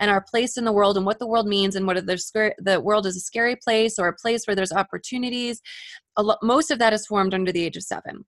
and 0.00 0.10
our 0.10 0.24
place 0.28 0.56
in 0.56 0.64
the 0.64 0.72
world 0.72 0.96
and 0.96 1.06
what 1.06 1.18
the 1.18 1.26
world 1.26 1.46
means 1.46 1.76
and 1.76 1.86
what 1.86 2.04
the, 2.04 2.54
the 2.58 2.80
world 2.80 3.06
is 3.06 3.16
a 3.16 3.20
scary 3.20 3.56
place 3.56 3.98
or 3.98 4.08
a 4.08 4.14
place 4.14 4.46
where 4.46 4.56
there's 4.56 4.72
opportunities, 4.72 5.60
most 6.42 6.70
of 6.70 6.78
that 6.80 6.92
is 6.92 7.06
formed 7.06 7.34
under 7.34 7.52
the 7.52 7.64
age 7.64 7.76
of 7.76 7.82
seven. 7.82 8.24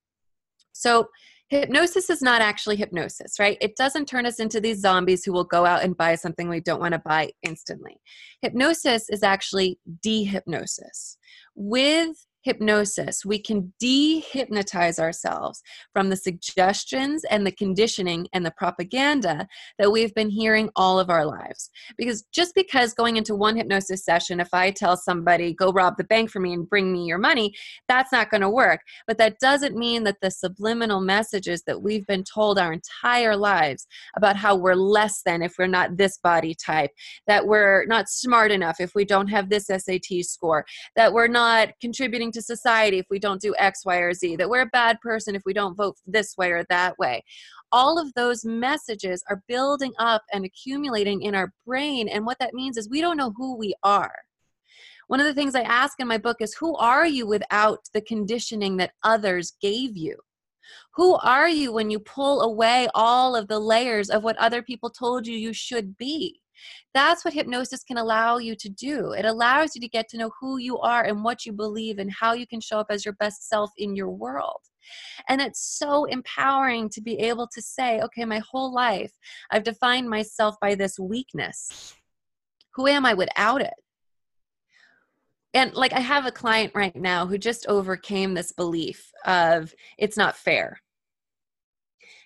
So, 0.72 1.08
hypnosis 1.50 2.08
is 2.10 2.22
not 2.22 2.40
actually 2.40 2.76
hypnosis, 2.76 3.38
right? 3.40 3.58
It 3.60 3.76
doesn't 3.76 4.06
turn 4.06 4.24
us 4.24 4.38
into 4.38 4.60
these 4.60 4.80
zombies 4.80 5.24
who 5.24 5.32
will 5.32 5.44
go 5.44 5.66
out 5.66 5.82
and 5.82 5.96
buy 5.96 6.14
something 6.14 6.48
we 6.48 6.60
don't 6.60 6.80
want 6.80 6.92
to 6.92 7.00
buy 7.00 7.30
instantly. 7.42 7.96
Hypnosis 8.40 9.10
is 9.10 9.24
actually 9.24 9.78
dehypnosis. 10.06 11.16
With 11.56 12.16
hypnosis, 12.42 13.24
we 13.24 13.38
can 13.38 13.72
dehypnotize 13.82 14.98
ourselves 14.98 15.62
from 15.92 16.08
the 16.08 16.16
suggestions 16.16 17.24
and 17.24 17.46
the 17.46 17.52
conditioning 17.52 18.26
and 18.32 18.44
the 18.44 18.52
propaganda 18.56 19.46
that 19.78 19.92
we've 19.92 20.14
been 20.14 20.30
hearing 20.30 20.70
all 20.76 20.98
of 20.98 21.10
our 21.10 21.26
lives. 21.26 21.70
Because 21.98 22.24
just 22.32 22.54
because 22.54 22.94
going 22.94 23.16
into 23.16 23.34
one 23.34 23.56
hypnosis 23.56 24.04
session, 24.04 24.40
if 24.40 24.52
I 24.52 24.70
tell 24.70 24.96
somebody, 24.96 25.54
go 25.54 25.72
rob 25.72 25.96
the 25.96 26.04
bank 26.04 26.30
for 26.30 26.40
me 26.40 26.52
and 26.52 26.68
bring 26.68 26.92
me 26.92 27.04
your 27.04 27.18
money, 27.18 27.52
that's 27.88 28.12
not 28.12 28.30
going 28.30 28.40
to 28.40 28.50
work. 28.50 28.80
But 29.06 29.18
that 29.18 29.38
doesn't 29.40 29.76
mean 29.76 30.04
that 30.04 30.16
the 30.22 30.30
subliminal 30.30 31.00
messages 31.00 31.62
that 31.66 31.82
we've 31.82 32.06
been 32.06 32.24
told 32.24 32.58
our 32.58 32.72
entire 32.72 33.36
lives 33.36 33.86
about 34.16 34.36
how 34.36 34.56
we're 34.56 34.74
less 34.74 35.22
than 35.24 35.42
if 35.42 35.54
we're 35.58 35.66
not 35.66 35.96
this 35.96 36.18
body 36.18 36.54
type, 36.54 36.90
that 37.26 37.46
we're 37.46 37.84
not 37.86 38.08
smart 38.08 38.50
enough 38.50 38.80
if 38.80 38.94
we 38.94 39.04
don't 39.04 39.28
have 39.28 39.48
this 39.48 39.66
SAT 39.66 40.22
score, 40.22 40.64
that 40.96 41.12
we're 41.12 41.28
not 41.28 41.70
contributing 41.80 42.29
to 42.32 42.42
society 42.42 42.98
if 42.98 43.06
we 43.10 43.18
don't 43.18 43.40
do 43.40 43.54
X, 43.58 43.84
Y, 43.84 43.96
or 43.96 44.12
Z, 44.12 44.36
that 44.36 44.48
we're 44.48 44.62
a 44.62 44.66
bad 44.66 45.00
person 45.00 45.34
if 45.34 45.42
we 45.44 45.52
don't 45.52 45.76
vote 45.76 45.96
this 46.06 46.36
way 46.36 46.50
or 46.50 46.64
that 46.70 46.98
way. 46.98 47.24
All 47.72 47.98
of 47.98 48.12
those 48.14 48.44
messages 48.44 49.22
are 49.28 49.42
building 49.48 49.92
up 49.98 50.22
and 50.32 50.44
accumulating 50.44 51.22
in 51.22 51.34
our 51.34 51.52
brain. 51.66 52.08
And 52.08 52.26
what 52.26 52.38
that 52.40 52.54
means 52.54 52.76
is 52.76 52.88
we 52.88 53.00
don't 53.00 53.16
know 53.16 53.32
who 53.36 53.56
we 53.56 53.74
are. 53.82 54.14
One 55.06 55.20
of 55.20 55.26
the 55.26 55.34
things 55.34 55.54
I 55.54 55.62
ask 55.62 55.98
in 55.98 56.06
my 56.06 56.18
book 56.18 56.36
is 56.40 56.54
who 56.54 56.76
are 56.76 57.06
you 57.06 57.26
without 57.26 57.80
the 57.92 58.00
conditioning 58.00 58.76
that 58.76 58.92
others 59.02 59.54
gave 59.60 59.96
you? 59.96 60.16
Who 60.94 61.14
are 61.16 61.48
you 61.48 61.72
when 61.72 61.90
you 61.90 61.98
pull 61.98 62.42
away 62.42 62.88
all 62.94 63.34
of 63.34 63.48
the 63.48 63.58
layers 63.58 64.10
of 64.10 64.22
what 64.22 64.36
other 64.36 64.62
people 64.62 64.90
told 64.90 65.26
you 65.26 65.36
you 65.36 65.52
should 65.52 65.96
be? 65.98 66.39
That's 66.94 67.24
what 67.24 67.34
hypnosis 67.34 67.84
can 67.84 67.98
allow 67.98 68.38
you 68.38 68.54
to 68.56 68.68
do. 68.68 69.12
It 69.12 69.24
allows 69.24 69.74
you 69.74 69.80
to 69.80 69.88
get 69.88 70.08
to 70.10 70.18
know 70.18 70.30
who 70.40 70.58
you 70.58 70.78
are 70.78 71.04
and 71.04 71.22
what 71.22 71.46
you 71.46 71.52
believe 71.52 71.98
and 71.98 72.10
how 72.10 72.32
you 72.32 72.46
can 72.46 72.60
show 72.60 72.78
up 72.78 72.88
as 72.90 73.04
your 73.04 73.14
best 73.14 73.48
self 73.48 73.70
in 73.76 73.94
your 73.94 74.10
world. 74.10 74.60
And 75.28 75.40
it's 75.40 75.60
so 75.78 76.04
empowering 76.06 76.88
to 76.90 77.00
be 77.00 77.18
able 77.18 77.48
to 77.52 77.62
say, 77.62 78.00
okay, 78.00 78.24
my 78.24 78.40
whole 78.50 78.74
life 78.74 79.12
I've 79.50 79.64
defined 79.64 80.08
myself 80.08 80.56
by 80.60 80.74
this 80.74 80.98
weakness. 80.98 81.94
Who 82.74 82.86
am 82.86 83.04
I 83.04 83.14
without 83.14 83.60
it? 83.60 83.74
And 85.52 85.74
like 85.74 85.92
I 85.92 86.00
have 86.00 86.26
a 86.26 86.32
client 86.32 86.72
right 86.74 86.94
now 86.94 87.26
who 87.26 87.36
just 87.36 87.66
overcame 87.66 88.34
this 88.34 88.52
belief 88.52 89.10
of 89.24 89.74
it's 89.98 90.16
not 90.16 90.36
fair. 90.36 90.80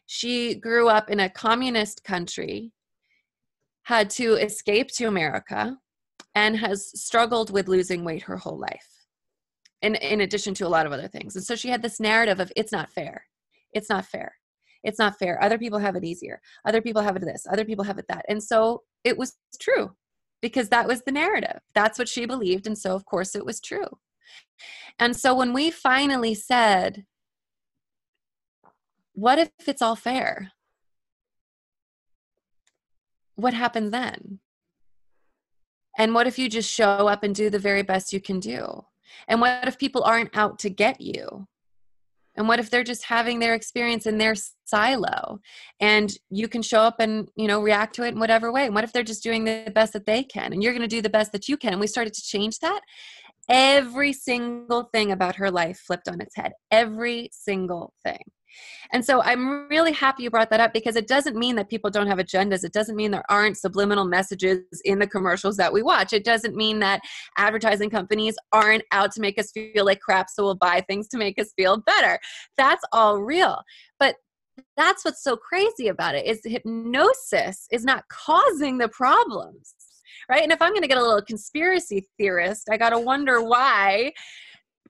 She 0.07 0.55
grew 0.55 0.89
up 0.89 1.09
in 1.09 1.20
a 1.20 1.30
communist 1.30 2.05
country 2.05 2.72
had 3.85 4.11
to 4.11 4.35
escape 4.35 4.89
to 4.89 5.05
America 5.07 5.78
and 6.35 6.57
has 6.57 6.91
struggled 7.01 7.51
with 7.51 7.68
losing 7.68 8.05
weight 8.05 8.22
her 8.22 8.37
whole 8.37 8.59
life. 8.59 8.89
In, 9.82 9.97
in 9.97 10.22
addition 10.22 10.55
to 10.55 10.66
a 10.66 10.68
lot 10.68 10.87
of 10.87 10.93
other 10.93 11.09
things. 11.09 11.37
And 11.37 11.45
so 11.45 11.55
she 11.55 11.68
had 11.68 11.82
this 11.82 12.01
narrative 12.01 12.41
of 12.41 12.51
it's 12.57 12.72
not 12.72 12.91
fair. 12.91 13.26
It's 13.74 13.91
not 13.91 14.07
fair. 14.07 14.35
It's 14.82 14.99
not 14.99 15.18
fair. 15.18 15.43
Other 15.43 15.59
people 15.59 15.78
have 15.78 15.95
it 15.95 16.05
easier. 16.05 16.41
Other 16.64 16.80
people 16.80 17.03
have 17.03 17.16
it 17.16 17.22
this. 17.22 17.47
Other 17.51 17.66
people 17.66 17.85
have 17.85 17.99
it 17.99 18.07
that. 18.09 18.24
And 18.28 18.43
so 18.43 18.82
it 19.05 19.18
was 19.18 19.37
true 19.61 19.91
because 20.41 20.70
that 20.70 20.87
was 20.87 21.03
the 21.03 21.12
narrative. 21.12 21.61
That's 21.74 21.99
what 21.99 22.09
she 22.09 22.24
believed. 22.24 22.66
And 22.66 22.78
so, 22.78 22.95
of 22.95 23.05
course, 23.05 23.35
it 23.35 23.45
was 23.45 23.61
true. 23.61 23.99
And 24.99 25.14
so 25.16 25.35
when 25.35 25.53
we 25.53 25.70
finally 25.70 26.35
said, 26.35 27.05
what 29.12 29.39
if 29.39 29.51
it's 29.66 29.82
all 29.82 29.97
fair? 29.97 30.53
What 33.37 33.55
happens 33.55 33.91
then? 33.91 34.41
And 35.99 36.14
what 36.14 36.26
if 36.26 36.39
you 36.39 36.49
just 36.49 36.72
show 36.72 37.09
up 37.09 37.22
and 37.22 37.35
do 37.35 37.51
the 37.51 37.59
very 37.59 37.82
best 37.82 38.12
you 38.12 38.20
can 38.20 38.41
do? 38.41 38.85
And 39.28 39.41
what 39.41 39.68
if 39.68 39.78
people 39.78 40.03
aren't 40.03 40.37
out 40.37 40.59
to 40.61 40.70
get 40.70 41.01
you? 41.01 41.47
And 42.37 42.49
what 42.49 42.59
if 42.59 42.68
they're 42.68 42.82
just 42.82 43.05
having 43.05 43.39
their 43.39 43.55
experience 43.55 44.07
in 44.07 44.18
their 44.18 44.35
silo 44.64 45.39
and 45.78 46.12
you 46.30 46.49
can 46.49 46.62
show 46.62 46.80
up 46.80 46.97
and, 46.99 47.28
you 47.37 47.47
know, 47.47 47.62
react 47.62 47.95
to 47.97 48.03
it 48.03 48.14
in 48.14 48.18
whatever 48.18 48.51
way? 48.51 48.66
And 48.66 48.74
what 48.74 48.82
if 48.82 48.93
they're 48.93 49.05
just 49.05 49.22
doing 49.22 49.45
the 49.45 49.70
best 49.72 49.93
that 49.93 50.07
they 50.07 50.24
can 50.24 50.53
and 50.53 50.62
you're 50.62 50.72
going 50.72 50.82
to 50.82 50.89
do 50.89 51.01
the 51.01 51.09
best 51.09 51.30
that 51.32 51.49
you 51.49 51.57
can? 51.57 51.72
And 51.72 51.80
we 51.80 51.87
started 51.87 52.12
to 52.14 52.22
change 52.22 52.59
that. 52.59 52.80
Every 53.49 54.12
single 54.12 54.85
thing 54.93 55.12
about 55.12 55.37
her 55.37 55.51
life 55.51 55.78
flipped 55.78 56.09
on 56.09 56.20
its 56.20 56.35
head. 56.35 56.53
Every 56.72 57.28
single 57.32 57.93
thing. 58.05 58.22
And 58.92 59.05
so 59.05 59.22
I'm 59.22 59.68
really 59.68 59.92
happy 59.92 60.22
you 60.24 60.30
brought 60.30 60.50
that 60.50 60.61
up 60.61 60.72
because 60.72 60.96
it 60.96 61.09
doesn't 61.09 61.36
mean 61.36 61.57
that 61.57 61.68
people 61.68 61.90
don't 61.90 62.07
have 62.07 62.18
agendas. 62.18 62.64
It 62.64 62.72
doesn't 62.72 62.96
mean 62.96 63.11
there 63.11 63.24
aren't 63.28 63.57
subliminal 63.57 64.05
messages 64.05 64.61
in 64.84 64.98
the 64.98 65.07
commercials 65.07 65.57
that 65.57 65.72
we 65.72 65.82
watch. 65.82 66.12
It 66.12 66.24
doesn't 66.24 66.55
mean 66.55 66.78
that 66.80 67.00
advertising 67.36 67.90
companies 67.90 68.36
aren't 68.52 68.84
out 68.92 69.12
to 69.12 69.20
make 69.20 69.38
us 69.38 69.50
feel 69.52 69.84
like 69.84 70.00
crap, 70.00 70.28
so 70.30 70.44
we'll 70.44 70.55
buy 70.55 70.82
things 70.82 71.09
to 71.09 71.18
make 71.18 71.38
us 71.40 71.52
feel 71.57 71.78
better. 71.78 72.18
That's 72.57 72.82
all 72.92 73.20
real. 73.20 73.62
But 73.98 74.16
that's 74.76 75.05
what's 75.05 75.22
so 75.22 75.36
crazy 75.36 75.88
about 75.88 76.14
it 76.14 76.26
is 76.26 76.40
hypnosis 76.44 77.66
is 77.72 77.84
not 77.84 78.05
causing 78.09 78.78
the 78.78 78.88
problems 78.88 79.74
right 80.28 80.42
and 80.42 80.52
if 80.52 80.62
i'm 80.62 80.70
going 80.70 80.82
to 80.82 80.88
get 80.88 80.98
a 80.98 81.02
little 81.02 81.22
conspiracy 81.22 82.07
theorist 82.18 82.68
i 82.70 82.76
got 82.76 82.90
to 82.90 82.98
wonder 82.98 83.42
why 83.42 84.12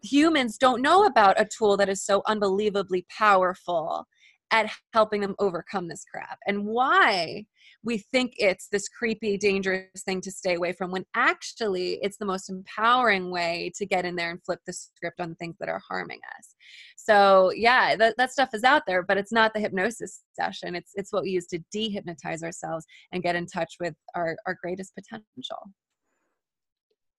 humans 0.04 0.58
don't 0.58 0.82
know 0.82 1.06
about 1.06 1.40
a 1.40 1.46
tool 1.46 1.76
that 1.78 1.88
is 1.88 2.04
so 2.04 2.22
unbelievably 2.26 3.06
powerful 3.16 4.06
at 4.50 4.70
helping 4.92 5.20
them 5.20 5.34
overcome 5.38 5.88
this 5.88 6.04
crap. 6.08 6.38
And 6.46 6.66
why 6.66 7.46
we 7.82 7.98
think 7.98 8.34
it's 8.36 8.68
this 8.68 8.88
creepy 8.88 9.36
dangerous 9.36 10.02
thing 10.04 10.20
to 10.20 10.30
stay 10.30 10.54
away 10.54 10.72
from 10.72 10.90
when 10.90 11.04
actually 11.14 11.98
it's 12.02 12.18
the 12.18 12.24
most 12.24 12.48
empowering 12.48 13.30
way 13.30 13.72
to 13.76 13.84
get 13.84 14.04
in 14.04 14.16
there 14.16 14.30
and 14.30 14.42
flip 14.44 14.60
the 14.66 14.72
script 14.72 15.20
on 15.20 15.34
things 15.34 15.56
that 15.58 15.68
are 15.68 15.82
harming 15.88 16.20
us. 16.38 16.54
So 16.96 17.52
yeah 17.54 17.96
that, 17.96 18.14
that 18.16 18.32
stuff 18.32 18.50
is 18.52 18.64
out 18.64 18.82
there 18.86 19.02
but 19.02 19.18
it's 19.18 19.32
not 19.32 19.52
the 19.54 19.60
hypnosis 19.60 20.22
session. 20.32 20.74
It's 20.74 20.92
it's 20.94 21.12
what 21.12 21.24
we 21.24 21.30
use 21.30 21.46
to 21.46 21.58
dehypnotize 21.74 22.42
ourselves 22.42 22.86
and 23.12 23.22
get 23.22 23.36
in 23.36 23.46
touch 23.46 23.74
with 23.80 23.94
our 24.14 24.36
our 24.46 24.56
greatest 24.62 24.94
potential 24.94 25.70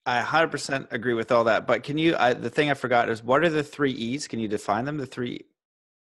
I 0.06 0.22
100% 0.22 0.92
agree 0.92 1.14
with 1.14 1.32
all 1.32 1.46
that. 1.46 1.66
But 1.66 1.84
can 1.84 1.98
you, 1.98 2.16
I, 2.18 2.34
the 2.34 2.50
thing 2.50 2.70
I 2.70 2.76
forgot 2.76 3.10
is 3.10 3.24
what 3.24 3.44
are 3.44 3.50
the 3.50 3.64
three 3.64 3.92
E's? 3.92 4.28
Can 4.28 4.40
you 4.40 4.48
define 4.48 4.86
them? 4.86 4.98
The 4.98 5.06
three? 5.06 5.46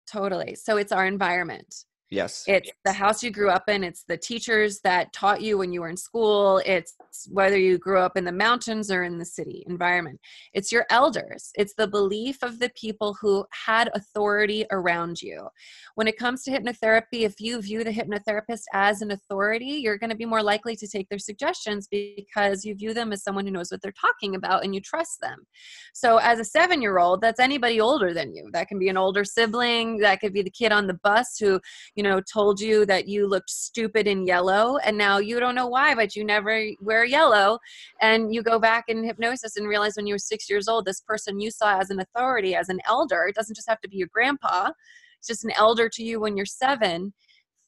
Totally. 0.08 0.56
So 0.56 0.78
it's 0.78 0.92
our 0.92 1.06
environment. 1.06 1.86
Yes. 2.12 2.44
It's 2.46 2.70
the 2.84 2.92
house 2.92 3.24
you 3.24 3.32
grew 3.32 3.50
up 3.50 3.70
in. 3.70 3.86
It's 3.86 4.04
the 4.04 4.18
teachers 4.18 4.82
that 4.82 5.14
taught 5.14 5.42
you 5.42 5.58
when 5.58 5.72
you 5.72 5.80
were 5.80 5.88
in 5.88 5.96
school. 5.96 6.62
It's 6.66 6.94
whether 7.30 7.58
you 7.58 7.78
grew 7.78 8.00
up 8.00 8.18
in 8.18 8.26
the 8.26 8.34
mountains 8.34 8.92
or 8.92 9.04
in 9.04 9.18
the 9.18 9.24
city 9.24 9.64
environment. 9.66 10.20
It's 10.54 10.74
your 10.74 10.86
elders. 10.90 11.52
It's 11.56 11.74
the 11.74 11.88
belief 11.88 12.44
of 12.44 12.60
the 12.60 12.70
people 12.76 13.16
who 13.22 13.46
had 13.66 13.90
authority 13.96 14.66
around 14.72 15.22
you. 15.22 15.48
When 15.96 16.06
it 16.06 16.18
comes 16.18 16.44
to 16.44 16.52
hypnotherapy, 16.52 17.22
if 17.22 17.40
you 17.40 17.62
view 17.62 17.86
the 17.86 17.94
hypnotherapist 17.94 18.64
as 18.74 19.02
an 19.02 19.12
authority, 19.12 19.80
you're 19.82 19.98
going 19.98 20.10
to 20.10 20.16
be 20.16 20.26
more 20.26 20.44
likely 20.44 20.76
to 20.76 20.88
take 20.90 21.08
their 21.08 21.18
suggestions 21.18 21.88
because 21.90 22.66
you 22.66 22.76
view 22.76 22.94
them 22.94 23.14
as 23.14 23.24
someone 23.24 23.46
who 23.46 23.54
knows 23.54 23.72
what 23.72 23.82
they're 23.82 23.94
talking 23.94 24.36
about 24.36 24.66
and 24.66 24.76
you 24.76 24.82
trust 24.82 25.22
them. 25.22 25.46
So, 25.94 26.18
as 26.18 26.40
a 26.40 26.46
seven 26.46 26.82
year 26.82 27.00
old, 27.00 27.22
that's 27.22 27.40
anybody 27.40 27.80
older 27.80 28.14
than 28.14 28.36
you. 28.36 28.50
That 28.52 28.68
can 28.68 28.80
be 28.80 28.90
an 28.90 28.98
older 28.98 29.24
sibling, 29.24 30.00
that 30.00 30.20
could 30.20 30.34
be 30.34 30.42
the 30.42 30.50
kid 30.50 30.74
on 30.74 30.88
the 30.88 31.00
bus 31.06 31.38
who, 31.40 31.62
you 31.96 32.01
know, 32.04 32.22
told 32.22 32.60
you 32.60 32.86
that 32.86 33.08
you 33.08 33.28
looked 33.28 33.50
stupid 33.50 34.08
in 34.08 34.26
yellow 34.26 34.78
and 34.78 34.98
now 34.98 35.18
you 35.18 35.40
don't 35.40 35.56
know 35.56 35.68
why, 35.68 35.96
but 35.96 36.16
you 36.16 36.24
never 36.24 36.68
wear 36.80 37.06
yellow. 37.06 37.60
And 38.02 38.34
you 38.34 38.42
go 38.44 38.60
back 38.60 38.86
in 38.88 39.04
hypnosis 39.04 39.58
and 39.58 39.68
realize 39.68 39.94
when 39.96 40.08
you 40.08 40.14
were 40.14 40.20
six 40.20 40.50
years 40.50 40.68
old, 40.68 40.86
this 40.86 41.02
person 41.02 41.40
you 41.40 41.52
saw 41.52 41.80
as 41.80 41.90
an 41.90 42.00
authority, 42.00 42.56
as 42.56 42.70
an 42.70 42.80
elder, 42.88 43.26
it 43.28 43.36
doesn't 43.36 43.56
just 43.56 43.70
have 43.70 43.82
to 43.82 43.90
be 43.90 43.98
your 43.98 44.10
grandpa, 44.12 44.72
it's 45.20 45.28
just 45.28 45.46
an 45.46 45.52
elder 45.56 45.90
to 45.90 46.04
you 46.04 46.20
when 46.20 46.36
you're 46.36 46.46
seven, 46.46 47.14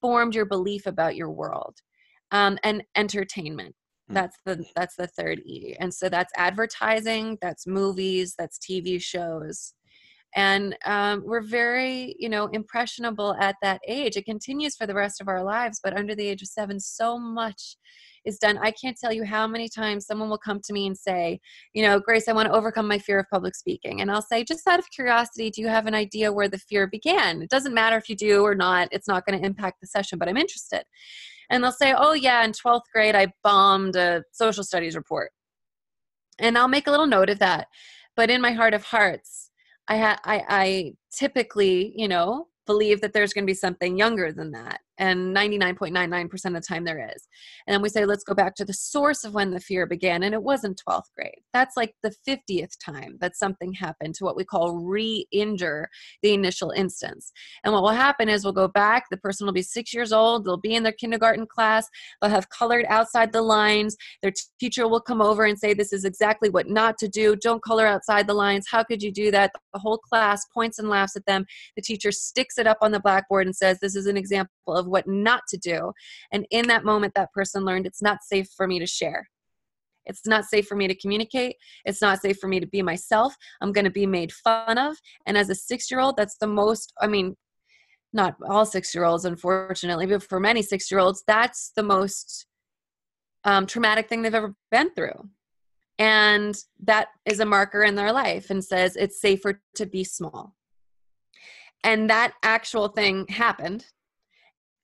formed 0.01 0.35
your 0.35 0.45
belief 0.45 0.85
about 0.87 1.15
your 1.15 1.29
world. 1.29 1.75
Um, 2.31 2.57
and 2.63 2.83
entertainment 2.95 3.75
hmm. 4.07 4.15
that's 4.15 4.37
the 4.43 4.65
that's 4.75 4.95
the 4.95 5.05
third 5.05 5.39
e 5.45 5.75
and 5.79 5.93
so 5.93 6.09
that's 6.09 6.33
advertising 6.35 7.37
that's 7.43 7.67
movies 7.67 8.33
that's 8.39 8.57
tv 8.57 8.99
shows 8.99 9.75
and 10.35 10.75
um, 10.85 11.23
we're 11.25 11.41
very 11.41 12.15
you 12.17 12.29
know 12.29 12.47
impressionable 12.47 13.35
at 13.39 13.55
that 13.61 13.81
age. 13.87 14.15
It 14.17 14.25
continues 14.25 14.75
for 14.75 14.87
the 14.87 14.93
rest 14.95 15.21
of 15.21 15.27
our 15.27 15.43
lives 15.43 15.79
but 15.83 15.97
under 15.97 16.15
the 16.15 16.27
age 16.27 16.41
of 16.41 16.47
seven 16.47 16.79
so 16.79 17.17
much 17.17 17.77
is 18.25 18.37
done. 18.37 18.57
I 18.61 18.71
can't 18.71 18.97
tell 18.97 19.11
you 19.11 19.25
how 19.25 19.47
many 19.47 19.67
times 19.67 20.05
someone 20.05 20.29
will 20.29 20.37
come 20.37 20.61
to 20.63 20.73
me 20.73 20.87
and 20.87 20.97
say 20.97 21.39
you 21.73 21.83
know 21.83 21.99
grace 21.99 22.27
i 22.27 22.33
want 22.33 22.47
to 22.47 22.53
overcome 22.53 22.87
my 22.87 22.99
fear 22.99 23.19
of 23.19 23.29
public 23.29 23.55
speaking. 23.55 24.01
And 24.01 24.11
i'll 24.11 24.21
say 24.21 24.43
just 24.43 24.67
out 24.67 24.79
of 24.79 24.89
curiosity 24.91 25.49
do 25.49 25.61
you 25.61 25.67
have 25.67 25.85
an 25.87 25.95
idea 25.95 26.33
where 26.33 26.49
the 26.49 26.59
fear 26.59 26.87
began? 26.87 27.41
It 27.41 27.49
doesn't 27.49 27.73
matter 27.73 27.97
if 27.97 28.09
you 28.09 28.15
do 28.15 28.43
or 28.43 28.55
not 28.55 28.89
it's 28.91 29.07
not 29.07 29.25
going 29.25 29.39
to 29.39 29.45
impact 29.45 29.81
the 29.81 29.87
session 29.87 30.19
but 30.19 30.27
i'm 30.27 30.37
interested. 30.37 30.83
And 31.49 31.63
they'll 31.63 31.71
say 31.71 31.93
oh 31.95 32.13
yeah 32.13 32.43
in 32.43 32.51
12th 32.51 32.81
grade 32.93 33.15
i 33.15 33.27
bombed 33.43 33.95
a 33.95 34.23
social 34.31 34.63
studies 34.63 34.95
report. 34.95 35.31
And 36.39 36.57
i'll 36.57 36.67
make 36.67 36.87
a 36.87 36.91
little 36.91 37.07
note 37.07 37.29
of 37.29 37.39
that 37.39 37.67
but 38.15 38.29
in 38.29 38.41
my 38.41 38.51
heart 38.51 38.73
of 38.73 38.83
hearts 38.83 39.51
I, 39.87 39.97
ha- 39.97 40.19
I, 40.23 40.43
I 40.47 40.93
typically, 41.11 41.93
you 41.95 42.07
know, 42.07 42.47
believe 42.65 43.01
that 43.01 43.13
there's 43.13 43.33
going 43.33 43.43
to 43.43 43.51
be 43.51 43.53
something 43.55 43.97
younger 43.97 44.31
than 44.31 44.51
that 44.51 44.79
and 44.97 45.35
99.99% 45.35 46.45
of 46.45 46.53
the 46.53 46.61
time 46.61 46.83
there 46.83 47.09
is. 47.13 47.27
And 47.67 47.73
then 47.73 47.81
we 47.81 47.89
say 47.89 48.05
let's 48.05 48.23
go 48.23 48.33
back 48.33 48.55
to 48.55 48.65
the 48.65 48.73
source 48.73 49.23
of 49.23 49.33
when 49.33 49.51
the 49.51 49.59
fear 49.59 49.85
began 49.85 50.23
and 50.23 50.33
it 50.33 50.43
wasn't 50.43 50.81
12th 50.87 51.13
grade. 51.15 51.41
That's 51.53 51.77
like 51.77 51.95
the 52.03 52.13
50th 52.27 52.77
time 52.83 53.17
that 53.21 53.35
something 53.35 53.73
happened 53.73 54.15
to 54.15 54.23
what 54.23 54.35
we 54.35 54.43
call 54.43 54.75
re-injure 54.75 55.89
the 56.21 56.33
initial 56.33 56.71
instance. 56.71 57.31
And 57.63 57.73
what 57.73 57.83
will 57.83 57.89
happen 57.89 58.29
is 58.29 58.43
we'll 58.43 58.53
go 58.53 58.67
back 58.67 59.05
the 59.09 59.17
person 59.17 59.45
will 59.45 59.53
be 59.53 59.61
six 59.61 59.93
years 59.93 60.11
old 60.11 60.45
they'll 60.45 60.57
be 60.57 60.75
in 60.75 60.83
their 60.83 60.91
kindergarten 60.91 61.45
class 61.45 61.87
they'll 62.21 62.31
have 62.31 62.49
colored 62.49 62.85
outside 62.89 63.31
the 63.31 63.41
lines 63.41 63.95
their 64.21 64.31
teacher 64.59 64.87
will 64.87 65.01
come 65.01 65.21
over 65.21 65.45
and 65.45 65.59
say 65.59 65.73
this 65.73 65.93
is 65.93 66.05
exactly 66.05 66.49
what 66.49 66.69
not 66.69 66.97
to 66.97 67.07
do 67.07 67.35
don't 67.35 67.63
color 67.63 67.85
outside 67.85 68.27
the 68.27 68.33
lines 68.33 68.65
how 68.69 68.83
could 68.83 69.03
you 69.03 69.11
do 69.11 69.31
that? 69.31 69.51
The 69.73 69.79
whole 69.79 69.97
class 69.97 70.45
points 70.53 70.79
and 70.79 70.89
laughs 70.89 71.15
at 71.15 71.25
them. 71.25 71.45
The 71.75 71.81
teacher 71.81 72.11
sticks 72.11 72.57
it 72.57 72.67
up 72.67 72.77
on 72.81 72.91
the 72.91 72.99
blackboard 72.99 73.45
and 73.45 73.55
says 73.55 73.79
this 73.79 73.95
is 73.95 74.07
an 74.07 74.17
example 74.17 74.49
of 74.67 74.87
what 74.93 75.07
not 75.07 75.43
to 75.49 75.57
do. 75.57 75.91
And 76.31 76.45
in 76.51 76.67
that 76.67 76.85
moment, 76.85 77.13
that 77.15 77.33
person 77.33 77.65
learned 77.65 77.85
it's 77.85 78.01
not 78.01 78.23
safe 78.23 78.47
for 78.55 78.67
me 78.67 78.79
to 78.79 78.87
share. 78.87 79.27
It's 80.05 80.25
not 80.25 80.45
safe 80.45 80.67
for 80.67 80.75
me 80.75 80.87
to 80.87 80.95
communicate. 80.95 81.55
It's 81.85 82.01
not 82.01 82.21
safe 82.21 82.37
for 82.37 82.47
me 82.47 82.59
to 82.59 82.67
be 82.67 82.81
myself. 82.81 83.35
I'm 83.61 83.71
going 83.71 83.85
to 83.85 83.91
be 83.91 84.05
made 84.05 84.31
fun 84.31 84.77
of. 84.77 84.97
And 85.25 85.37
as 85.37 85.49
a 85.49 85.55
six 85.55 85.89
year 85.89 85.99
old, 85.99 86.17
that's 86.17 86.37
the 86.37 86.47
most, 86.47 86.93
I 87.01 87.07
mean, 87.07 87.35
not 88.13 88.35
all 88.47 88.65
six 88.65 88.93
year 88.93 89.05
olds, 89.05 89.25
unfortunately, 89.25 90.05
but 90.05 90.23
for 90.23 90.39
many 90.39 90.61
six 90.61 90.91
year 90.91 90.99
olds, 90.99 91.23
that's 91.25 91.71
the 91.75 91.83
most 91.83 92.45
um, 93.43 93.65
traumatic 93.65 94.07
thing 94.07 94.21
they've 94.21 94.33
ever 94.35 94.55
been 94.71 94.93
through. 94.93 95.29
And 95.99 96.55
that 96.83 97.07
is 97.25 97.39
a 97.39 97.45
marker 97.45 97.83
in 97.83 97.95
their 97.95 98.11
life 98.11 98.49
and 98.49 98.63
says 98.63 98.95
it's 98.95 99.21
safer 99.21 99.61
to 99.75 99.85
be 99.85 100.03
small. 100.03 100.55
And 101.83 102.09
that 102.09 102.33
actual 102.43 102.87
thing 102.87 103.25
happened 103.27 103.85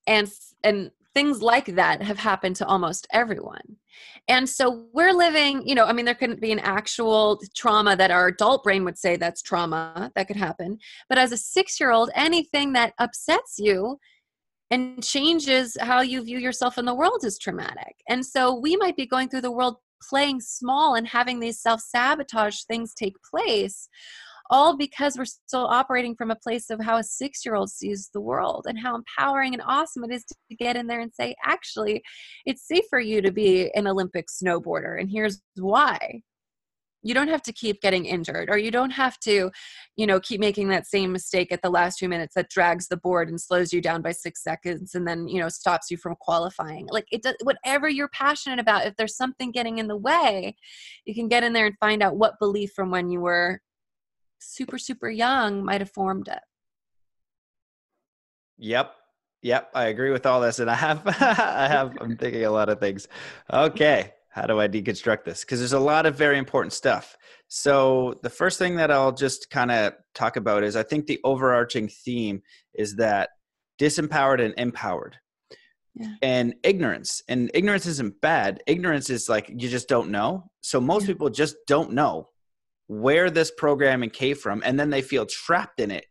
and 0.09 0.29
and 0.63 0.91
things 1.13 1.41
like 1.41 1.65
that 1.75 2.01
have 2.01 2.19
happened 2.19 2.55
to 2.57 2.65
almost 2.65 3.07
everyone. 3.11 3.77
And 4.27 4.47
so 4.47 4.85
we're 4.93 5.13
living 5.13 5.67
you 5.67 5.73
know 5.73 5.85
i 5.85 5.93
mean 5.93 6.05
there 6.05 6.13
couldn't 6.13 6.39
be 6.39 6.51
an 6.51 6.59
actual 6.59 7.41
trauma 7.55 7.95
that 7.95 8.11
our 8.11 8.27
adult 8.27 8.63
brain 8.63 8.83
would 8.85 8.97
say 8.97 9.15
that's 9.15 9.41
trauma 9.41 10.11
that 10.15 10.27
could 10.27 10.35
happen 10.35 10.77
but 11.09 11.17
as 11.17 11.31
a 11.31 11.37
six 11.37 11.79
year 11.79 11.91
old 11.91 12.11
anything 12.13 12.73
that 12.73 12.93
upsets 12.99 13.57
you 13.57 13.97
and 14.71 15.03
changes 15.03 15.75
how 15.81 16.01
you 16.01 16.23
view 16.23 16.37
yourself 16.37 16.77
in 16.77 16.85
the 16.85 16.93
world 16.93 17.23
is 17.23 17.37
traumatic. 17.37 17.95
And 18.07 18.25
so 18.25 18.53
we 18.53 18.75
might 18.77 18.95
be 18.95 19.05
going 19.05 19.29
through 19.29 19.41
the 19.41 19.51
world 19.51 19.77
playing 20.09 20.39
small 20.39 20.95
and 20.95 21.07
having 21.07 21.39
these 21.39 21.59
self 21.59 21.81
sabotage 21.81 22.61
things 22.63 22.93
take 22.93 23.15
place 23.29 23.89
all 24.49 24.75
because 24.75 25.17
we're 25.17 25.25
still 25.25 25.65
operating 25.65 26.15
from 26.15 26.31
a 26.31 26.35
place 26.35 26.69
of 26.69 26.81
how 26.81 26.97
a 26.97 27.03
six 27.03 27.45
year 27.45 27.55
old 27.55 27.69
sees 27.69 28.09
the 28.13 28.21
world 28.21 28.65
and 28.67 28.79
how 28.79 28.95
empowering 28.95 29.53
and 29.53 29.63
awesome 29.65 30.03
it 30.03 30.11
is 30.11 30.25
to 30.25 30.55
get 30.55 30.75
in 30.75 30.87
there 30.87 31.01
and 31.01 31.13
say, 31.13 31.35
actually, 31.43 32.01
it's 32.45 32.67
safe 32.67 32.85
for 32.89 32.99
you 32.99 33.21
to 33.21 33.31
be 33.31 33.71
an 33.75 33.87
Olympic 33.87 34.27
snowboarder, 34.27 34.99
and 34.99 35.09
here's 35.09 35.41
why. 35.55 36.21
You 37.01 37.13
don't 37.13 37.29
have 37.29 37.43
to 37.43 37.53
keep 37.53 37.79
getting 37.79 38.03
injured 38.03 38.49
or 38.49 38.57
you 38.57 38.71
don't 38.71 38.89
have 38.89 39.17
to 39.21 39.51
you 39.95 40.05
know 40.05 40.19
keep 40.19 40.41
making 40.41 40.67
that 40.67 40.85
same 40.85 41.13
mistake 41.13 41.49
at 41.49 41.61
the 41.61 41.69
last 41.69 41.97
two 41.97 42.09
minutes 42.09 42.35
that 42.35 42.49
drags 42.49 42.89
the 42.89 42.97
board 42.97 43.29
and 43.29 43.39
slows 43.39 43.71
you 43.71 43.79
down 43.81 44.01
by 44.01 44.11
six 44.11 44.43
seconds 44.43 44.95
and 44.95 45.07
then 45.07 45.25
you 45.25 45.39
know 45.39 45.47
stops 45.47 45.89
you 45.89 45.95
from 45.95 46.15
qualifying. 46.19 46.87
Like 46.91 47.05
it 47.09 47.23
does 47.23 47.35
whatever 47.43 47.87
you're 47.87 48.09
passionate 48.09 48.59
about 48.59 48.85
if 48.85 48.97
there's 48.97 49.15
something 49.15 49.51
getting 49.51 49.77
in 49.77 49.87
the 49.87 49.95
way 49.95 50.57
you 51.05 51.15
can 51.15 51.29
get 51.29 51.41
in 51.41 51.53
there 51.53 51.67
and 51.67 51.77
find 51.79 52.03
out 52.03 52.17
what 52.17 52.37
belief 52.37 52.71
from 52.75 52.91
when 52.91 53.09
you 53.09 53.21
were 53.21 53.61
super 54.39 54.77
super 54.77 55.09
young 55.09 55.63
might 55.63 55.81
have 55.81 55.91
formed 55.91 56.27
it 56.27 56.39
yep 58.57 58.95
yep 59.41 59.69
i 59.73 59.85
agree 59.85 60.11
with 60.11 60.25
all 60.25 60.41
this 60.41 60.59
and 60.59 60.69
i 60.69 60.75
have 60.75 61.01
i 61.07 61.67
have 61.67 61.97
i'm 62.01 62.17
thinking 62.17 62.45
a 62.45 62.51
lot 62.51 62.69
of 62.69 62.79
things 62.79 63.07
okay 63.51 64.13
how 64.29 64.45
do 64.45 64.59
I 64.59 64.67
deconstruct 64.67 65.25
this? 65.25 65.41
Because 65.41 65.59
there's 65.59 65.73
a 65.73 65.79
lot 65.79 66.05
of 66.05 66.15
very 66.15 66.37
important 66.37 66.71
stuff. 66.71 67.17
So 67.47 68.19
the 68.21 68.29
first 68.29 68.59
thing 68.59 68.75
that 68.75 68.91
I'll 68.91 69.11
just 69.11 69.49
kind 69.49 69.71
of 69.71 69.93
talk 70.13 70.37
about 70.37 70.63
is 70.63 70.75
I 70.75 70.83
think 70.83 71.07
the 71.07 71.19
overarching 71.23 71.87
theme 71.87 72.41
is 72.73 72.95
that 72.97 73.31
disempowered 73.79 74.43
and 74.43 74.53
empowered. 74.57 75.17
Yeah. 75.95 76.13
And 76.21 76.55
ignorance. 76.63 77.23
And 77.27 77.49
ignorance 77.53 77.87
isn't 77.87 78.21
bad. 78.21 78.61
Ignorance 78.67 79.09
is 79.09 79.27
like 79.27 79.49
you 79.49 79.67
just 79.67 79.89
don't 79.89 80.11
know. 80.11 80.49
So 80.61 80.79
most 80.79 81.03
yeah. 81.03 81.07
people 81.07 81.29
just 81.29 81.55
don't 81.67 81.91
know 81.91 82.29
where 82.89 83.29
this 83.29 83.51
programming 83.55 84.09
came 84.09 84.35
from 84.35 84.63
and 84.65 84.79
then 84.79 84.89
they 84.89 85.01
feel 85.01 85.25
trapped 85.25 85.79
in 85.79 85.91
it 85.91 86.05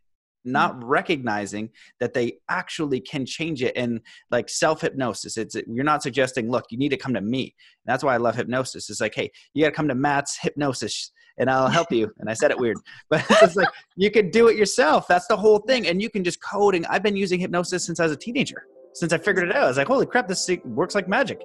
not 0.45 0.75
mm. 0.75 0.83
recognizing 0.83 1.69
that 1.99 2.13
they 2.13 2.37
actually 2.49 3.01
can 3.01 3.25
change 3.25 3.61
it 3.61 3.75
and 3.75 3.99
like 4.31 4.47
self 4.47 4.79
hypnosis 4.79 5.37
it's 5.37 5.55
you're 5.67 5.83
not 5.83 6.01
suggesting 6.01 6.49
look 6.49 6.63
you 6.69 6.77
need 6.77 6.89
to 6.89 6.97
come 6.97 7.13
to 7.13 7.21
me. 7.21 7.53
That's 7.85 8.01
why 8.01 8.13
i 8.13 8.17
love 8.17 8.35
hypnosis. 8.35 8.89
It's 8.89 9.01
like 9.01 9.13
hey 9.13 9.29
you 9.53 9.63
got 9.63 9.71
to 9.71 9.75
come 9.75 9.89
to 9.89 9.95
matt's 9.95 10.39
hypnosis 10.41 11.11
and 11.37 11.49
i'll 11.49 11.67
help 11.67 11.91
you. 11.91 12.09
And 12.19 12.29
i 12.29 12.33
said 12.33 12.49
it 12.49 12.57
weird 12.57 12.77
but 13.09 13.25
it's 13.29 13.57
like 13.57 13.67
you 13.97 14.09
can 14.09 14.29
do 14.31 14.47
it 14.47 14.55
yourself. 14.55 15.05
That's 15.05 15.27
the 15.27 15.37
whole 15.37 15.59
thing 15.59 15.85
and 15.87 16.01
you 16.01 16.09
can 16.09 16.23
just 16.23 16.41
coding. 16.41 16.85
I've 16.85 17.03
been 17.03 17.17
using 17.17 17.41
hypnosis 17.41 17.85
since 17.85 17.99
i 17.99 18.03
was 18.03 18.13
a 18.13 18.17
teenager 18.17 18.63
since 18.93 19.11
i 19.11 19.17
figured 19.17 19.49
it 19.49 19.55
out. 19.55 19.63
I 19.63 19.67
was 19.67 19.77
like 19.77 19.87
holy 19.87 20.05
crap 20.05 20.29
this 20.29 20.49
works 20.63 20.95
like 20.95 21.09
magic 21.09 21.41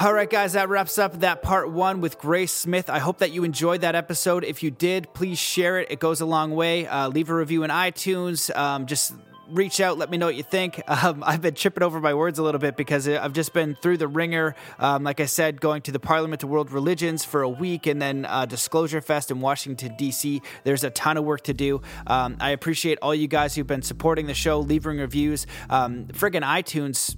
All 0.00 0.14
right, 0.14 0.28
guys, 0.28 0.54
that 0.54 0.70
wraps 0.70 0.98
up 0.98 1.20
that 1.20 1.42
part 1.42 1.70
one 1.70 2.00
with 2.00 2.18
Grace 2.18 2.50
Smith. 2.50 2.88
I 2.88 2.98
hope 2.98 3.18
that 3.18 3.30
you 3.30 3.44
enjoyed 3.44 3.82
that 3.82 3.94
episode. 3.94 4.42
If 4.42 4.62
you 4.62 4.70
did, 4.70 5.12
please 5.12 5.38
share 5.38 5.78
it. 5.78 5.90
It 5.90 6.00
goes 6.00 6.22
a 6.22 6.26
long 6.26 6.54
way. 6.54 6.86
Uh, 6.86 7.08
leave 7.08 7.28
a 7.28 7.34
review 7.34 7.62
in 7.62 7.70
iTunes. 7.70 8.54
Um, 8.56 8.86
just 8.86 9.12
reach 9.48 9.80
out, 9.80 9.98
let 9.98 10.10
me 10.10 10.16
know 10.16 10.26
what 10.26 10.34
you 10.34 10.42
think. 10.42 10.80
Um, 11.02 11.24
I've 11.26 11.40
been 11.40 11.54
tripping 11.54 11.82
over 11.82 12.00
my 12.00 12.14
words 12.14 12.38
a 12.38 12.44
little 12.44 12.60
bit 12.60 12.76
because 12.76 13.08
I've 13.08 13.32
just 13.32 13.52
been 13.52 13.74
through 13.74 13.96
the 13.96 14.06
ringer. 14.06 14.54
Um, 14.78 15.02
like 15.02 15.18
I 15.20 15.26
said, 15.26 15.60
going 15.60 15.82
to 15.82 15.92
the 15.92 15.98
Parliament 15.98 16.44
of 16.44 16.48
World 16.50 16.70
Religions 16.70 17.24
for 17.24 17.42
a 17.42 17.48
week 17.48 17.86
and 17.86 18.00
then 18.00 18.24
uh, 18.24 18.46
Disclosure 18.46 19.00
Fest 19.00 19.30
in 19.30 19.40
Washington, 19.40 19.96
D.C. 19.96 20.42
There's 20.62 20.84
a 20.84 20.90
ton 20.90 21.16
of 21.16 21.24
work 21.24 21.42
to 21.44 21.54
do. 21.54 21.82
Um, 22.06 22.36
I 22.40 22.50
appreciate 22.50 22.98
all 23.02 23.14
you 23.14 23.26
guys 23.26 23.54
who've 23.56 23.66
been 23.66 23.82
supporting 23.82 24.26
the 24.26 24.34
show, 24.34 24.60
leaving 24.60 24.98
reviews. 24.98 25.46
Um, 25.70 26.06
friggin' 26.06 26.42
iTunes 26.42 27.16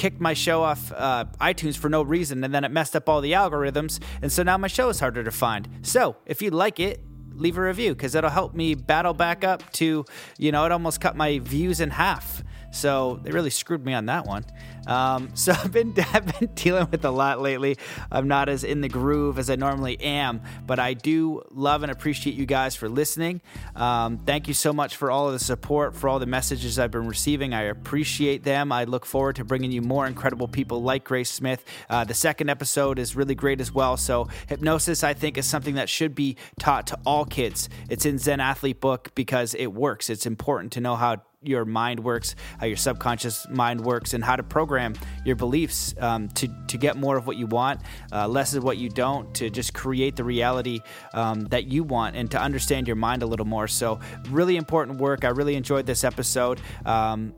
kicked 0.00 0.18
my 0.18 0.32
show 0.32 0.62
off 0.62 0.90
uh, 0.92 1.26
iTunes 1.42 1.76
for 1.76 1.90
no 1.90 2.00
reason, 2.00 2.42
and 2.42 2.54
then 2.54 2.64
it 2.64 2.70
messed 2.70 2.96
up 2.96 3.06
all 3.06 3.20
the 3.20 3.32
algorithms, 3.32 4.00
and 4.22 4.32
so 4.32 4.42
now 4.42 4.56
my 4.56 4.66
show 4.66 4.88
is 4.88 4.98
harder 4.98 5.22
to 5.22 5.30
find. 5.30 5.68
So 5.82 6.16
if 6.24 6.40
you 6.40 6.48
like 6.50 6.80
it, 6.80 7.04
leave 7.34 7.58
a 7.58 7.60
review 7.60 7.94
because 7.94 8.14
it'll 8.14 8.30
help 8.30 8.54
me 8.54 8.74
battle 8.74 9.12
back 9.12 9.44
up 9.44 9.70
to, 9.72 10.06
you 10.38 10.52
know, 10.52 10.64
it 10.64 10.72
almost 10.72 11.02
cut 11.02 11.16
my 11.16 11.38
views 11.40 11.80
in 11.80 11.90
half. 11.90 12.42
So 12.70 13.20
they 13.22 13.30
really 13.30 13.50
screwed 13.50 13.84
me 13.84 13.94
on 13.94 14.06
that 14.06 14.26
one. 14.26 14.44
Um, 14.86 15.30
so 15.34 15.52
I've 15.52 15.72
been 15.72 15.94
I've 16.12 16.38
been 16.38 16.50
dealing 16.54 16.88
with 16.90 17.04
a 17.04 17.10
lot 17.10 17.40
lately. 17.40 17.76
I'm 18.10 18.28
not 18.28 18.48
as 18.48 18.64
in 18.64 18.80
the 18.80 18.88
groove 18.88 19.38
as 19.38 19.50
I 19.50 19.56
normally 19.56 20.00
am, 20.00 20.42
but 20.66 20.78
I 20.78 20.94
do 20.94 21.42
love 21.50 21.82
and 21.82 21.90
appreciate 21.90 22.36
you 22.36 22.46
guys 22.46 22.74
for 22.76 22.88
listening. 22.88 23.40
Um, 23.76 24.18
thank 24.18 24.48
you 24.48 24.54
so 24.54 24.72
much 24.72 24.96
for 24.96 25.10
all 25.10 25.26
of 25.26 25.32
the 25.32 25.38
support, 25.38 25.96
for 25.96 26.08
all 26.08 26.18
the 26.18 26.26
messages 26.26 26.78
I've 26.78 26.90
been 26.90 27.06
receiving. 27.06 27.54
I 27.54 27.62
appreciate 27.62 28.44
them. 28.44 28.72
I 28.72 28.84
look 28.84 29.06
forward 29.06 29.36
to 29.36 29.44
bringing 29.44 29.72
you 29.72 29.82
more 29.82 30.06
incredible 30.06 30.48
people 30.48 30.82
like 30.82 31.04
Grace 31.04 31.30
Smith. 31.30 31.64
Uh, 31.88 32.04
the 32.04 32.14
second 32.14 32.50
episode 32.50 32.98
is 32.98 33.16
really 33.16 33.34
great 33.34 33.60
as 33.60 33.72
well. 33.72 33.96
So 33.96 34.28
hypnosis, 34.48 35.04
I 35.04 35.14
think, 35.14 35.38
is 35.38 35.46
something 35.46 35.74
that 35.74 35.88
should 35.88 36.14
be 36.14 36.36
taught 36.58 36.86
to 36.88 36.98
all 37.04 37.24
kids. 37.24 37.68
It's 37.88 38.06
in 38.06 38.18
Zen 38.18 38.40
Athlete 38.40 38.80
book 38.80 39.10
because 39.14 39.54
it 39.54 39.68
works. 39.68 40.10
It's 40.10 40.26
important 40.26 40.72
to 40.72 40.80
know 40.80 40.96
how 40.96 41.22
your 41.42 41.64
mind 41.64 42.00
works, 42.00 42.34
how 42.58 42.66
your 42.66 42.76
subconscious 42.76 43.46
mind 43.48 43.80
works, 43.80 44.12
and 44.12 44.22
how 44.22 44.36
to 44.36 44.42
program 44.42 44.94
your 45.24 45.36
beliefs 45.36 45.94
um, 45.98 46.28
to 46.28 46.48
to 46.68 46.76
get 46.76 46.96
more 46.96 47.16
of 47.16 47.26
what 47.26 47.36
you 47.36 47.46
want, 47.46 47.80
uh, 48.12 48.28
less 48.28 48.54
of 48.54 48.62
what 48.62 48.76
you 48.76 48.90
don't, 48.90 49.32
to 49.34 49.48
just 49.48 49.72
create 49.72 50.16
the 50.16 50.24
reality 50.24 50.80
um, 51.14 51.46
that 51.46 51.66
you 51.66 51.82
want, 51.82 52.14
and 52.14 52.30
to 52.30 52.40
understand 52.40 52.86
your 52.86 52.96
mind 52.96 53.22
a 53.22 53.26
little 53.26 53.46
more. 53.46 53.68
So, 53.68 54.00
really 54.28 54.56
important 54.56 55.00
work. 55.00 55.24
I 55.24 55.28
really 55.28 55.54
enjoyed 55.54 55.86
this 55.86 56.04
episode. 56.04 56.60
Um, 56.84 57.34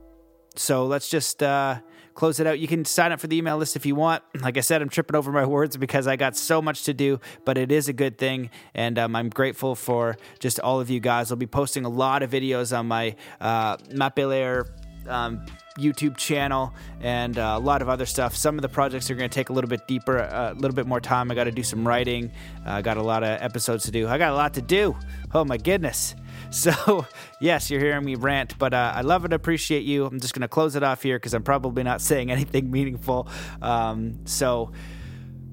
so 0.57 0.87
let's 0.87 1.09
just. 1.09 1.43
Uh, 1.43 1.81
close 2.15 2.41
it 2.41 2.47
out. 2.47 2.59
You 2.59 2.69
can 2.69 2.85
sign 2.85 3.13
up 3.13 3.21
for 3.21 3.27
the 3.27 3.37
email 3.37 3.57
list 3.57 3.77
if 3.77 3.87
you 3.87 3.95
want. 3.95 4.23
Like 4.41 4.57
I 4.57 4.61
said, 4.61 4.83
I'm 4.83 4.89
tripping 4.89 5.17
over 5.17 5.33
my 5.33 5.47
words 5.47 5.77
because 5.77 6.07
I 6.07 6.17
got 6.17 6.37
so 6.37 6.63
much 6.63 6.85
to 6.85 6.95
do, 6.95 7.21
but 7.45 7.59
it 7.59 7.73
is 7.73 7.89
a 7.89 7.93
good 7.93 8.19
thing. 8.19 8.51
And 8.75 8.99
um, 8.99 9.17
I'm 9.17 9.29
grateful 9.29 9.75
for 9.75 10.17
just 10.39 10.61
all 10.61 10.81
of 10.81 10.91
you 10.91 11.01
guys. 11.01 11.31
I'll 11.31 11.37
be 11.37 11.47
posting 11.47 11.85
a 11.85 11.89
lot 11.89 12.23
of 12.23 12.31
videos 12.31 12.77
on 12.77 12.89
my 12.89 13.17
uh, 13.41 13.77
Matt 13.91 14.15
Belair 14.15 14.67
um, 15.09 15.45
YouTube 15.79 16.17
channel 16.17 16.75
and 17.01 17.39
uh, 17.39 17.55
a 17.57 17.61
lot 17.61 17.83
of 17.83 17.89
other 17.89 18.07
stuff. 18.07 18.37
Some 18.37 18.57
of 18.57 18.63
the 18.63 18.69
projects 18.69 19.11
are 19.11 19.15
going 19.15 19.29
to 19.29 19.35
take 19.35 19.49
a 19.49 19.53
little 19.53 19.71
bit 19.71 19.87
deeper, 19.87 20.19
uh, 20.19 20.53
a 20.53 20.55
little 20.55 20.75
bit 20.75 20.87
more 20.87 21.01
time. 21.01 21.31
I 21.31 21.35
got 21.35 21.45
to 21.45 21.51
do 21.51 21.63
some 21.63 21.87
writing. 21.87 22.31
I 22.65 22.79
uh, 22.79 22.81
got 22.83 22.97
a 22.97 23.03
lot 23.03 23.23
of 23.23 23.41
episodes 23.43 23.85
to 23.85 23.91
do. 23.91 24.09
I 24.09 24.19
got 24.19 24.33
a 24.33 24.37
lot 24.37 24.55
to 24.55 24.63
do. 24.63 24.97
Oh 25.33 25.45
my 25.45 25.57
goodness. 25.57 26.15
So, 26.53 27.07
yes, 27.41 27.71
you're 27.71 27.81
hearing 27.81 28.05
me 28.05 28.15
rant, 28.15 28.59
but 28.59 28.75
uh, 28.75 28.93
I 28.95 29.01
love 29.01 29.25
and 29.25 29.33
appreciate 29.33 29.85
you. 29.85 30.05
I'm 30.05 30.21
just 30.21 30.35
going 30.35 30.43
to 30.43 30.49
close 30.49 30.77
it 30.77 30.83
off 30.83 31.03
here 31.03 31.19
because 31.19 31.35
I'm 31.35 31.43
probably 31.43 31.83
not 31.83 32.01
saying 32.01 32.31
anything 32.31 32.71
meaningful. 32.71 33.29
Um, 33.61 34.21
so, 34.27 34.73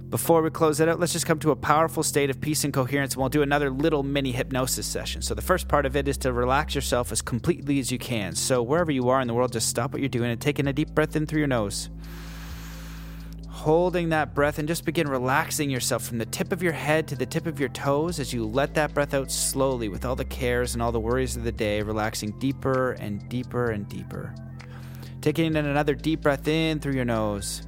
before 0.09 0.41
we 0.41 0.49
close 0.49 0.79
it 0.79 0.89
out, 0.89 0.99
let's 0.99 1.13
just 1.13 1.27
come 1.27 1.37
to 1.39 1.51
a 1.51 1.55
powerful 1.55 2.01
state 2.01 2.31
of 2.31 2.41
peace 2.41 2.63
and 2.63 2.73
coherence, 2.73 3.13
and 3.13 3.21
we'll 3.21 3.29
do 3.29 3.43
another 3.43 3.69
little 3.69 4.01
mini 4.01 4.31
hypnosis 4.31 4.87
session. 4.87 5.21
So, 5.21 5.33
the 5.33 5.41
first 5.41 5.67
part 5.67 5.85
of 5.85 5.95
it 5.95 6.07
is 6.07 6.17
to 6.19 6.33
relax 6.33 6.75
yourself 6.75 7.11
as 7.11 7.21
completely 7.21 7.79
as 7.79 7.91
you 7.91 7.97
can. 7.97 8.35
So, 8.35 8.61
wherever 8.61 8.91
you 8.91 9.09
are 9.09 9.21
in 9.21 9.27
the 9.27 9.33
world, 9.33 9.53
just 9.53 9.69
stop 9.69 9.93
what 9.93 10.01
you're 10.01 10.09
doing 10.09 10.31
and 10.31 10.41
take 10.41 10.59
in 10.59 10.67
a 10.67 10.73
deep 10.73 10.91
breath 10.91 11.15
in 11.15 11.25
through 11.25 11.39
your 11.39 11.47
nose 11.47 11.89
holding 13.49 14.09
that 14.09 14.33
breath 14.33 14.59
and 14.59 14.67
just 14.67 14.85
begin 14.85 15.07
relaxing 15.07 15.69
yourself 15.69 16.03
from 16.03 16.17
the 16.17 16.25
tip 16.25 16.51
of 16.51 16.63
your 16.63 16.71
head 16.71 17.07
to 17.07 17.15
the 17.15 17.25
tip 17.25 17.45
of 17.45 17.59
your 17.59 17.69
toes 17.69 18.19
as 18.19 18.31
you 18.31 18.45
let 18.45 18.73
that 18.75 18.93
breath 18.93 19.13
out 19.13 19.31
slowly 19.31 19.89
with 19.89 20.05
all 20.05 20.15
the 20.15 20.25
cares 20.25 20.73
and 20.73 20.81
all 20.81 20.91
the 20.91 20.99
worries 20.99 21.35
of 21.35 21.43
the 21.43 21.51
day, 21.51 21.81
relaxing 21.81 22.31
deeper 22.39 22.93
and 22.93 23.27
deeper 23.27 23.71
and 23.71 23.89
deeper. 23.89 24.33
Taking 25.21 25.47
in 25.47 25.57
another 25.57 25.95
deep 25.95 26.21
breath 26.21 26.47
in 26.47 26.79
through 26.79 26.93
your 26.93 27.05
nose 27.05 27.63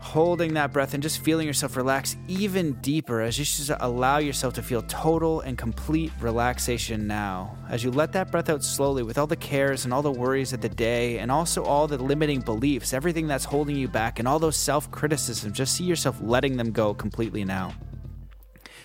holding 0.00 0.54
that 0.54 0.72
breath 0.72 0.94
and 0.94 1.02
just 1.02 1.22
feeling 1.22 1.46
yourself 1.46 1.76
relax 1.76 2.16
even 2.26 2.72
deeper 2.80 3.20
as 3.20 3.38
you 3.38 3.44
just 3.44 3.70
allow 3.80 4.18
yourself 4.18 4.54
to 4.54 4.62
feel 4.62 4.82
total 4.82 5.42
and 5.42 5.58
complete 5.58 6.10
relaxation 6.20 7.06
now. 7.06 7.56
As 7.68 7.84
you 7.84 7.90
let 7.90 8.12
that 8.14 8.30
breath 8.30 8.48
out 8.48 8.64
slowly 8.64 9.02
with 9.02 9.18
all 9.18 9.26
the 9.26 9.36
cares 9.36 9.84
and 9.84 9.92
all 9.92 10.02
the 10.02 10.10
worries 10.10 10.52
of 10.52 10.62
the 10.62 10.68
day 10.70 11.18
and 11.18 11.30
also 11.30 11.62
all 11.62 11.86
the 11.86 11.98
limiting 11.98 12.40
beliefs, 12.40 12.94
everything 12.94 13.26
that's 13.26 13.44
holding 13.44 13.76
you 13.76 13.88
back 13.88 14.18
and 14.18 14.26
all 14.26 14.38
those 14.38 14.56
self 14.56 14.90
criticisms, 14.90 15.56
just 15.56 15.76
see 15.76 15.84
yourself 15.84 16.18
letting 16.22 16.56
them 16.56 16.72
go 16.72 16.94
completely 16.94 17.44
now. 17.44 17.74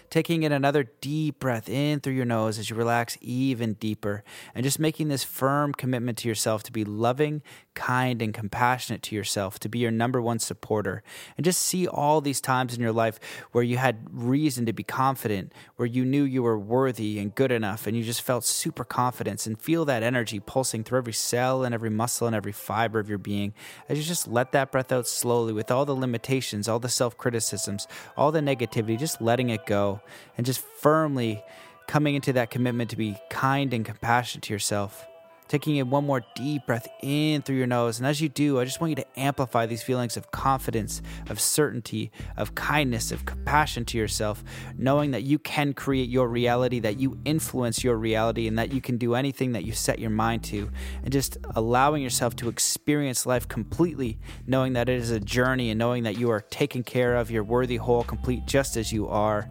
Taking 0.09 0.43
in 0.43 0.51
another 0.51 0.83
deep 1.01 1.39
breath 1.39 1.67
in 1.67 1.99
through 1.99 2.13
your 2.13 2.25
nose 2.25 2.59
as 2.59 2.69
you 2.69 2.75
relax 2.75 3.17
even 3.21 3.73
deeper, 3.73 4.23
and 4.53 4.63
just 4.63 4.79
making 4.79 5.07
this 5.07 5.23
firm 5.23 5.73
commitment 5.73 6.17
to 6.19 6.27
yourself 6.27 6.63
to 6.63 6.71
be 6.71 6.85
loving, 6.85 7.41
kind, 7.75 8.21
and 8.21 8.33
compassionate 8.33 9.03
to 9.03 9.15
yourself, 9.15 9.59
to 9.59 9.69
be 9.69 9.79
your 9.79 9.91
number 9.91 10.21
one 10.21 10.39
supporter. 10.39 11.03
And 11.37 11.45
just 11.45 11.61
see 11.61 11.87
all 11.87 12.21
these 12.21 12.41
times 12.41 12.73
in 12.73 12.81
your 12.81 12.91
life 12.91 13.19
where 13.51 13.63
you 13.63 13.77
had 13.77 14.07
reason 14.11 14.65
to 14.65 14.73
be 14.73 14.83
confident, 14.83 15.53
where 15.75 15.85
you 15.85 16.03
knew 16.05 16.23
you 16.23 16.41
were 16.41 16.57
worthy 16.57 17.19
and 17.19 17.35
good 17.35 17.51
enough, 17.51 17.85
and 17.85 17.95
you 17.95 18.03
just 18.03 18.21
felt 18.21 18.43
super 18.43 18.83
confidence 18.83 19.45
and 19.45 19.61
feel 19.61 19.85
that 19.85 20.01
energy 20.01 20.39
pulsing 20.39 20.83
through 20.83 20.97
every 20.97 21.13
cell 21.13 21.63
and 21.63 21.75
every 21.75 21.89
muscle 21.89 22.25
and 22.25 22.35
every 22.35 22.51
fiber 22.51 22.99
of 22.99 23.09
your 23.09 23.17
being 23.17 23.53
as 23.89 23.97
you 23.97 24.03
just 24.03 24.27
let 24.27 24.51
that 24.53 24.71
breath 24.71 24.91
out 24.91 25.07
slowly 25.07 25.53
with 25.53 25.71
all 25.71 25.85
the 25.85 25.95
limitations, 25.95 26.67
all 26.67 26.79
the 26.79 26.89
self 26.89 27.17
criticisms, 27.17 27.87
all 28.17 28.31
the 28.31 28.39
negativity, 28.39 28.97
just 28.97 29.21
letting 29.21 29.49
it 29.49 29.65
go 29.65 30.01
and 30.37 30.45
just 30.45 30.59
firmly 30.59 31.43
coming 31.87 32.15
into 32.15 32.33
that 32.33 32.49
commitment 32.49 32.89
to 32.89 32.95
be 32.95 33.17
kind 33.29 33.73
and 33.73 33.85
compassionate 33.85 34.43
to 34.43 34.53
yourself. 34.53 35.05
Taking 35.47 35.75
in 35.75 35.89
one 35.89 36.05
more 36.05 36.23
deep 36.35 36.65
breath 36.65 36.87
in 37.01 37.41
through 37.41 37.57
your 37.57 37.67
nose. 37.67 37.99
And 37.99 38.07
as 38.07 38.19
you 38.19 38.29
do, 38.29 38.59
I 38.59 38.65
just 38.65 38.81
want 38.81 38.89
you 38.89 38.95
to 38.95 39.19
amplify 39.19 39.65
these 39.65 39.83
feelings 39.83 40.17
of 40.17 40.31
confidence, 40.31 41.01
of 41.29 41.39
certainty, 41.39 42.11
of 42.35 42.55
kindness, 42.55 43.11
of 43.11 43.25
compassion 43.25 43.85
to 43.85 43.97
yourself, 43.97 44.43
knowing 44.77 45.11
that 45.11 45.23
you 45.23 45.37
can 45.37 45.73
create 45.73 46.09
your 46.09 46.27
reality, 46.27 46.79
that 46.79 46.99
you 46.99 47.17
influence 47.25 47.83
your 47.83 47.97
reality, 47.97 48.47
and 48.47 48.57
that 48.57 48.73
you 48.73 48.81
can 48.81 48.97
do 48.97 49.13
anything 49.13 49.51
that 49.51 49.63
you 49.65 49.73
set 49.73 49.99
your 49.99 50.09
mind 50.09 50.43
to. 50.45 50.69
And 51.03 51.11
just 51.11 51.37
allowing 51.55 52.01
yourself 52.01 52.35
to 52.37 52.49
experience 52.49 53.25
life 53.25 53.47
completely, 53.47 54.17
knowing 54.47 54.73
that 54.73 54.89
it 54.89 54.97
is 54.99 55.11
a 55.11 55.19
journey 55.19 55.69
and 55.69 55.77
knowing 55.77 56.03
that 56.03 56.17
you 56.17 56.31
are 56.31 56.41
taken 56.41 56.83
care 56.83 57.15
of, 57.15 57.29
you're 57.29 57.43
worthy, 57.43 57.77
whole, 57.77 58.03
complete, 58.03 58.45
just 58.45 58.77
as 58.77 58.91
you 58.91 59.07
are 59.07 59.47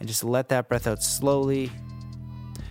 and 0.00 0.08
just 0.08 0.24
let 0.24 0.48
that 0.48 0.68
breath 0.68 0.86
out 0.86 1.02
slowly. 1.02 1.70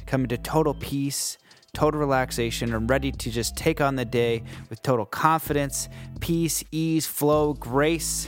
Come 0.05 0.23
into 0.23 0.37
total 0.37 0.73
peace, 0.73 1.37
total 1.77 1.99
relaxation, 1.99 2.73
and 2.73 2.89
ready 2.89 3.11
to 3.11 3.29
just 3.29 3.55
take 3.55 3.79
on 3.79 3.95
the 3.95 4.03
day 4.03 4.41
with 4.67 4.81
total 4.81 5.05
confidence, 5.05 5.87
peace, 6.19 6.63
ease, 6.71 7.05
flow, 7.05 7.53
grace. 7.53 8.27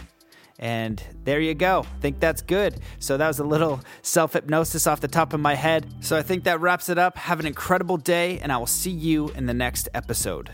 And 0.60 1.02
there 1.24 1.39
you 1.39 1.56
go. 1.56 1.84
Think 2.00 2.20
that's 2.20 2.43
good. 2.43 2.80
So 3.00 3.18
that 3.18 3.28
was 3.28 3.39
a 3.39 3.43
little 3.43 3.82
self 4.04 4.34
hypnosis 4.34 4.86
off 4.86 5.02
the 5.02 5.08
top 5.08 5.34
of 5.34 5.39
my 5.39 5.56
head. 5.56 5.88
So 6.02 6.16
I 6.16 6.22
think 6.22 6.43
that 6.43 6.62
wraps 6.62 6.89
it 6.89 7.00
up. 7.00 7.18
Have 7.18 7.39
an 7.39 7.47
incredible 7.47 7.97
day, 7.97 8.38
and 8.38 8.52
I 8.52 8.58
will 8.58 8.68
see 8.68 8.91
you 8.91 9.30
in 9.30 9.47
the 9.47 9.54
next 9.56 9.89
episode. 9.95 10.52